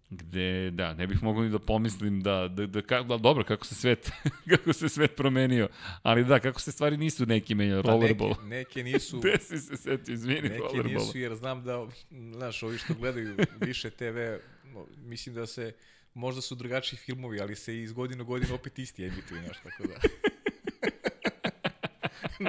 [0.09, 3.65] Gde, da, ne bih mogao ni da pomislim da, da, da, ka, da dobro, kako
[3.65, 4.11] se svet,
[4.51, 5.69] kako se svet promenio,
[6.03, 8.29] ali da, kako se stvari nisu neki menjali, pa rollerball.
[8.29, 9.19] Neke, neke nisu...
[9.19, 10.93] Gde si se setio, izvini, neke rollerball.
[10.93, 11.87] Neke nisu, jer znam da,
[12.31, 14.17] znaš, ovi što gledaju više TV,
[14.97, 15.73] mislim da se,
[16.13, 19.95] možda su drugačiji filmovi, ali se iz godinu godinu opet isti emituju, znaš, tako da...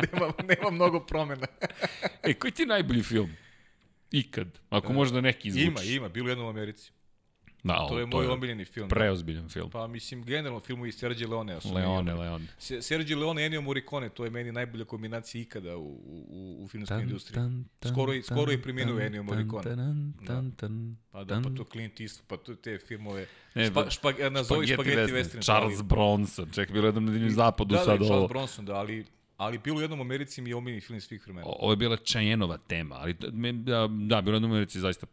[0.12, 1.46] nema, nema mnogo promena.
[2.22, 3.30] e, koji ti je najbolji film?
[4.10, 4.58] Ikad.
[4.70, 5.66] Ako e, možda neki izvučiš.
[5.66, 6.08] Ima, ima.
[6.08, 6.92] Bilo jedno u Americi.
[7.64, 8.88] Da, to je moj omiljeni film.
[8.88, 9.70] Preozbiljan film.
[9.70, 11.58] Pa mislim, generalno filmovi Sergio Leone.
[11.74, 12.46] Leone, Leone.
[12.80, 15.88] Sergio Leone i Ennio Morricone, to je meni najbolja kombinacija ikada u,
[16.28, 17.34] u, u filmskoj industriji.
[17.34, 19.62] Tan, tan, skoro, tan, skoro je preminuo Ennio Morricone.
[19.62, 20.56] Tan, tan, da.
[20.56, 23.26] tan, pa da, pa to Clint Eastwood, pa to, te filmove.
[23.54, 25.42] Ne, špa, špa, nazovi špageti western.
[25.42, 27.98] Charles ali, Bronson, ček, bilo jednom na zapadu da, sad da, ovo.
[27.98, 29.04] Da, Charles Bronson, da, ali
[29.36, 31.46] ali bilo u jednom Americi mi je omiljeni film svih vremena.
[31.46, 33.14] Ovo je bila Chayenova tema, ali
[33.52, 35.06] da, da bilo u jednom Americi zaista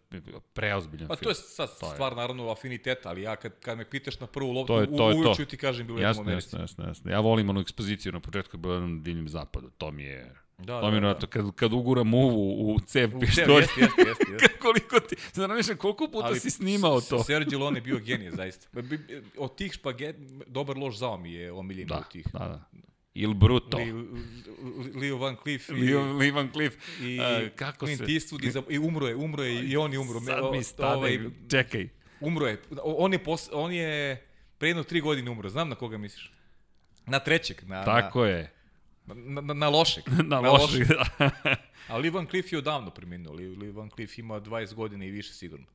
[0.54, 1.20] preozbiljan pa, film.
[1.20, 2.16] Pa to je sad to stvar je.
[2.16, 5.36] naravno afiniteta, ali ja kad, kad me pitaš na prvu loptu, to je, to uvijek
[5.36, 6.48] ću ti kažem bilo u jednom Americi.
[6.48, 7.12] Jasno, jasno, jasno.
[7.12, 10.82] Ja volim onu ekspoziciju na početku bilo u jednom divljem zapadu, to mi je Da,
[10.82, 11.28] to da, da.
[11.28, 13.58] kad, kad ugura muvu u cev pištolja.
[13.58, 14.32] Jeste, jeste, jeste.
[14.32, 14.58] Jest.
[14.66, 15.16] koliko ti,
[15.58, 17.24] više, koliko puta Ali, si snimao to?
[17.24, 18.68] Sergio Lone je bio genije, zaista.
[19.38, 20.16] Od tih špaget,
[20.48, 22.28] dobar loš zao mi je omiljen da, od tih.
[22.34, 22.80] Da, da.
[23.14, 23.77] Il Bruto.
[23.77, 23.94] Li,
[24.94, 25.69] Leo Van Cliff.
[25.69, 26.99] Leo, Leo Van Cliff.
[27.02, 28.14] I uh, kako Clint se...
[28.14, 30.19] Eastwood i, i umro je, umro je i on je umro.
[30.22, 31.19] Sad mi stane, ovaj,
[31.49, 31.90] čekaj.
[32.19, 32.61] Umro je.
[32.84, 34.22] On je, pos, on je
[34.57, 35.49] pre jedno tri godine umro.
[35.49, 36.31] Znam na koga misliš.
[37.06, 37.64] Na trećeg.
[37.68, 38.52] Na, Tako na, je.
[39.06, 40.03] Na, na, na lošeg.
[40.30, 41.06] na, na lošeg, da.
[41.90, 43.34] A Lee Van Cliff je odavno preminuo.
[43.34, 45.65] Lee, Lee Van Cliff ima 20 godina i više sigurno.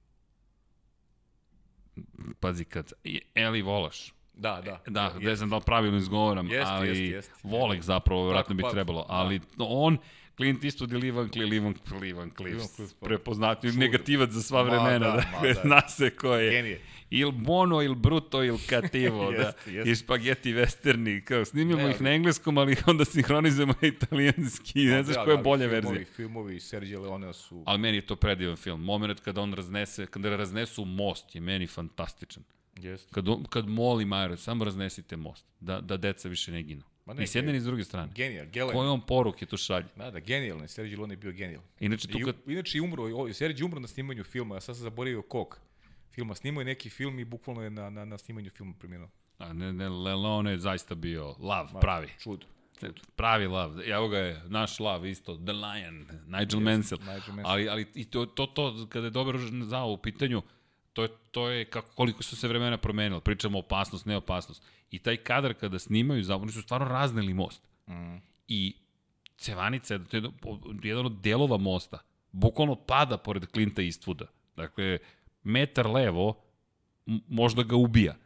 [2.40, 2.93] Pazi, kad
[3.35, 4.81] Eli Volaš, Da, da.
[4.86, 5.20] Da, jest.
[5.20, 7.32] ne znam da li pravilno izgovoram, jest, ali jest, jest.
[7.43, 9.15] Volek zapravo vjerojatno bi pa, trebalo, da.
[9.15, 9.65] ali da.
[9.69, 9.98] on
[10.36, 12.65] Clint Eastwood i Livan Cliff, Livan, Livan Cliff,
[13.01, 15.61] prepoznatljiv negativac za sva vremena, da, da, da.
[15.62, 16.51] zna se ko je.
[16.51, 16.81] Genije.
[17.11, 19.52] Il Bono, il Bruto, il Cattivo, da.
[19.66, 19.86] Jest.
[19.86, 25.02] I spaghetti westerni, kao snimimo ne, ih na engleskom, ali onda sinhronizujemo na italijanski, ne
[25.02, 26.15] znaš da, koja je bolja filmovi, verzija.
[26.16, 27.62] Filmovi Sergio Leone su...
[27.66, 28.85] Ali meni je to predivan film.
[28.85, 32.43] Moment kada on raznese, kada raznesu most je meni fantastičan.
[32.76, 33.12] Jeste.
[33.12, 36.82] Kad, kad moli Majro, samo raznesite most, da, da deca više ne ginu.
[37.06, 38.12] Ma ne, ni s jedne ni s druge strane.
[38.14, 38.72] Genijal, genijalno.
[38.72, 39.86] Koje on poruke tu šalje?
[39.96, 40.68] Da, da, genijalno.
[40.68, 41.62] Sergio Leone je bio genijal.
[41.80, 42.34] Inače, tu kad...
[42.46, 45.59] I, inače, umro, Sergio umro na snimanju filma, ja sad sam zaboravio kog
[46.10, 46.34] filma.
[46.34, 49.09] Snimao je neki film i bukvalno je na, na, na snimanju filma preminuo.
[49.38, 52.09] A ne, ne, Leone je zaista bio lav, Ma, pravi.
[52.18, 52.44] Čud.
[52.80, 53.01] Čud.
[53.16, 53.80] Pravi lav.
[53.86, 57.01] Evo ga je, naš lav isto, The Lion, Nigel Mansell.
[57.01, 57.46] Nigel Mansell.
[57.46, 60.42] Ali, ali i to, to, to, kada je dobro zao u pitanju,
[60.95, 63.21] to je, to je kako, koliko su se vremena promenila.
[63.21, 64.62] Pričamo opasnost, neopasnost.
[64.91, 67.62] I taj kadar kada snimaju, oni su stvarno razneli most.
[67.89, 68.16] Mm.
[68.49, 68.77] I
[69.37, 70.23] cevanica, to je
[70.83, 71.99] jedan od delova mosta,
[72.33, 74.27] bukvalno pada pored Klinta Eastwooda.
[74.57, 74.99] Dakle,
[75.43, 76.41] metar levo
[77.29, 78.16] možda ga ubija.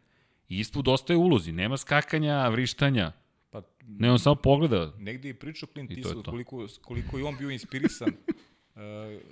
[0.49, 3.13] I Eastwood ostaje u ulozi, nema skakanja, vrištanja.
[3.51, 4.93] Pa, ne, on samo pogleda.
[4.99, 8.83] Negde je pričao Clint Eastwood koliko, koliko je on bio inspirisan uh,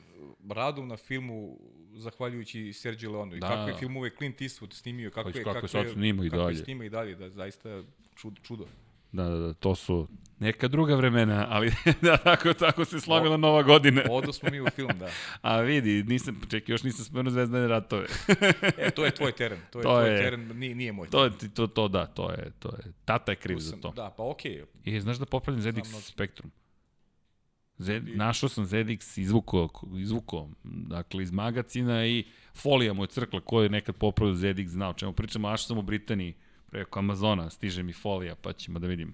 [0.50, 1.58] radom na filmu
[1.94, 3.36] zahvaljujući Sergio Leone.
[3.36, 3.48] Da.
[3.48, 6.56] Kakve filmove Clint Eastwood snimio, kako, pa je, kako, je snima i dalje.
[6.56, 7.82] snima i dalje, da zaista
[8.14, 8.40] čudo.
[8.42, 8.66] čudo.
[9.12, 11.72] Da, da, da, to su neka druga vremena, ali
[12.02, 14.02] da, tako, tako se slavila o, nova godina.
[14.10, 15.08] Odo smo mi u film, da.
[15.42, 18.06] A vidi, nisam, čekaj, još nisam spomenuo Zvezdane ratove.
[18.78, 21.32] e, to je tvoj teren, to je to tvoj je, teren, nije, nije moj teren.
[21.32, 23.90] To, je, to, to, da, to je, to je, tata je kriv sam, za to.
[23.90, 24.52] Da, pa okej.
[24.84, 24.96] Okay.
[24.96, 26.50] I znaš da popravljam ZX Znam, Spectrum?
[27.78, 32.24] Z, našao sam ZX izvuko, izvuko, dakle, iz magacina i
[32.54, 35.82] folija mu je crkla ko je nekad popravio ZX znao čemu pričamo, a sam u
[35.82, 36.34] Britaniji
[36.70, 39.12] preko Amazona, stiže mi folija, pa ćemo da vidimo.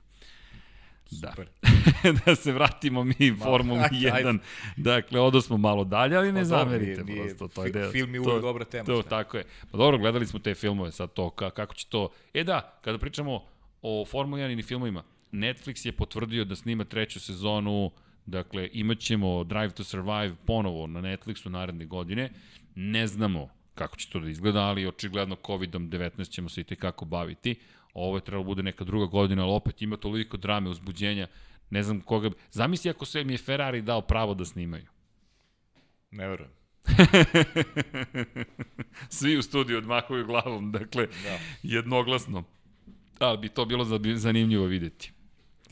[1.11, 1.35] Da.
[2.27, 4.13] Da se vratimo mi u Formulu 1.
[4.13, 4.39] Ajde.
[4.77, 7.49] Dakle, odo smo malo dalje, ali ne pa, zamerite nije, prosto.
[7.49, 8.85] To je film je uvijek dobra tema.
[8.85, 9.45] To, tako je.
[9.71, 12.09] Pa dobro, gledali smo te filmove, sad to, ka, kako će to...
[12.35, 13.45] E da, kada pričamo
[13.83, 15.03] o Formuli 1 i filmovima,
[15.33, 17.91] Netflix je potvrdio da snima treću sezonu
[18.27, 22.31] Dakle, imaćemo Drive to Survive ponovo na Netflixu naredne godine.
[22.75, 27.55] Ne znamo kako će to da izgleda, ali očigledno COVID-19 ćemo se i tekako baviti.
[27.95, 31.27] Ovo je trebalo da bude neka druga godina, ali opet ima toliko drame, uzbuđenja.
[31.71, 32.31] Ne znam koga...
[32.51, 34.87] Zamisli ako sve mi je Ferrari dao pravo da snimaju.
[36.11, 36.51] Ne verujem.
[39.09, 41.39] Svi u studiju odmakuju glavom, dakle, da.
[41.63, 42.45] jednoglasno.
[43.19, 43.85] Ali bi to bilo
[44.15, 45.13] zanimljivo videti.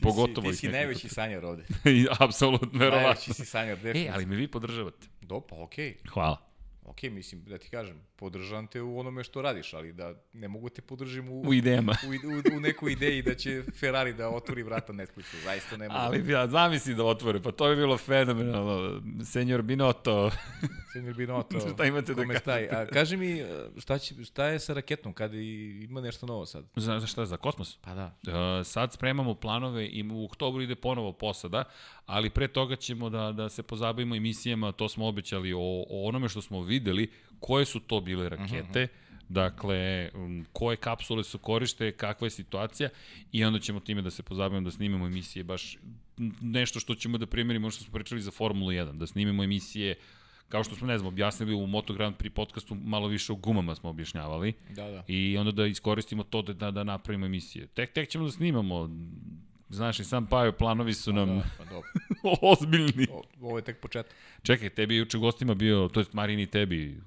[0.01, 1.63] Pogotovo ti si, ti si najveći sanjar ovde.
[2.19, 3.07] Apsolutno, verovatno.
[3.07, 4.09] Najveći si sanjar, definitivno.
[4.09, 5.07] E, ali me vi podržavate.
[5.21, 5.93] Do, pa okej.
[5.93, 6.09] Okay.
[6.13, 6.50] Hvala.
[6.91, 10.69] Ok, mislim, da ti kažem, podržavam te u onome što radiš, ali da ne mogu
[10.69, 11.95] te podržim u, u idejama.
[12.05, 15.99] U, u, u nekoj ideji da će Ferrari da otvori vrata Netflixu, zaista ne mogu.
[15.99, 19.01] Ali ja zamisli da otvore, pa to bi bilo fenomenalno.
[19.25, 20.31] Senjor Binotto.
[20.93, 21.59] Senjor Binotto.
[21.73, 22.69] šta imate da staj?
[22.69, 23.43] A kaži mi,
[23.77, 26.65] šta, će, šta je sa raketom, kada ima nešto novo sad?
[26.75, 27.77] Za, za šta, za kosmos?
[27.81, 28.15] Pa da.
[28.27, 31.63] Uh, sad spremamo planove i u oktobru ide ponovo posada,
[32.05, 35.59] ali pre toga ćemo da, da se pozabavimo emisijama, to smo obećali, o,
[35.89, 38.83] o onome što smo videli, koje su to bile rakete, uh mhm, -huh.
[38.83, 39.33] Mhm.
[39.33, 40.09] Dakle,
[40.53, 42.89] koje kapsule su korište, kakva je situacija
[43.31, 45.77] i onda ćemo time da se pozabavimo, da snimemo emisije, baš
[46.41, 49.95] nešto što ćemo da primjerimo, što smo pričali za Formulu 1, da snimemo emisije
[50.49, 53.75] kao što smo, ne znam, objasnili u Moto Grand Prix podcastu, malo više o gumama
[53.75, 54.53] smo objašnjavali.
[54.69, 55.03] Da, da.
[55.07, 57.67] I onda da iskoristimo to da, da, da napravimo emisije.
[57.67, 58.89] Tek, tek ćemo da snimamo
[59.71, 61.89] Znaš, i sam Pajo, planovi su pa nam da, pa dobro.
[62.51, 63.07] ozbiljni.
[63.11, 64.15] O, ovo je tek početak.
[64.43, 67.01] Čekaj, tebi juče gostima bio, to je Marini tebi,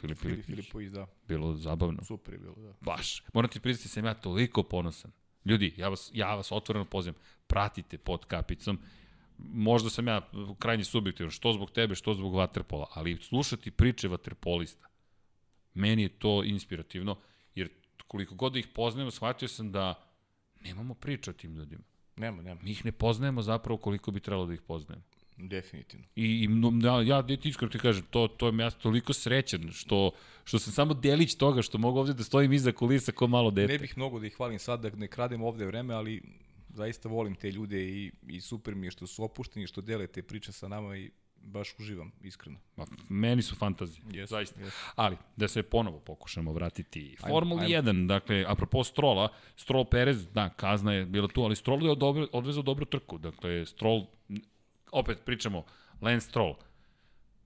[0.00, 1.06] Filip Filip, Filipović, da.
[1.28, 2.04] Bilo zabavno.
[2.04, 2.72] Super je bilo, da.
[2.80, 3.22] Baš.
[3.32, 5.10] Moram ti priznati, sam ja toliko ponosan.
[5.44, 8.78] Ljudi, ja vas, ja vas otvoreno pozivam, pratite pod kapicom.
[9.38, 14.86] Možda sam ja krajnji subjektivan, što zbog tebe, što zbog vaterpola, ali slušati priče vaterpolista,
[15.74, 17.16] meni je to inspirativno,
[17.54, 17.68] jer
[18.06, 20.05] koliko god da ih poznajem, shvatio sam da
[20.66, 21.82] nemamo priča o tim ljudima.
[22.16, 22.60] Nema, nema.
[22.62, 25.04] Mi ih ne poznajemo zapravo koliko bi trebalo da ih poznajemo.
[25.36, 26.06] Definitivno.
[26.16, 26.48] I, i
[26.84, 30.10] ja, ja ti iskreno ti kažem, to, to je ja toliko srećan što,
[30.44, 33.72] što sam samo delić toga što mogu ovde da stojim iza kulisa ko malo dete.
[33.72, 36.22] Ne bih mnogo da ih hvalim sad, da ne kradem ovde vreme, ali
[36.74, 40.22] zaista volim te ljude i, i super mi je što su opušteni, što dele te
[40.22, 41.10] priče sa nama i
[41.46, 42.58] baš uživam, iskreno.
[42.76, 44.60] Ma, meni su fantazije, yes, zaista.
[44.60, 44.72] Yes.
[44.96, 47.16] Ali, da se ponovo pokušamo vratiti.
[47.28, 51.96] Formula 1, dakle, apropo Strola, Stroll Perez, da, kazna je bila tu, ali Stroll je
[52.32, 53.18] odvezao dobru trku.
[53.18, 54.06] Dakle, Stroll,
[54.92, 55.64] opet pričamo,
[56.00, 56.54] Lance Stroll,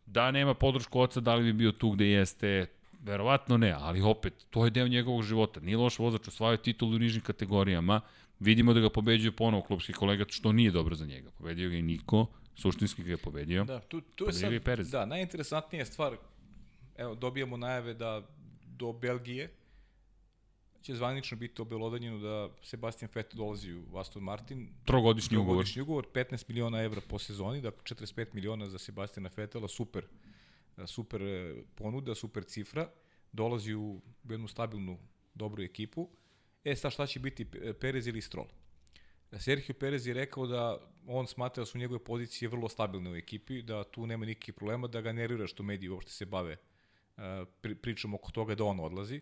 [0.07, 2.67] da nema podršku oca, da li bi bio tu gde jeste,
[3.01, 5.61] verovatno ne, ali opet, to je deo njegovog života.
[5.61, 8.01] Nije loš vozač, osvajao titulu u nižnim kategorijama,
[8.41, 11.31] vidimo da ga pobeđuje ponovo klubski kolega, što nije dobro za njega.
[11.31, 12.27] Pobedio ga i Niko,
[12.61, 13.65] Suštinski ga je pobedio.
[13.65, 14.91] Da, tu, tu je sad, Perez.
[14.91, 16.17] da, najinteresantnija stvar,
[16.97, 18.23] evo, dobijamo najave da
[18.67, 19.51] do Belgije
[20.83, 24.69] će zvanično biti obelodanjeno da Sebastian Vettel dolazi u Aston Martin.
[24.85, 25.55] Trogodišnji ugovor.
[25.55, 30.07] Trogodišnji ugovor, 15 miliona evra po sezoni, dakle 45 miliona za Sebastiana Vettela, super,
[30.87, 32.91] super e, ponuda, super cifra.
[33.33, 34.99] Dolazi u jednu stabilnu,
[35.35, 36.09] dobru ekipu.
[36.65, 37.47] E, sad šta će biti
[37.81, 38.49] Perez ili Stroll?
[39.39, 43.63] Sergio Perez je rekao da on smatra da su njegove pozicije vrlo stabilne u ekipi,
[43.63, 46.57] da tu nema nikakvih problema, da ga nervira što mediji uopšte se bave
[47.61, 49.21] pri, pričom oko toga da on odlazi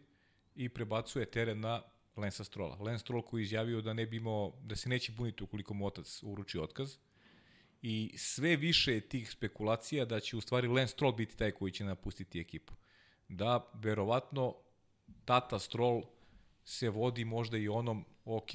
[0.54, 1.82] i prebacuje teren na
[2.16, 2.76] Lensa Strola.
[2.80, 5.86] Lens Stroll koji je izjavio da ne bi imao, da se neće buniti ukoliko mu
[5.86, 6.96] otac uruči otkaz.
[7.82, 11.72] I sve više je tih spekulacija da će u stvari Lens Stroll biti taj koji
[11.72, 12.74] će napustiti ekipu.
[13.28, 14.54] Da, verovatno,
[15.24, 16.02] tata Stroll
[16.64, 18.50] se vodi možda i onom, ok,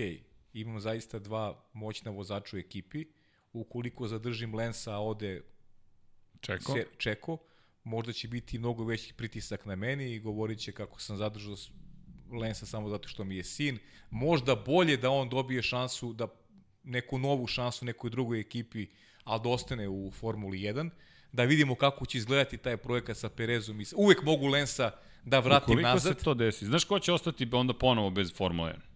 [0.54, 3.06] imam zaista dva moćna vozača u ekipi,
[3.54, 5.42] ukoliko zadržim Lensa, a ode
[6.42, 6.74] Čeko.
[6.74, 7.38] Se, Čeko,
[7.84, 11.56] možda će biti mnogo veći pritisak na meni i govorit će kako sam zadržao
[12.32, 13.80] Lensa samo zato što mi je sin.
[14.10, 16.28] Možda bolje da on dobije šansu, da
[16.84, 18.88] neku novu šansu nekoj drugoj ekipi,
[19.24, 20.90] ali da ostane u Formuli 1,
[21.32, 23.82] da vidimo kako će izgledati taj projekat sa Perezom.
[23.96, 24.92] Uvek mogu Lensa
[25.24, 26.12] da vratim Ukoliko nazad.
[26.12, 28.93] Ukoliko se to desi, znaš ko će ostati onda ponovo bez Formule 1?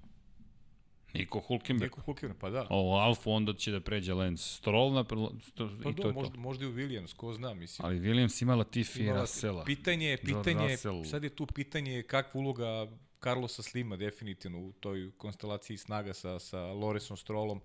[1.13, 1.91] Niko Hulkenberg.
[1.91, 2.67] Niko Hulkenberg, pa da.
[2.69, 5.03] O Alfa onda će da pređe Lance Stroll na
[5.41, 6.39] sto, pa i do, to možda, to.
[6.39, 7.85] možda i u Williams, ko zna, mislim.
[7.85, 9.63] Ali Williams ima Latifi i Russella.
[9.63, 11.03] Pitanje je, pitanje, Russell.
[11.03, 12.87] sad je tu pitanje kakva uloga
[13.23, 17.61] Carlosa Slima definitivno u toj konstelaciji snaga sa, sa Loresom Strollom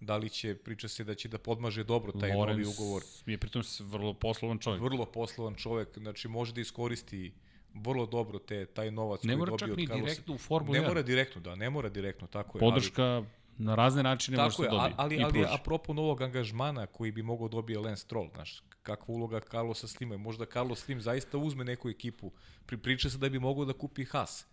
[0.00, 3.02] da li će, priča se da će da podmaže dobro taj Lorenz novi ugovor.
[3.26, 4.82] je pritom vrlo poslovan čovjek.
[4.82, 7.32] Vrlo poslovan čovjek, znači može da iskoristi
[7.74, 9.76] vrlo dobro te taj novac ne koji dobio od Carlosa.
[9.76, 12.58] Ne mora čak ni direktno u Formulu Ne mora direktno, da, ne mora direktno, tako
[12.58, 12.60] je.
[12.60, 13.26] Podrška ali,
[13.58, 14.94] na razne načine može se dobiti.
[14.96, 19.40] Ali, ali, ali apropo novog angažmana koji bi mogao dobije Lance Stroll, znaš, kakva uloga
[19.40, 22.32] Carlosa Slima možda Carlos Slim zaista uzme neku ekipu.
[22.66, 24.46] Pri, priča se da bi mogao da kupi Haas.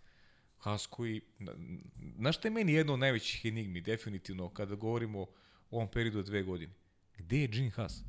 [0.57, 1.22] Haas koji,
[2.18, 5.27] znaš šta je meni jedno od najvećih enigmi, definitivno, kada govorimo o
[5.72, 6.73] ovom periodu od dve godine?
[7.18, 8.03] Gde je Gene Haas?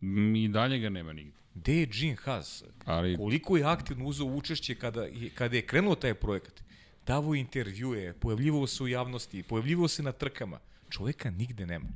[0.00, 1.38] Mi dalje ga nema nigde.
[1.56, 2.64] Gde je Gene Haas?
[2.84, 3.16] Ali...
[3.16, 6.62] Koliko je aktivno uzao učešće kada, kada je krenuo taj projekat?
[7.06, 10.60] Davo intervjue, pojavljivao se u javnosti, pojavljivao se na trkama.
[10.90, 11.88] Čoveka nigde nema.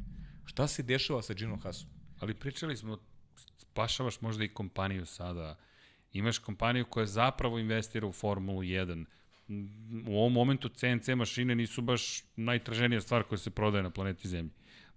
[0.44, 1.88] Šta se dešava sa Geneom Haasom?
[2.18, 2.98] Ali pričali smo,
[3.58, 5.56] spašavaš možda i kompaniju sada.
[6.12, 9.04] Imaš kompaniju koja zapravo investira u Formulu 1.
[10.08, 14.52] U ovom momentu CNC mašine nisu baš najtraženija stvar koja se prodaje na planeti Zemlji.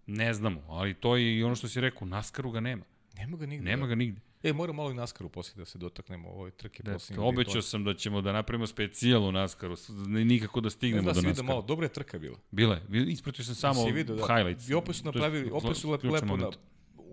[0.07, 2.83] Ne znamo, ali to je i ono što si rekao, Naskaru ga nema.
[3.17, 3.65] Nema ga nigde.
[3.65, 4.21] Nema ga nigde.
[4.43, 6.97] E, moram malo i Naskaru poslije da se dotaknemo ovoj trke da.
[7.17, 9.75] Obećao sam da ćemo da napravimo specijalu Naskaru,
[10.07, 11.47] nikako da stignemo da, da do Naskaru.
[11.47, 12.37] malo, dobra je trka bila.
[12.51, 14.35] Bila je, ispratio sam samo vidio, da.
[14.35, 14.69] highlights.
[14.69, 16.49] I opet su napravili, opet su lepo, lepo na,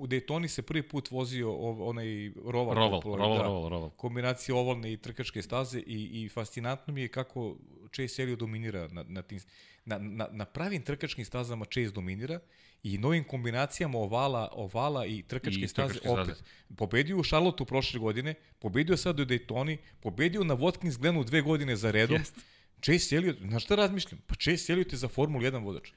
[0.01, 2.75] u Daytoni se prvi put vozio onaj roval.
[2.75, 3.91] Roval, roval, da, roval, roval.
[3.91, 7.57] Kombinacija ovalne i trkačke staze i, i fascinantno mi je kako
[7.95, 9.41] Chase Elliot dominira na, na tim
[9.85, 12.41] na, na, na pravim trkačkim stazama Chase dominira
[12.83, 16.25] i novim kombinacijama ovala, ovala i trkačke I staze opet.
[16.25, 16.43] Staze.
[16.77, 21.77] Pobedio u Charlotteu prošle godine, pobedio sad u Daytoni, pobedio na Watkins Glenu dve godine
[21.77, 22.17] za redom.
[22.17, 22.37] Jest.
[22.83, 24.21] Chase Elliot, na šta razmišljam?
[24.27, 25.91] Pa Chase Elliot je za Formulu 1 vozač.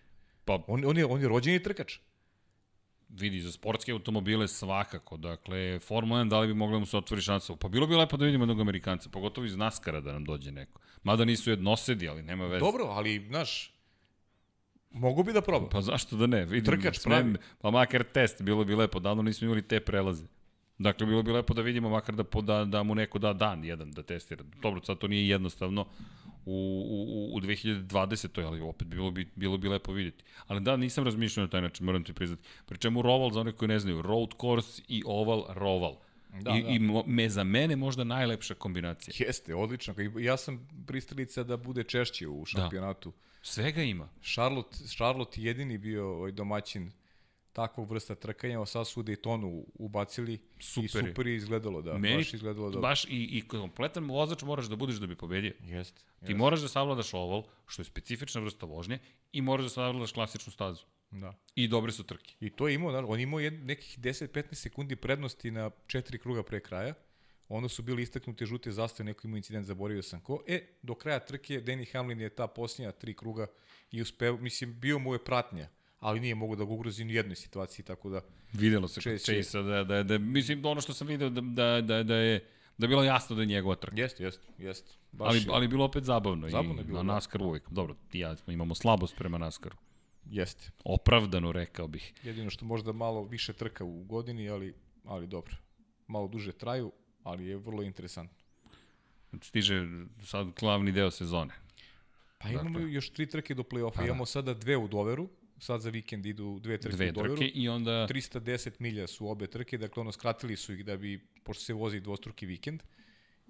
[0.45, 1.97] Pa, on, on, je, on je rođeni trkač.
[3.19, 5.17] Vidi, za sportske automobile svakako.
[5.17, 7.55] Dakle, Formula 1, da li bi mogla da mu se otvori šansa?
[7.55, 10.79] Pa bilo bi lepo da vidimo jednog Amerikanca, pogotovo iz Naskara da nam dođe neko.
[11.03, 12.59] Mada nisu jednosedi, ali nema veze.
[12.59, 13.73] Dobro, ali, znaš,
[14.93, 15.69] Mogu bi da probam.
[15.69, 16.45] Pa zašto da ne?
[16.45, 17.33] Vidim, Trkač pravi.
[17.61, 18.99] Pa makar test, bilo bi lepo.
[18.99, 20.25] Davno nismo imali te prelaze.
[20.77, 23.91] Dakle, bilo bi lepo da vidimo makar da, da, da mu neko da dan jedan
[23.91, 24.43] da testira.
[24.61, 25.85] Dobro, sad to nije jednostavno
[26.45, 26.51] u,
[26.89, 28.45] u, u 2020.
[28.45, 30.23] ali opet bilo bi, bilo bi lepo vidjeti.
[30.47, 32.43] Ali da, nisam razmišljao na taj način, moram ti priznati.
[32.65, 35.95] Pričemu Roval, za one koji ne znaju, road course i oval roval.
[36.41, 36.69] Da, I, da.
[36.69, 39.27] I me za mene možda najlepša kombinacija.
[39.27, 39.95] Jeste, odlično.
[40.19, 42.45] Ja sam pristalica da bude češće u da.
[42.45, 43.11] šampionatu.
[43.11, 43.17] Da.
[43.41, 44.09] Svega ima.
[44.21, 46.91] Charlotte, Charlotte jedini bio ovaj domaćin
[47.53, 51.97] takvog vrsta trkanja, sad su u Daytonu ubacili super i super je izgledalo, da.
[51.97, 52.79] Meni, baš izgledalo da.
[52.79, 55.53] Baš i, i kompletan vozač moraš da budeš da bi pobedio.
[55.63, 56.01] Jeste.
[56.01, 56.37] Ti jest.
[56.37, 58.99] moraš da savladaš oval, što je specifična vrsta vožnje,
[59.31, 60.83] i moraš da savladaš klasičnu stazu.
[61.11, 61.33] Da.
[61.55, 62.33] I dobre su trke.
[62.39, 66.43] I to je imao, da, on imao jed, nekih 10-15 sekundi prednosti na četiri kruga
[66.43, 66.93] pre kraja.
[67.49, 70.43] Onda su bili istaknute žute zastave, neko imao incident, zaboravio sam ko.
[70.47, 73.47] E, do kraja trke, Danny Hamlin je ta posljednja tri kruga
[73.91, 75.67] i uspeo, mislim, bio mu je pratnja
[76.03, 78.21] ali nije mogu da ga ugrozi ni u jednoj situaciji, tako da...
[78.53, 82.03] Videlo se kod Chase-a da, da, da, mislim, ono što sam video da, da, da,
[82.03, 84.01] da je da je bilo jasno da je njegova trka.
[84.01, 84.91] Jeste, jeste, jeste.
[85.19, 85.45] ali, je.
[85.49, 86.49] ali bilo opet zabavno.
[86.49, 87.03] Zabavno je bilo.
[87.03, 87.13] Na da.
[87.13, 87.69] NASCAR uvijek.
[87.69, 89.77] Dobro, ti ja imamo slabost prema NASCAR-u.
[90.29, 90.71] Jeste.
[90.85, 92.13] Opravdano, rekao bih.
[92.23, 94.73] Jedino što možda malo više trka u godini, ali,
[95.05, 95.55] ali dobro.
[96.07, 96.91] Malo duže traju,
[97.23, 98.37] ali je vrlo interesantno.
[99.41, 99.87] Stiže
[100.25, 101.53] sad glavni deo sezone.
[102.37, 102.93] Pa imamo dakle.
[102.93, 103.95] još tri trke do play-offa.
[103.95, 104.07] Pa da.
[104.07, 105.29] Imamo sada dve u Doveru,
[105.63, 107.35] sad za vikend idu dve trke dve u Doveru.
[107.35, 108.07] Trke i onda...
[108.09, 111.99] 310 milja su obe trke, dakle ono skratili su ih da bi, pošto se vozi
[111.99, 112.83] dvostruki vikend.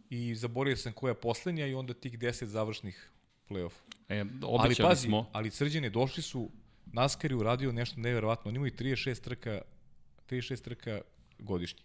[0.10, 3.11] I zaboravio sam koja poslednja i onda tih 10 završnih
[3.49, 3.73] play-off.
[4.10, 5.30] E, ali pazi, smo...
[5.34, 6.49] ali crđene došli su,
[6.85, 8.49] NASCAR je uradio nešto neverovatno.
[8.49, 9.61] Oni imaju 36 trka,
[10.30, 11.02] 36 trka
[11.40, 11.81] godišnje.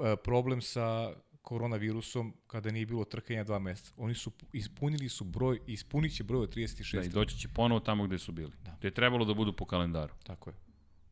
[0.00, 3.92] E, problem sa koronavirusom kada nije bilo trkanja dva meseca.
[3.96, 6.96] Oni su ispunili su broj, ispunit će broj od 36.
[6.96, 8.52] Da, i doći će ponovo tamo gde su bili.
[8.64, 8.76] Da.
[8.78, 10.14] Gde je trebalo da budu po kalendaru.
[10.22, 10.56] Tako je.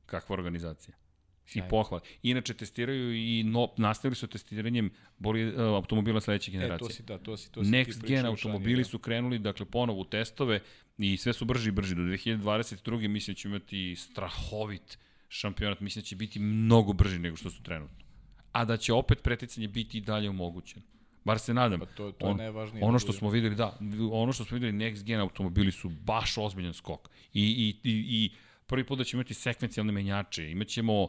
[0.07, 0.97] Kakva organizacija.
[1.55, 2.03] I pohvala.
[2.23, 6.87] Inače, testiraju i no, nastavili su testiranjem boli, uh, automobila sledeće generacije.
[6.87, 8.89] E, to si, da, to si, to si Next gen automobili da.
[8.89, 10.61] su krenuli, dakle, ponovo u testove
[10.99, 11.95] i sve su brži i brži.
[11.95, 13.09] Do 2022.
[13.09, 14.99] mislim da će imati strahovit
[15.29, 15.81] šampionat.
[15.81, 18.06] Mislim da će biti mnogo brži nego što su trenutno
[18.57, 20.83] a da će opet preticanje biti i dalje omogućeno.
[21.25, 21.81] Bar se nadam.
[21.81, 22.85] Pa to, to je najvažnije.
[22.85, 23.79] Ono da što smo videli, da,
[24.13, 27.11] ono što smo videli, next gen automobili su baš ozbiljan skok.
[27.35, 28.31] I, i, i, i
[28.67, 31.09] prvi put da ćemo imati sekvencijalne menjače, imaćemo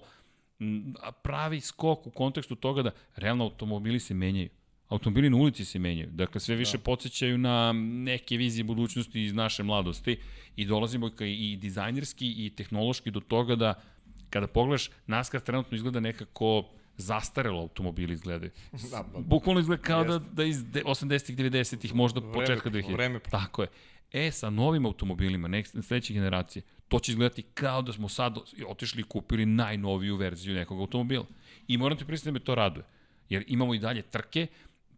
[1.24, 4.50] pravi skok u kontekstu toga da realno automobili se menjaju.
[4.90, 6.10] Automobili na ulici se menjaju.
[6.12, 6.84] Dakle, sve više da.
[6.84, 7.72] podsjećaju na
[8.04, 10.20] neke vizije budućnosti iz naše mladosti
[10.56, 13.74] i dolazimo i dizajnerski i tehnološki do toga da
[14.30, 18.52] kada pogledaš, NASCAR trenutno izgleda nekako zastarelo automobili izgledaju.
[18.92, 22.94] Da, ba, Bukvalno izgleda kao da, da iz 80-ih, 90-ih, možda vreme, početka 2000.
[22.94, 23.20] Vreme.
[23.20, 23.68] Tako je.
[24.12, 28.38] E, sa novim automobilima, nek, sledeće generacije, to će izgledati kao da smo sad
[28.68, 31.26] otišli i kupili najnoviju verziju nekog automobila.
[31.68, 32.86] I moram ti pristati da me to raduje.
[33.30, 34.48] Jer imamo i dalje trke,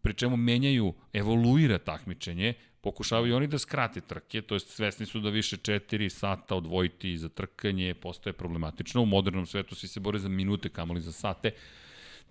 [0.02, 5.30] pri čemu menjaju, evoluira takmičenje, pokušavaju oni da skrate trke, to jest svesni su da
[5.30, 9.02] više 4 sata odvojiti za trkanje postaje problematično.
[9.02, 11.50] U modernom svetu svi se bore za minute, kamoli za sate.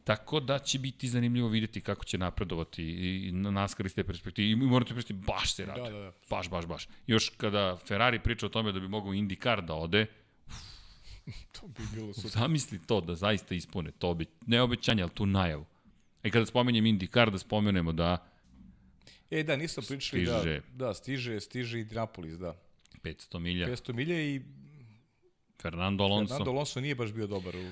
[0.03, 4.49] Tako da će biti zanimljivo videti kako će napredovati i na NASCAR iz te perspektive.
[4.49, 5.81] I morate pristiti, baš se radi.
[5.81, 6.11] Da, da, da.
[6.29, 6.87] Baš, baš, baš.
[7.07, 10.05] Još kada Ferrari priča o tome da bi mogao IndyCar da ode,
[11.53, 12.31] to bi bilo super.
[12.31, 15.65] Zamisli to da zaista ispune to obe, ne obećanje, ali tu najavu.
[16.23, 18.25] I kada spomenjem IndyCar, da spomenemo da
[19.31, 20.61] E, da, nisam pričali da- stiže.
[20.69, 22.55] da, da, stiže, stiže i Dinapolis, da.
[23.03, 23.67] 500 milja.
[23.67, 24.41] 500 milja i
[25.61, 26.33] Fernando Alonso.
[26.33, 27.69] Fernando Alonso nije baš bio dobar u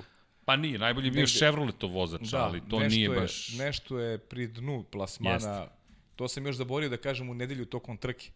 [0.47, 3.57] Pa nije, najbolji bio Chevroletov vozač, da, ali to nije je, baš...
[3.57, 5.33] Nešto je pri dnu plasmana.
[5.33, 5.71] Jest.
[6.15, 8.31] To sam još zaborio da kažem u nedelju tokom trke.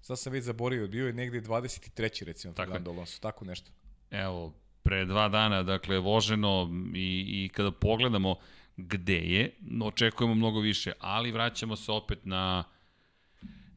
[0.00, 2.24] Sad sam već zaborio, bio je negde 23.
[2.24, 3.70] recimo tako Fernando Alonso, tako nešto.
[4.10, 8.36] Evo, pre dva dana, dakle, voženo i, i kada pogledamo
[8.76, 12.64] gde je, očekujemo mnogo više, ali vraćamo se opet na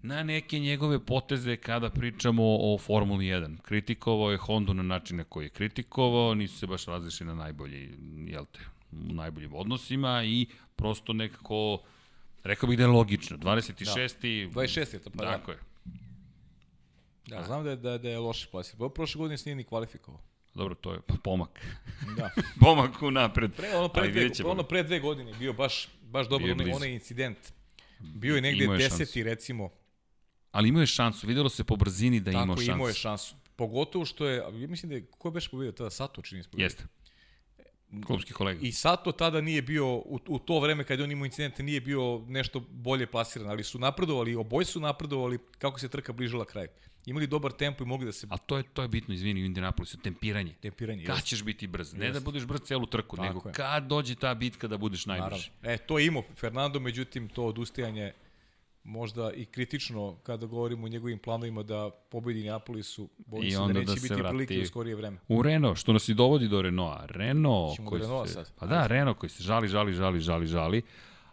[0.06, 3.62] na neke njegove poteze kada pričamo o Formuli 1.
[3.62, 7.90] Kritikovao je Hondu na način na koji je kritikovao, nisu se baš razlišli na najbolji,
[8.28, 8.60] jel te,
[8.92, 11.82] u najboljim odnosima i prosto nekako,
[12.44, 13.38] rekao bih da je logično.
[13.38, 14.48] 26.
[14.48, 14.62] Da.
[14.62, 14.94] 26.
[14.94, 15.32] je to pa da.
[15.32, 15.58] Tako je.
[17.28, 18.90] Da, znam da je, da, da je loše plasirao.
[18.90, 20.22] Prošle godine se nije ni kvalifikovao.
[20.54, 21.66] Dobro, to je pomak.
[22.18, 22.30] Da.
[22.62, 23.54] pomak u napred.
[23.54, 27.38] Pre, ono, pre dve, ono pre dve godine bio baš, baš dobro, onaj, onaj incident.
[28.00, 29.70] Bio je negde deseti, recimo,
[30.56, 32.66] Ali imao je šansu, videlo se po brzini da je imao šansu.
[32.66, 33.36] Tako, imao je šansu.
[33.56, 36.50] Pogotovo što je, ja mislim da je, ko je beš pobedio tada, Sato čini se
[36.54, 36.84] Jeste.
[38.06, 38.60] Klubski kolega.
[38.64, 41.82] I Sato tada nije bio, u, u to vreme kad je on imao incidente, nije
[41.82, 46.68] bio nešto bolje plasiran, ali su napredovali, oboji su napredovali kako se trka bližila kraju.
[47.06, 48.28] Imali dobar tempo i mogli da se...
[48.30, 50.54] A to je, to je bitno, izvini, u Indianapolisu, tempiranje.
[50.62, 51.94] Tempiranje, Kad ćeš biti brz?
[51.94, 53.54] Ne da budeš brz celu trku, Tako nego je.
[53.54, 55.50] kad dođe ta bitka da budeš najbrži.
[55.62, 55.84] Naravno.
[55.84, 58.14] E, to je imao Fernando, međutim, to odustajanje
[58.86, 63.86] možda i kritično kada govorimo o njegovim planovima da pobedi Neapolisu, bojim se da neće
[63.86, 64.30] da biti vrati...
[64.30, 65.18] prilike u skorije vreme.
[65.28, 67.06] U Renault, što nas i dovodi do Renaulta.
[67.06, 68.52] Renault koji Renault se, sad.
[68.60, 70.82] Pa da, Renault koji se žali, žali, žali, žali, žali.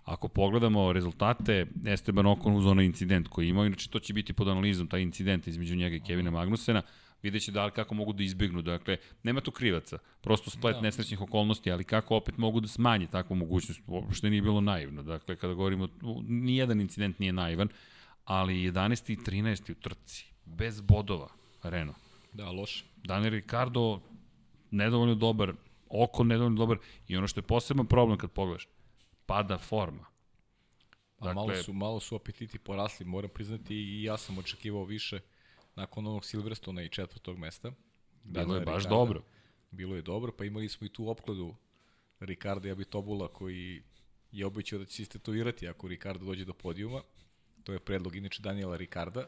[0.05, 4.49] Ako pogledamo rezultate, Esteban Ocon uz onaj incident koji imao, inače to će biti pod
[4.49, 6.83] analizom, taj incident između njega i Kevina Magnusena,
[7.23, 8.62] vidjet će da kako mogu da izbegnu.
[8.62, 10.81] Dakle, nema tu krivaca, prosto splet da.
[10.81, 15.03] nesrećnih okolnosti, ali kako opet mogu da smanje takvu mogućnost, uopšte nije bilo naivno.
[15.03, 15.89] Dakle, kada govorimo,
[16.28, 17.69] nijedan incident nije naivan,
[18.24, 19.12] ali 11.
[19.12, 19.73] i 13.
[19.73, 21.28] u trci, bez bodova,
[21.62, 21.99] Renault.
[22.32, 22.85] Da, loše.
[23.05, 24.01] Daniel Ricardo,
[24.70, 25.53] nedovoljno dobar,
[25.89, 26.78] oko nedovoljno dobar
[27.09, 28.69] i ono što je poseban problem kad pogledaš,
[29.27, 30.05] pada forma.
[31.19, 35.20] Dakle, malo, su, malo su apetiti porasli, moram priznati i ja sam očekivao više
[35.74, 37.73] nakon onog Silverstona i četvrtog mesta.
[38.24, 38.97] Bilo je baš Ricarda.
[38.97, 39.23] dobro.
[39.70, 41.55] Bilo je dobro, pa imali smo i tu opkladu
[42.20, 43.82] Ricarda i Abitobula koji
[44.32, 47.03] je obećao da će se istetovirati ako Ricardo dođe do podijuma.
[47.65, 49.27] To je predlog inače Daniela Ricarda.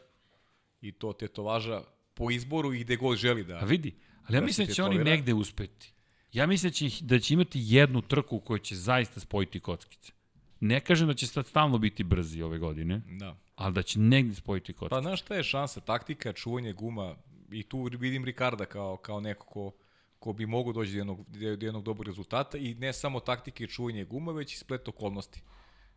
[0.81, 3.55] I to tetovaža po izboru i gde god želi da...
[3.55, 3.95] A vidi,
[4.25, 5.93] ali ja da mislim da će oni negde uspeti.
[6.31, 10.11] Ja mislim da će, da će imati jednu trku koja će zaista spojiti kockice.
[10.59, 13.35] Ne kažem da će sad stalno biti brzi ove godine, da.
[13.55, 14.95] ali da će negde spojiti kockice.
[14.95, 15.79] Pa znaš šta je šansa?
[15.79, 17.15] Taktika, čuvanje guma
[17.51, 19.71] i tu vidim Ricarda kao, kao neko ko,
[20.19, 23.67] ko bi mogu doći do jednog, do jednog dobrog rezultata i ne samo taktike i
[23.67, 25.41] čuvanje guma, već i splet okolnosti.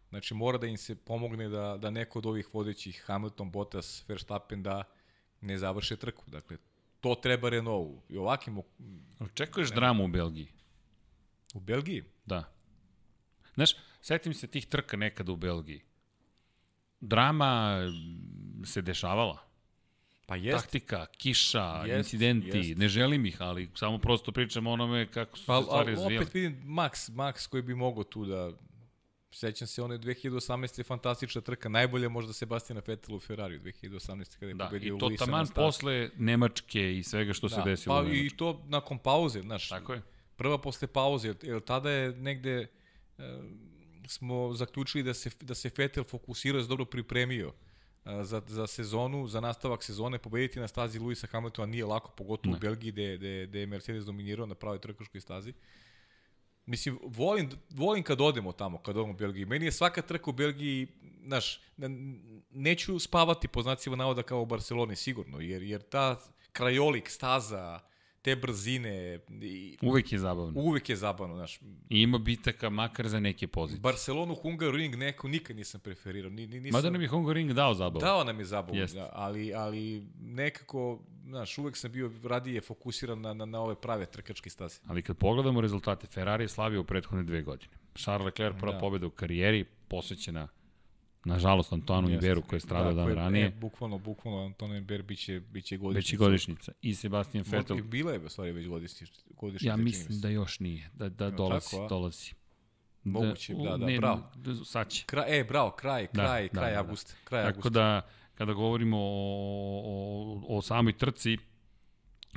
[0.09, 4.63] Znači mora da im se pomogne da, da neko od ovih vodećih Hamilton, Bottas, Verstappen
[4.63, 4.85] da
[5.41, 6.31] ne završe trku.
[6.31, 6.57] Dakle,
[7.01, 8.11] to treba Renault.
[8.11, 8.63] I ovakim...
[9.21, 10.49] Očekuješ dramu u Belgiji?
[11.55, 12.05] U Belgiji?
[12.27, 12.45] Da.
[13.55, 15.83] Znaš, setim se tih trka nekada u Belgiji.
[17.01, 17.79] Drama
[18.65, 19.39] se dešavala.
[20.27, 20.65] Pa jest.
[20.65, 22.79] Taktika, kiša, jest, incidenti, jest.
[22.79, 26.16] ne želim ih, ali samo prosto pričam o onome kako su pa, se stvari razvijali.
[26.16, 28.53] Opet vidim Max, Max koji bi mogao tu da
[29.31, 30.85] Sećam se one 2018.
[30.85, 34.39] fantastična trka, najbolje možda Sebastiana Vettel u Ferrari 2018.
[34.39, 38.03] kada je da, pobedio i to taman posle Nemačke i svega što da, se desilo
[38.03, 39.69] pa i to nakon pauze, znaš.
[39.69, 40.03] Tako je.
[40.37, 42.66] Prva posle pauze, jer, jer tada je negde
[43.19, 43.39] e,
[44.09, 47.53] smo zaključili da se, da se Vettel fokusirao, dobro pripremio
[48.23, 52.57] za, za sezonu, za nastavak sezone, pobediti na stazi Luisa Hamiltona nije lako, pogotovo ne.
[52.57, 55.53] u Belgiji gde, gde, gde je Mercedes dominirao na pravoj trkaškoj stazi.
[56.67, 59.45] Mislim, volim, volim kad odemo tamo, kad odemo u Belgiji.
[59.45, 60.87] Meni je svaka trka u Belgiji,
[61.27, 61.61] znaš,
[62.51, 66.21] neću spavati po znacima navoda kao u Barceloni, sigurno, jer, jer ta
[66.53, 67.81] krajolik, staza,
[68.29, 69.19] te brzine...
[69.43, 70.61] I, uvek je zabavno.
[70.61, 71.61] Uvek je zabavno, znaš.
[71.89, 73.81] I ima bitaka makar za neke pozicije.
[73.81, 76.31] Barcelonu, Hungaroring neko nikad nisam preferirao.
[76.31, 76.79] Ni, ni, nisam...
[76.79, 78.01] Mada nam je Hungaroring dao zabavu.
[78.01, 83.35] Dao nam je zabavu, da, ali, ali nekako, znaš, uvek sam bio radije fokusiran na,
[83.35, 84.81] na, na ove prave trkačke staze.
[84.87, 87.73] Ali kad pogledamo rezultate, Ferrari je slavio u prethodne dve godine.
[87.95, 88.79] Charles Leclerc prva da.
[88.79, 90.49] pobeda u karijeri, posvećena
[91.29, 93.47] Nažalost, Antonu Iberu koji je stradao da, dan ranije.
[93.47, 96.07] E, bukvalno, bukvalno, Antonu Iber biće, biće godišnjica.
[96.07, 96.73] Biće godišnjica.
[96.83, 97.83] I Sebastian Vettel.
[97.83, 99.13] Bila je, stvari, već godišnjica.
[99.61, 102.33] Ja mislim da još nije, da, da dolazi, tako, dolazi.
[103.05, 104.23] Moguće, da, da, da, ne, bravo.
[104.65, 105.05] Sad će.
[105.07, 107.15] Kra, e, bravo, kraj, kraj, da, kraj da, da, avgusta.
[107.25, 107.71] Kraj Tako avgusta.
[107.71, 111.39] da, kada govorimo o, o, o samoj trci,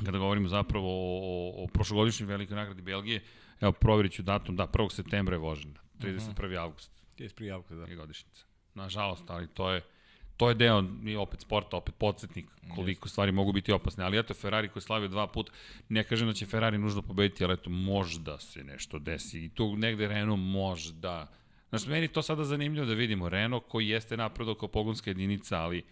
[0.05, 3.23] kada govorimo zapravo o, o prošlogodišnjoj velikoj nagradi Belgije,
[3.61, 4.91] evo, provjerit ću datum, da, 1.
[4.91, 6.59] septembra je vožena, 31.
[6.59, 6.91] avgust.
[7.17, 7.53] 31.
[7.53, 7.85] avgust, da.
[7.85, 9.81] Je godišnjica nažalost, ali to je
[10.41, 12.45] to je deo i opet sporta, opet podsjetnik
[12.75, 14.03] koliko stvari mogu biti opasne.
[14.03, 15.51] Ali eto, Ferrari koji slavio dva put,
[15.89, 19.45] ne kažem da će Ferrari nužno pobediti, ali eto, možda se nešto desi.
[19.45, 21.27] I tu negde Renault možda...
[21.69, 23.29] Znaš, meni to sada zanimljivo da vidimo.
[23.29, 25.83] Renault koji jeste napredao kao pogonska jedinica, ali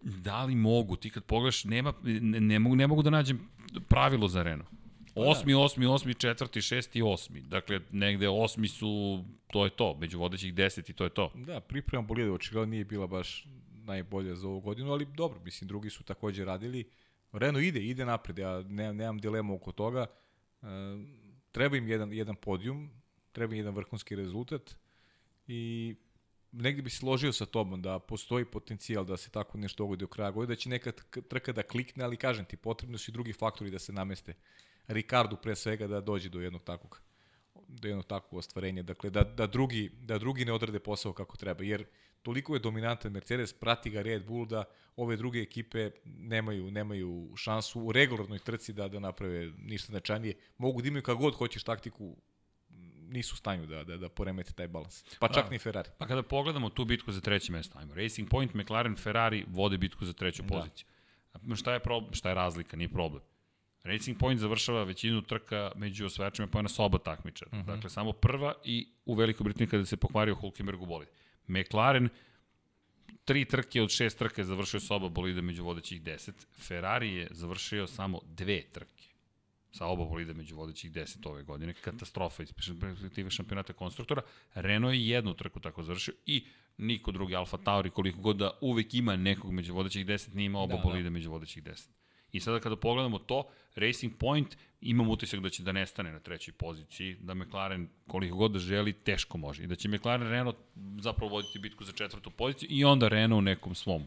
[0.00, 0.96] da li mogu?
[0.96, 3.48] Ti kad pogledaš, nema, ne, ne, mogu, ne mogu da nađem
[3.88, 4.70] pravilo za Renault.
[5.14, 5.26] Pa da.
[5.26, 7.40] Osmi, osmi, osmi, četvrti, šesti, osmi.
[7.40, 11.32] Dakle, negde osmi su, to je to, među vodećih deset i to je to.
[11.34, 15.90] Da, priprema bolida očigledno nije bila baš najbolja za ovu godinu, ali dobro, mislim, drugi
[15.90, 16.84] su takođe radili.
[17.32, 20.06] Renault ide, ide napred, ja nemam, nemam dilema oko toga.
[20.62, 20.66] E,
[21.52, 22.90] treba im jedan, jedan podijum,
[23.32, 24.76] treba im jedan vrhunski rezultat
[25.46, 25.94] i
[26.52, 30.06] negde bi se složio sa tobom da postoji potencijal da se tako nešto dogodi do
[30.06, 30.92] kraja godine, da će neka
[31.28, 34.34] trka da klikne, ali kažem ti, potrebno su i drugi faktori da se nameste.
[34.88, 37.00] Ricardu pre svega da dođe do jednog takvog
[37.68, 41.64] do jednog takvog ostvarenja, dakle da, da, drugi, da drugi ne odrade posao kako treba,
[41.64, 41.84] jer
[42.22, 44.64] toliko je dominantan Mercedes, prati ga Red Bull da
[44.96, 50.34] ove druge ekipe nemaju nemaju šansu u regularnoj trci da da naprave ništa značajnije.
[50.58, 52.16] Mogu da imaju kako god hoćeš taktiku,
[53.08, 55.04] nisu u stanju da, da, da poremete taj balans.
[55.18, 55.50] Pa čak da.
[55.50, 55.90] ni Ferrari.
[55.98, 60.04] Pa kada pogledamo tu bitku za treće mesto, ajmo, Racing Point, McLaren, Ferrari vode bitku
[60.04, 60.48] za treću da.
[60.48, 60.86] poziciju.
[61.54, 63.22] Šta je, problem, šta je razlika, nije problem.
[63.84, 67.50] Racing Point završava većinu trka među osvajačima pojena sa oba takmičara.
[67.54, 67.60] Mhm.
[67.60, 67.74] -huh.
[67.74, 71.08] Dakle, samo prva i u Velikoj Britaniji kada se pokvario Hulkenberg u bolid.
[71.46, 72.08] McLaren
[73.24, 76.46] tri trke od šest trke završio sa oba bolida među vodećih deset.
[76.58, 79.08] Ferrari je završio samo dve trke
[79.70, 81.74] sa oba bolida među vodećih deset ove godine.
[81.74, 84.22] Katastrofa iz perspektive šampionata konstruktora.
[84.54, 86.46] Renault je jednu trku tako završio i
[86.78, 90.58] niko drugi Alfa Tauri koliko god da uvek ima nekog među vodećih deset, nije ima
[90.58, 91.10] oba da, bolida da.
[91.10, 91.90] među vodećih deset.
[92.32, 93.44] I sada kada pogledamo to,
[93.74, 98.52] Racing Point imam utisak da će da nestane na trećoj poziciji, da McLaren koliko god
[98.52, 99.62] da želi, teško može.
[99.62, 100.56] I da će McLaren Renault
[101.00, 104.06] zapravo voditi bitku za četvrtu poziciju i onda Renault u nekom svom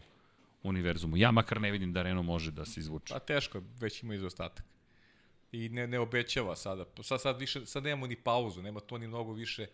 [0.62, 1.16] univerzumu.
[1.16, 3.14] Ja makar ne vidim da Renault može da se izvuče.
[3.14, 4.64] Pa teško, već ima izostatak.
[5.52, 6.84] I ne, ne obećava sada.
[7.02, 9.66] Sad, sad, više, sad nemamo ni pauzu, nema to ni mnogo više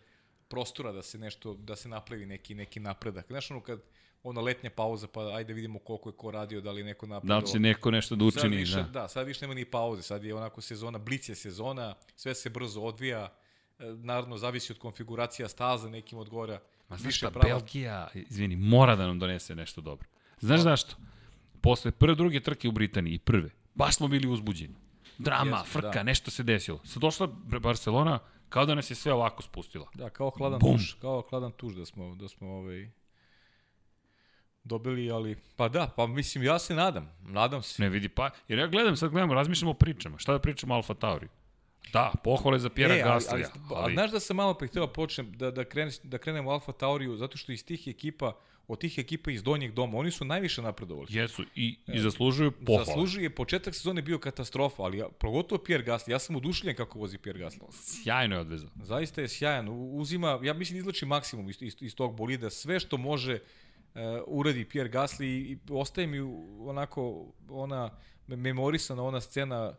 [0.47, 3.27] prostora da se nešto, da se napravi neki, neki napredak.
[3.27, 3.81] Znaš ono kad
[4.23, 7.33] ona letnja pauza, pa ajde vidimo koliko je ko radio, da li neko napredo.
[7.33, 8.83] Da li će neko nešto da učini, više, da.
[8.83, 12.49] Da, sad više nema ni pauze, sad je onako sezona, blic je sezona, sve se
[12.49, 13.33] brzo odvija,
[13.79, 16.59] e, naravno zavisi od konfiguracija staza, nekim odgovara.
[16.89, 17.47] Ma znaš šta, prava...
[17.47, 20.07] Belgija, izvini, mora da nam donese nešto dobro.
[20.39, 20.63] Znaš pa.
[20.63, 20.95] zašto?
[21.61, 24.75] Posle prve, druge trke u Britaniji, prve, baš smo bili uzbuđeni.
[25.17, 26.03] Drama, Jesmo, frka, da.
[26.03, 26.79] nešto se desilo.
[26.83, 27.27] Sad došla
[27.61, 28.19] Barcelona,
[28.49, 29.87] kao da nas je sve ovako spustila.
[29.93, 30.77] Da, kao hladan Bum.
[30.77, 32.89] tuš, kao hladan tuš da smo, da smo ovaj,
[34.63, 37.81] dobili, ali pa da, pa mislim ja se nadam, nadam se.
[37.81, 40.17] Ne vidi pa, jer ja gledam, sad gledamo, razmišljamo o pričama.
[40.17, 41.27] Šta da pričamo o Alfa Tauri?
[41.93, 43.49] Da, pohvale za Pjera e, Gaslija.
[43.53, 46.17] Ali, ali, ali, znaš da sam malo pre htio da počnem, da, da, krenem, da
[46.17, 48.37] krenem u Alfa Tauriju, zato što iz tih ekipa,
[48.67, 51.07] od tih ekipa iz donjeg doma, oni su najviše napredovali.
[51.09, 52.85] Jesu, i, i e, zaslužuju pohvale.
[52.85, 57.17] Zaslužuje, početak sezone bio katastrofa, ali ja, pogotovo Pierre Gasly, ja sam udušljen kako vozi
[57.17, 57.59] Pierre Gasly.
[57.71, 58.69] Sjajno je odvezao.
[58.83, 62.97] Zaista je sjajan, uzima, ja mislim izlači maksimum iz, iz, iz tog bolida, sve što
[62.97, 63.39] može,
[63.95, 66.19] uh, uradi Pierre Gasly i ostaje mi
[66.59, 67.89] onako ona
[68.27, 69.73] memorisana ona scena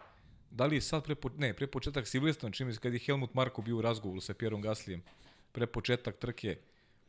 [0.50, 3.76] da li je sad pre, ne, pre početak Silvestra, čime kad je Helmut Marko bio
[3.76, 5.02] u razgovoru sa Pierom Gaslijem,
[5.52, 6.58] pre početak trke,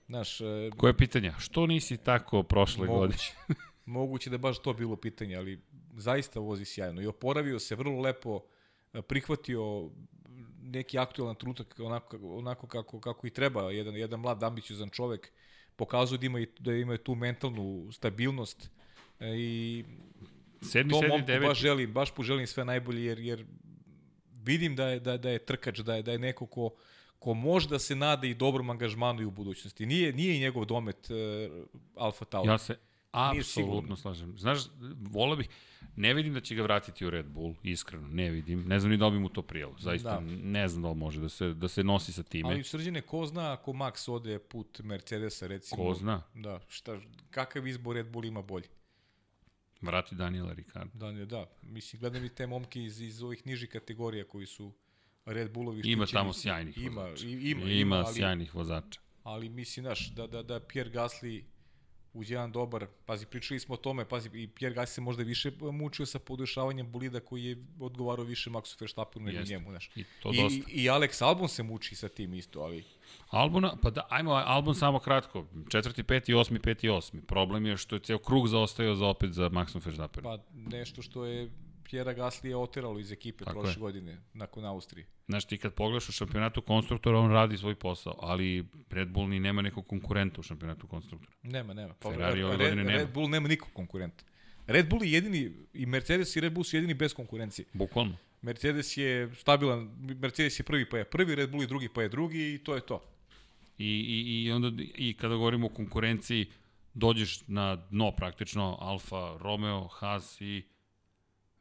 [0.07, 0.41] znaš...
[0.41, 1.33] E, Koje pitanja?
[1.39, 3.59] Što nisi tako prošle moguće, godine?
[3.85, 5.61] moguće da je baš to bilo pitanje, ali
[5.97, 8.41] zaista vozi sjajno i oporavio se vrlo lepo,
[8.93, 9.89] e, prihvatio
[10.61, 15.31] neki aktualan trenutak onako, onako kako, kako i treba, jedan, jedan mlad ambiciozan čovek,
[15.81, 18.69] pokazuje da ima, da ima tu mentalnu stabilnost
[19.19, 19.85] e, i
[20.61, 23.45] Sedmi, to momku baš želim, baš poželim sve najbolje jer, jer
[24.43, 26.69] vidim da je, da, da je trkač, da je, da je neko ko,
[27.19, 29.85] ko može da se nada i dobrom angažmanu i u budućnosti.
[29.85, 32.49] Nije, nije i njegov domet uh, Alfa Tauri.
[32.49, 32.77] Ja se
[33.11, 34.37] apsolutno slažem.
[34.37, 34.59] Znaš,
[35.11, 35.49] volao bih,
[35.95, 38.63] ne vidim da će ga vratiti u Red Bull, iskreno, ne vidim.
[38.67, 39.75] Ne znam ni da bi mu to prijelo.
[39.79, 40.19] Zaista da.
[40.43, 42.49] ne znam da li može da se, da se nosi sa time.
[42.49, 45.83] Ali srđene, ko zna ako Max ode put Mercedesa, recimo.
[45.83, 46.23] Ko zna?
[46.33, 48.67] Da, šta, kakav izbor Red Bull ima bolji?
[49.81, 50.91] Vrati Daniela Ricardo.
[50.93, 51.45] Daniel, da.
[51.61, 54.73] Mislim, gledam i te momke iz, iz ovih nižih kategorija koji su
[55.25, 57.27] Red Bullovi Ima tamo sjajnih ima, vozača.
[57.27, 58.99] Ima, ima, ima ali, sjajnih vozača.
[59.23, 61.43] Ali mislim, znaš, da, da, da Pierre Gasly
[62.13, 65.51] uz jedan dobar, pazi, pričali smo o tome, pazi, i Pierre Gasly se možda više
[65.71, 69.89] mučio sa podešavanjem bolida koji je odgovarao više Maxu Verstappenu nego njemu, znaš.
[69.95, 70.71] I, to dosta.
[70.71, 72.83] I, I Alex Albon se muči sa tim isto, ali...
[73.29, 77.21] Albona, pa da, ajmo, Albon samo kratko, četvrti, peti, osmi, peti, osmi.
[77.21, 80.23] Problem je što je ceo krug zaostajao za opet za Maxom Verstappenu.
[80.23, 81.49] Pa nešto što je
[81.91, 83.79] Pjera Gasly je oteralo iz ekipe Tako prošle je.
[83.79, 85.07] godine, nakon Austrije.
[85.27, 89.39] Znaš, ti kad pogledaš u šampionatu konstruktora, on radi svoj posao, ali Red Bull ni
[89.39, 91.31] nema nekog konkurenta u šampionatu konstruktora.
[91.43, 91.93] Nema, nema.
[91.93, 92.97] Pa, Ferrari ove godine nema.
[92.97, 94.23] Red Bull nema nikog konkurenta.
[94.67, 97.65] Red Bull je jedini, i Mercedes i Red Bull su jedini bez konkurencije.
[97.73, 98.17] Bukvalno.
[98.41, 99.89] Mercedes je stabilan,
[100.19, 102.75] Mercedes je prvi pa je prvi, Red Bull je drugi pa je drugi i to
[102.75, 103.03] je to.
[103.77, 106.45] I, i, i onda i kada govorimo o konkurenciji,
[106.93, 110.63] dođeš na dno praktično Alfa Romeo, Haas i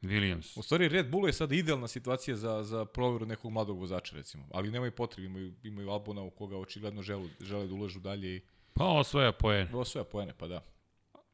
[0.02, 0.58] Williams.
[0.58, 4.48] U stvari Red Bull je sada idealna situacija za, za proveru nekog mladog vozača recimo,
[4.52, 8.40] ali nemaju potrebe, imaju, imaju Albona u koga očigledno žele, žele da ulažu dalje i
[8.74, 9.70] Pa osvaja poene.
[9.74, 10.64] Osvaja poene, pa da.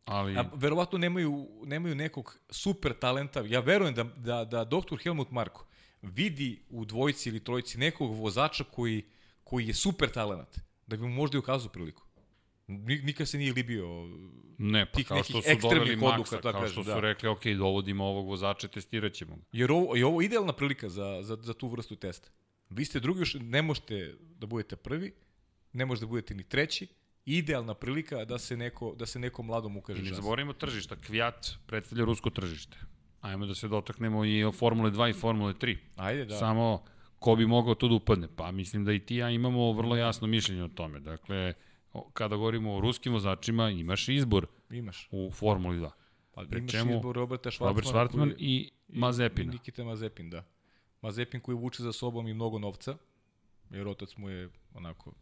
[0.05, 0.37] Ali...
[0.37, 3.41] A, verovatno nemaju, nemaju nekog super talenta.
[3.41, 5.67] Ja verujem da, da, da doktor Helmut Marko
[6.03, 9.05] vidi u dvojici ili trojici nekog vozača koji,
[9.45, 12.06] koji je super talent, da bi mu možda i ukazao priliku.
[12.69, 13.87] Nikad se nije libio
[14.59, 17.01] ne, pa tih kao što su doveli Maxa, kao kažu, što su da.
[17.01, 19.43] rekli, ok, dovodimo ovog vozača, testirat ćemo ga.
[19.53, 22.31] Jer ovo, je ovo idealna prilika za, za, za tu vrstu testa.
[22.71, 25.15] Vi ste drugi, još ne možete da budete prvi,
[25.73, 26.87] ne možete da budete ni treći,
[27.25, 32.05] idealna prilika da se neko, da se neko mladom ukaže Ne zaboravimo tržišta, Kvijat predstavlja
[32.05, 32.77] rusko tržište.
[33.21, 35.77] Ajmo da se dotaknemo i o Formule 2 i Formule 3.
[35.97, 36.37] Ajde, da.
[36.37, 36.85] Samo
[37.19, 38.29] ko bi mogao tu da upadne?
[38.37, 41.01] Pa mislim da i ti ja imamo vrlo jasno mišljenje o tome.
[41.01, 41.55] Dakle,
[42.13, 45.09] kada govorimo o ruskim vozačima, imaš izbor imaš.
[45.11, 45.91] u Formuli 2.
[46.35, 49.53] Pa imaš čemu, izbor Roberta Schwartzmana, Robert Schwartzman koji, i Mazepina.
[49.53, 50.45] I Nikita Mazepin, da.
[51.03, 52.97] Mazepin koji vuče za sobom i mnogo novca,
[53.71, 55.13] jer otac mu je onako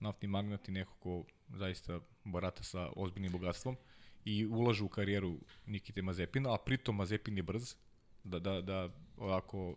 [0.00, 3.76] naftni magnat i neko ko zaista barata sa ozbiljnim bogatstvom
[4.24, 7.74] i ulažu u karijeru Nikite Mazepina, a pritom Mazepin je brz,
[8.24, 9.76] da, da, da ovako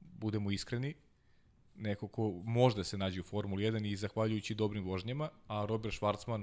[0.00, 0.94] budemo iskreni,
[1.80, 6.42] neko ko možda se nađe u Formuli 1 i zahvaljujući dobrim vožnjama, a Robert Schwarzman,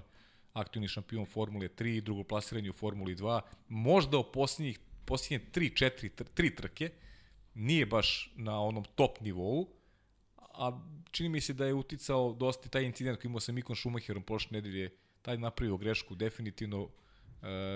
[0.53, 6.23] aktivni šampion Formule 3 i drugoplasiranje u Formuli 2, možda u posljednjih, posljednje 3, 4,
[6.35, 6.89] 3 trke,
[7.53, 9.67] nije baš na onom top nivou,
[10.37, 10.79] a
[11.11, 14.55] čini mi se da je uticao dosta taj incident koji imao sa Mikon Schumacherom prošle
[14.55, 14.89] nedelje,
[15.21, 16.89] taj napravio grešku definitivno uh,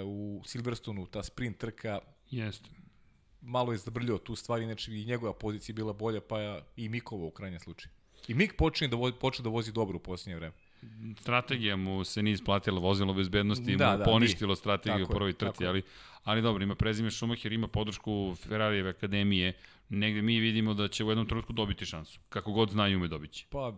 [0.05, 1.99] u Silverstonu, ta sprint trka.
[2.29, 2.69] Jeste.
[3.41, 7.25] Malo je zabrljao tu stvari, znači i njegova pozicija bila bolja, pa ja, i Mikova
[7.25, 7.93] u krajnjem slučaju.
[8.27, 10.53] I Mik počne da, vozi, počne da vozi dobro u posljednje vreme.
[11.19, 14.55] Strategija mu se nije isplatila, vozilo bezbednosti da, mu da, poništilo nije.
[14.55, 15.83] strategiju u prvoj trci, ali,
[16.23, 19.53] ali dobro, ima prezime Schumacher, ima podršku Ferrarijeve akademije,
[19.89, 22.19] negde mi vidimo da će u jednom trenutku dobiti šansu.
[22.29, 23.45] Kako god znaju ume dobići.
[23.49, 23.73] Pa,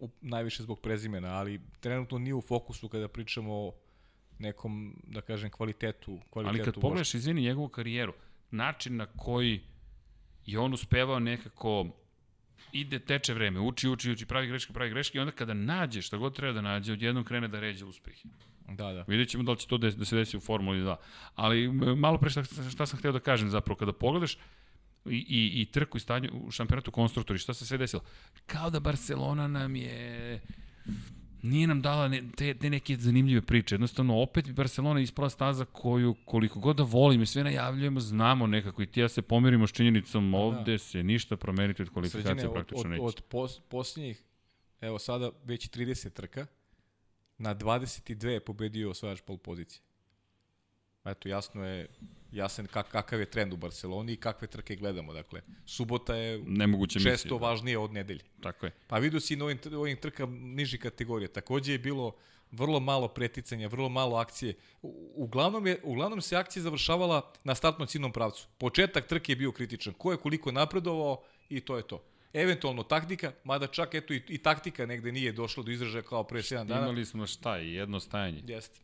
[0.00, 3.72] u, najviše zbog prezimena, ali trenutno nije u fokusu kada pričamo o
[4.38, 6.20] nekom, da kažem, kvalitetu.
[6.30, 8.12] kvalitetu ali kad pogledaš, izvini, njegovu karijeru,
[8.54, 9.60] način na koji
[10.46, 11.86] je on uspevao nekako
[12.72, 16.16] ide, teče vreme, uči, uči, uči, pravi greške, pravi greške i onda kada nađe šta
[16.16, 18.28] god treba da nađe, odjednom krene da ređe uspehe.
[18.68, 19.04] Da, da.
[19.08, 20.96] Vidjet ćemo da li će to da se desi u Formuli 2.
[21.34, 24.36] Ali malo pre šta, šta sam hteo da kažem zapravo, kada pogledaš,
[25.06, 28.02] i, i, i trku i stanju u šampionatu konstruktori, šta se sve desilo?
[28.46, 30.40] Kao da Barcelona nam je
[31.44, 33.74] nije nam dala ne, te, te neke zanimljive priče.
[33.74, 38.82] Jednostavno, opet Barcelona ispala staza koju, koliko god da volim i sve najavljujemo, znamo nekako
[38.82, 40.78] i ti ja se pomirimo s činjenicom, da, ovde da.
[40.78, 43.02] se ništa promeniti od kvalifikacije Sređene, praktično od, neće.
[43.02, 44.22] Od, od pos, posljednjih,
[44.80, 46.46] evo sada već 30 trka,
[47.38, 49.82] na 22 je pobedio osvajač pol pozicije.
[51.04, 51.88] Eto, jasno je
[52.34, 55.12] jasan kak, kakav je trend u Barceloni i kakve trke gledamo.
[55.12, 57.46] Dakle, subota je Nemoguće često misli, da.
[57.46, 58.24] važnije od nedelje.
[58.42, 58.72] Tako je.
[58.86, 61.28] Pa vidio si na ovim, ovim trka niži kategorije.
[61.28, 62.12] Takođe je bilo
[62.50, 64.54] vrlo malo preticanja, vrlo malo akcije.
[65.14, 68.46] Uglavnom, je, uglavnom se akcija završavala na startnom ciljnom pravcu.
[68.58, 69.92] Početak trke je bio kritičan.
[69.92, 72.04] Ko je koliko napredovao i to je to.
[72.32, 76.42] Eventualno taktika, mada čak eto i, i taktika negde nije došla do izražaja kao pre
[76.42, 76.80] 7 dana.
[76.80, 78.42] Imali smo šta i jedno stajanje.
[78.46, 78.80] Jeste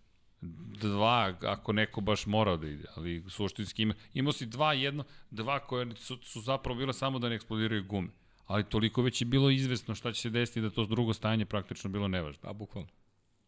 [0.81, 5.59] dva, ako neko baš morao da ide, ali suštinski ima, imao si dva, jedno, dva
[5.59, 8.09] koje su, su zapravo bile samo da ne eksplodiraju gume.
[8.47, 11.91] Ali toliko već je bilo izvesno šta će se desiti da to drugo stajanje praktično
[11.91, 12.49] bilo nevažno.
[12.49, 12.89] A, bukvalno.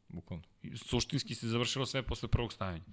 [0.09, 0.45] Bukvalno.
[0.75, 2.85] Suštinski se završilo sve posle prvog stajanja.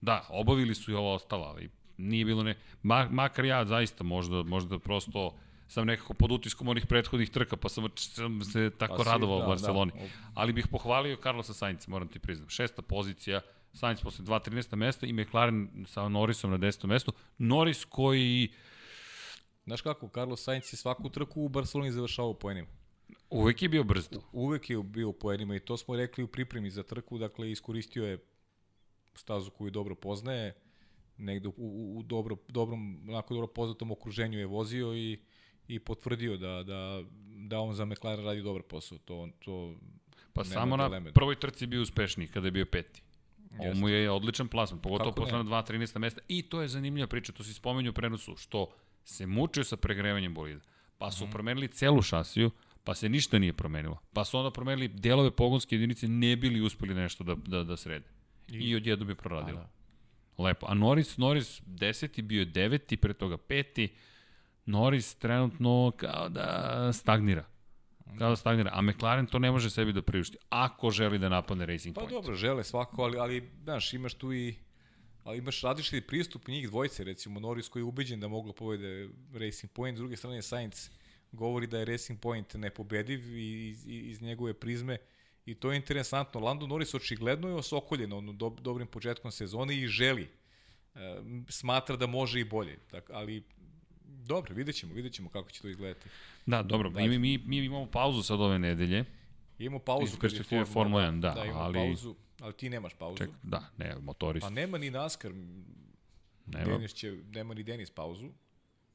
[0.00, 2.56] Da, obavili su i ovo ostalo, ali nije bilo ne...
[2.82, 7.68] Ma, makar ja zaista možda, možda prosto sam nekako pod utiskom onih prethodnih trka, pa
[7.68, 9.92] sam, sam se tako pa radovao da, u Barceloni.
[9.94, 10.08] Da.
[10.34, 12.48] Ali bih pohvalio Carlosa Sainca, moram ti priznam.
[12.48, 13.40] Šesta pozicija,
[13.72, 16.86] Sainz posle 2-13 mesta i McLaren sa Norrisom na 10.
[16.86, 17.12] mestu.
[17.38, 18.52] Norris koji...
[19.64, 22.68] Znaš kako, Carlos Sainz je svaku trku u Barceloni završavao poenima.
[23.30, 24.08] Uvek je bio brz.
[24.32, 28.06] Uvek je bio u poenima i to smo rekli u pripremi za trku, dakle iskoristio
[28.06, 28.18] je
[29.14, 30.54] stazu koju dobro poznaje,
[31.16, 35.18] negde u, u, u dobro, dobrom, onako dobro poznatom okruženju je vozio i
[35.68, 37.02] i potvrdio da, da,
[37.48, 38.98] da on za McLaren radi dobar posao.
[38.98, 39.74] To, to
[40.32, 41.12] pa samo na dileme.
[41.12, 43.02] prvoj trci bio uspešniji kada je bio peti.
[43.58, 46.20] Ovo mu je odličan plasman, pogotovo posle na 2-13 mesta.
[46.28, 48.66] I to je zanimljiva priča, to si spomenuo u prenosu, što
[49.04, 50.60] se mučio sa pregrevanjem bolida.
[50.98, 51.30] Pa su mm.
[51.30, 52.50] promenili celu šasiju,
[52.84, 53.98] pa se ništa nije promenilo.
[54.12, 58.06] Pa su onda promenili delove pogonske jedinice, ne bili uspeli nešto da, da, da srede.
[58.48, 59.58] I, I odjedno bi proradilo.
[59.58, 60.42] Pa da.
[60.42, 60.66] Lepo.
[60.68, 63.88] A Norris, Norris deseti, bio je deveti, pre toga peti.
[64.66, 67.44] Norris trenutno kao da stagnira.
[68.18, 68.70] Kao da stagnira.
[68.72, 70.36] A McLaren to ne može sebi da priušti.
[70.48, 72.10] Ako želi da napadne Racing Point.
[72.10, 74.54] Pa dobro, žele svako, ali, ali znaš, imaš tu i
[75.24, 79.72] ali imaš različiti pristup njih dvojice, recimo Norris koji je ubeđen da mogu povede Racing
[79.72, 80.90] Point, s druge strane Sainz
[81.32, 84.98] govori da je Racing Point nepobediv i iz, iz njegove prizme
[85.46, 86.40] i to je interesantno.
[86.40, 90.28] Lando Norris očigledno je osokoljen ono, do, dobrim početkom sezone i želi.
[90.94, 93.42] E, smatra da može i bolje, tak, ali
[94.26, 96.08] Dobro, vidjet ćemo, vidjet ćemo kako će to izgledati.
[96.46, 99.04] Da, dobro, da, mi, mi, mi imamo pauzu sad ove nedelje.
[99.58, 100.04] Imamo pauzu.
[100.04, 101.30] Iz perspektive Formula 1, da.
[101.30, 101.74] Da, imamo ali...
[101.74, 103.18] pauzu, ali ti nemaš pauzu.
[103.18, 104.44] Ček, da, ne, motorist.
[104.44, 105.32] Pa nema ni NASCAR.
[106.46, 106.64] Nema.
[106.64, 108.30] Denis će, nema ni Denis pauzu.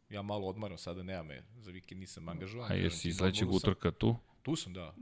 [0.09, 2.71] Ja malo odmaram sada, nema me, za vikend nisam angažovan.
[2.71, 4.15] A jesi sledećeg utorka tu?
[4.41, 4.93] Tu sam, da.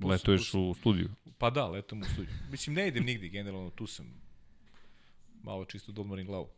[0.00, 1.08] Tu Letuješ sam, tu u studiju?
[1.38, 2.34] Pa da, letom u studiju.
[2.50, 4.20] Mislim, ne idem nigde, generalno tu sam.
[5.42, 6.48] Malo čisto da odmorim glavu.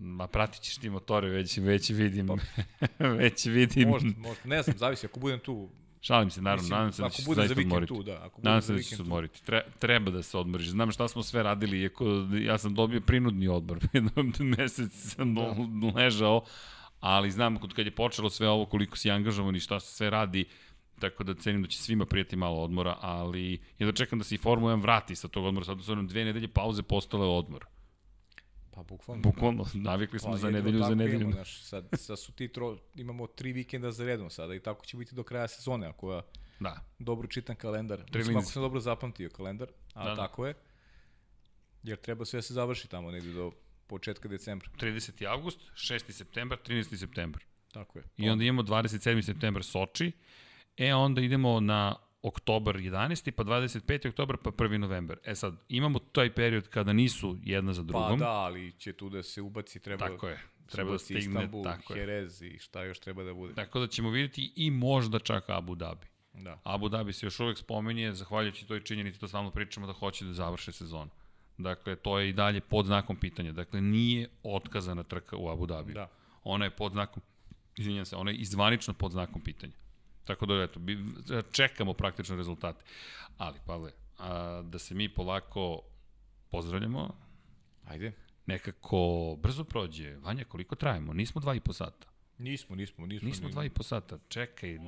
[0.00, 2.26] Ma pratit ćeš ti motore, već, već vidim.
[2.26, 2.36] Pa,
[3.22, 3.88] već vidim.
[3.88, 5.68] Možda, možda, ne znam, zavisi, ako budem tu...
[6.00, 7.94] Šalim se, naravno, nadam se da ćeš se zaista odmoriti.
[7.94, 9.44] Tu, da, ako nadam se da ćeš se odmoriti.
[9.44, 10.68] Tre, treba da se odmoriš.
[10.68, 12.04] Znam šta smo sve radili, iako
[12.40, 13.78] ja sam dobio prinudni odmor.
[13.92, 15.54] Jednom mesec sam da.
[15.94, 16.44] ležao,
[17.00, 20.44] ali znam kad je počelo sve ovo, koliko si angažovan i šta se sve radi,
[21.00, 24.34] tako da cenim da će svima prijeti malo odmora, ali ja da čekam da se
[24.34, 27.66] i Formula 1 vrati sa tog odmora, sad su nam dve nedelje pauze postale odmor.
[28.78, 29.22] Pa bukvalno.
[29.22, 31.20] Bukvalno, navikli smo pa, za nedelju za nedelju.
[31.20, 34.86] Imamo, znaš, sad, sad su ti tro, imamo tri vikenda za redom sada i tako
[34.86, 36.22] će biti do kraja sezone, ako ja
[36.60, 36.84] da.
[36.98, 38.04] dobro čitam kalendar.
[38.14, 40.16] Mislim, ako sam dobro zapamtio kalendar, a da, da.
[40.16, 40.54] tako je.
[41.82, 43.52] Jer treba sve se završi tamo negde do
[43.86, 44.68] početka decembra.
[44.80, 45.26] 30.
[45.26, 46.10] avgust, 6.
[46.12, 46.96] septembar, 13.
[46.96, 47.44] septembar.
[47.72, 48.04] Tako je.
[48.16, 49.22] I onda imamo 27.
[49.22, 50.12] septembar Soči,
[50.76, 53.30] e onda idemo na oktobar 11.
[53.30, 54.08] pa 25.
[54.08, 54.76] oktobar pa 1.
[54.76, 55.18] novembar.
[55.24, 58.18] E sad, imamo taj period kada nisu jedna za drugom.
[58.18, 61.64] Pa da, ali će tu da se ubaci, treba, tako je, treba da stigne, Istanbul,
[61.64, 63.54] tako Jerez i šta još treba da bude.
[63.54, 66.06] Tako da ćemo vidjeti i možda čak Abu Dhabi.
[66.32, 66.60] Da.
[66.64, 70.32] Abu Dhabi se još uvek spominje, zahvaljujući toj činjenici, to stalno pričamo da hoće da
[70.32, 71.10] završe sezonu.
[71.58, 73.52] Dakle, to je i dalje pod znakom pitanja.
[73.52, 75.92] Dakle, nije otkazana trka u Abu Dhabi.
[75.92, 76.08] Da.
[76.44, 77.22] Ona je pod znakom,
[77.76, 79.72] izvinjam se, ona je izvanično pod znakom pitanja.
[80.28, 80.80] Tako da, eto,
[81.52, 82.84] čekamo praktično rezultate.
[83.38, 85.82] Ali, Pavle, a, da se mi polako
[86.50, 87.16] pozdravljamo.
[87.84, 88.12] Ajde.
[88.46, 90.16] Nekako brzo prođe.
[90.16, 91.12] Vanja, koliko trajemo?
[91.12, 92.06] Nismo dva i po sata.
[92.38, 93.28] Nismo, nismo, nismo.
[93.28, 94.18] Nismo dva i po sata.
[94.28, 94.78] Čekaj.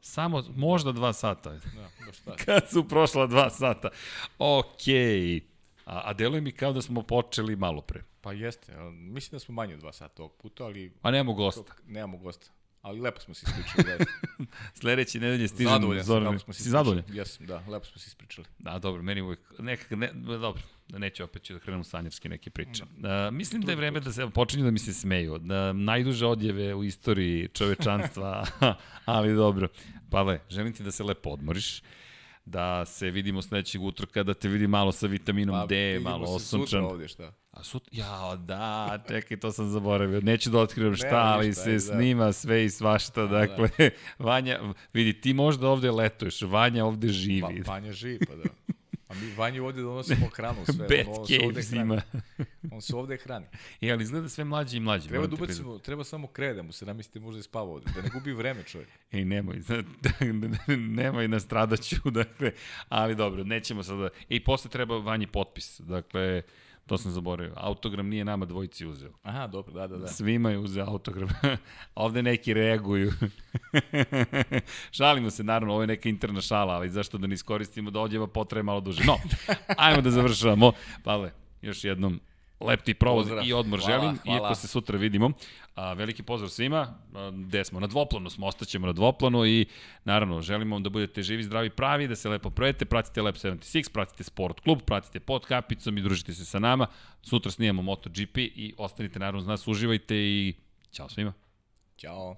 [0.00, 1.50] Samo možda dva sata.
[1.50, 2.36] Da, da šta.
[2.44, 3.90] Kad su prošla dva sata.
[4.38, 4.94] Okej.
[4.94, 5.42] Okay.
[5.84, 8.02] A, a deluje mi kao da smo počeli malo pre.
[8.20, 8.72] Pa jeste.
[8.90, 10.92] Mislim da smo manje od dva sata ovog puta, ali...
[11.02, 11.74] A nemamo gosta.
[11.86, 12.50] Nemamo gosta.
[12.82, 14.04] Ali lepo smo se ispričali.
[14.80, 16.02] Sledeće nedelje stižem Zoran.
[16.02, 17.04] Zadovoljan sam, si zadovoljan?
[17.08, 18.46] Jesam, da, lepo smo se ispričali.
[18.58, 22.50] Da, dobro, meni uvijek, nekako, ne, dobro, da neću opet ću da krenem sanjarski neke
[22.50, 22.84] priče.
[22.96, 23.28] Da.
[23.28, 25.38] Uh, mislim da je vreme da se počinju da mi se smeju.
[25.38, 28.46] Da, najduže odjeve u istoriji čovečanstva,
[29.04, 29.68] ali dobro.
[30.10, 31.82] Pavle, želim ti da se lepo odmoriš
[32.44, 36.80] da se vidimo sledećeg utorka, da te vidi malo sa vitaminom pa, D, malo osunčan.
[36.80, 37.32] Pa, ovdje, šta?
[37.50, 40.20] A sut, ja, da, čekaj, to sam zaboravio.
[40.20, 41.80] Neću da otkrivam šta, ali se da.
[41.80, 43.26] snima sve i svašta.
[43.26, 43.90] Da, dakle, da.
[44.26, 44.60] Vanja,
[44.92, 47.40] vidi, ti možda ovde letuješ, Vanja ovde živi.
[47.40, 48.44] Va, Vanja živi, pa da.
[49.12, 50.88] A mi Vanju ovde donosimo hranu sve.
[50.90, 52.02] Bad on, caves ima.
[52.70, 53.46] On se ovde hrani.
[53.80, 55.08] I ali izgleda sve mlađi i mlađi.
[55.08, 58.02] Treba da ubacimo, treba samo krede da mu se namisli možda je spavao ovde, da
[58.02, 58.88] ne gubi vreme čovjek.
[59.12, 59.62] Ej, nemoj,
[61.00, 62.52] nemoj nastradaću, dakle,
[62.88, 64.08] ali dobro, nećemo sada.
[64.28, 66.42] I posle treba Vanji potpis, dakle,
[66.86, 67.52] To sam zaboravio.
[67.56, 69.12] Autogram nije nama dvojici uzeo.
[69.22, 70.08] Aha, dobro, da, da, da.
[70.08, 71.28] Svima je uzeo autogram.
[71.94, 73.12] Ovde neki reaguju.
[74.96, 78.26] Šalimo se, naravno, ovo je neka interna šala, ali zašto da ne iskoristimo da odjeva
[78.26, 79.04] potraje malo duže.
[79.04, 79.16] No,
[79.76, 80.72] ajmo da završavamo.
[81.04, 81.32] Pavle,
[81.62, 82.20] još jednom
[82.66, 83.46] lep ti provoz pozdrav.
[83.46, 84.38] i odmor hvala, želim, hvala.
[84.38, 85.32] iako se sutra vidimo.
[85.74, 89.66] A, veliki pozdrav svima, a, gde smo, na dvoplanu smo, ostaćemo na dvoplanu i
[90.04, 94.24] naravno želimo da budete živi, zdravi, pravi, da se lepo projete, pratite Lab 76, pratite
[94.24, 96.86] Sport Klub, pratite pod kapicom i družite se sa nama.
[97.22, 100.54] Sutra snijemo MotoGP i ostanite naravno za nas, uživajte i
[100.92, 101.32] ćao svima.
[101.96, 102.36] Ćao.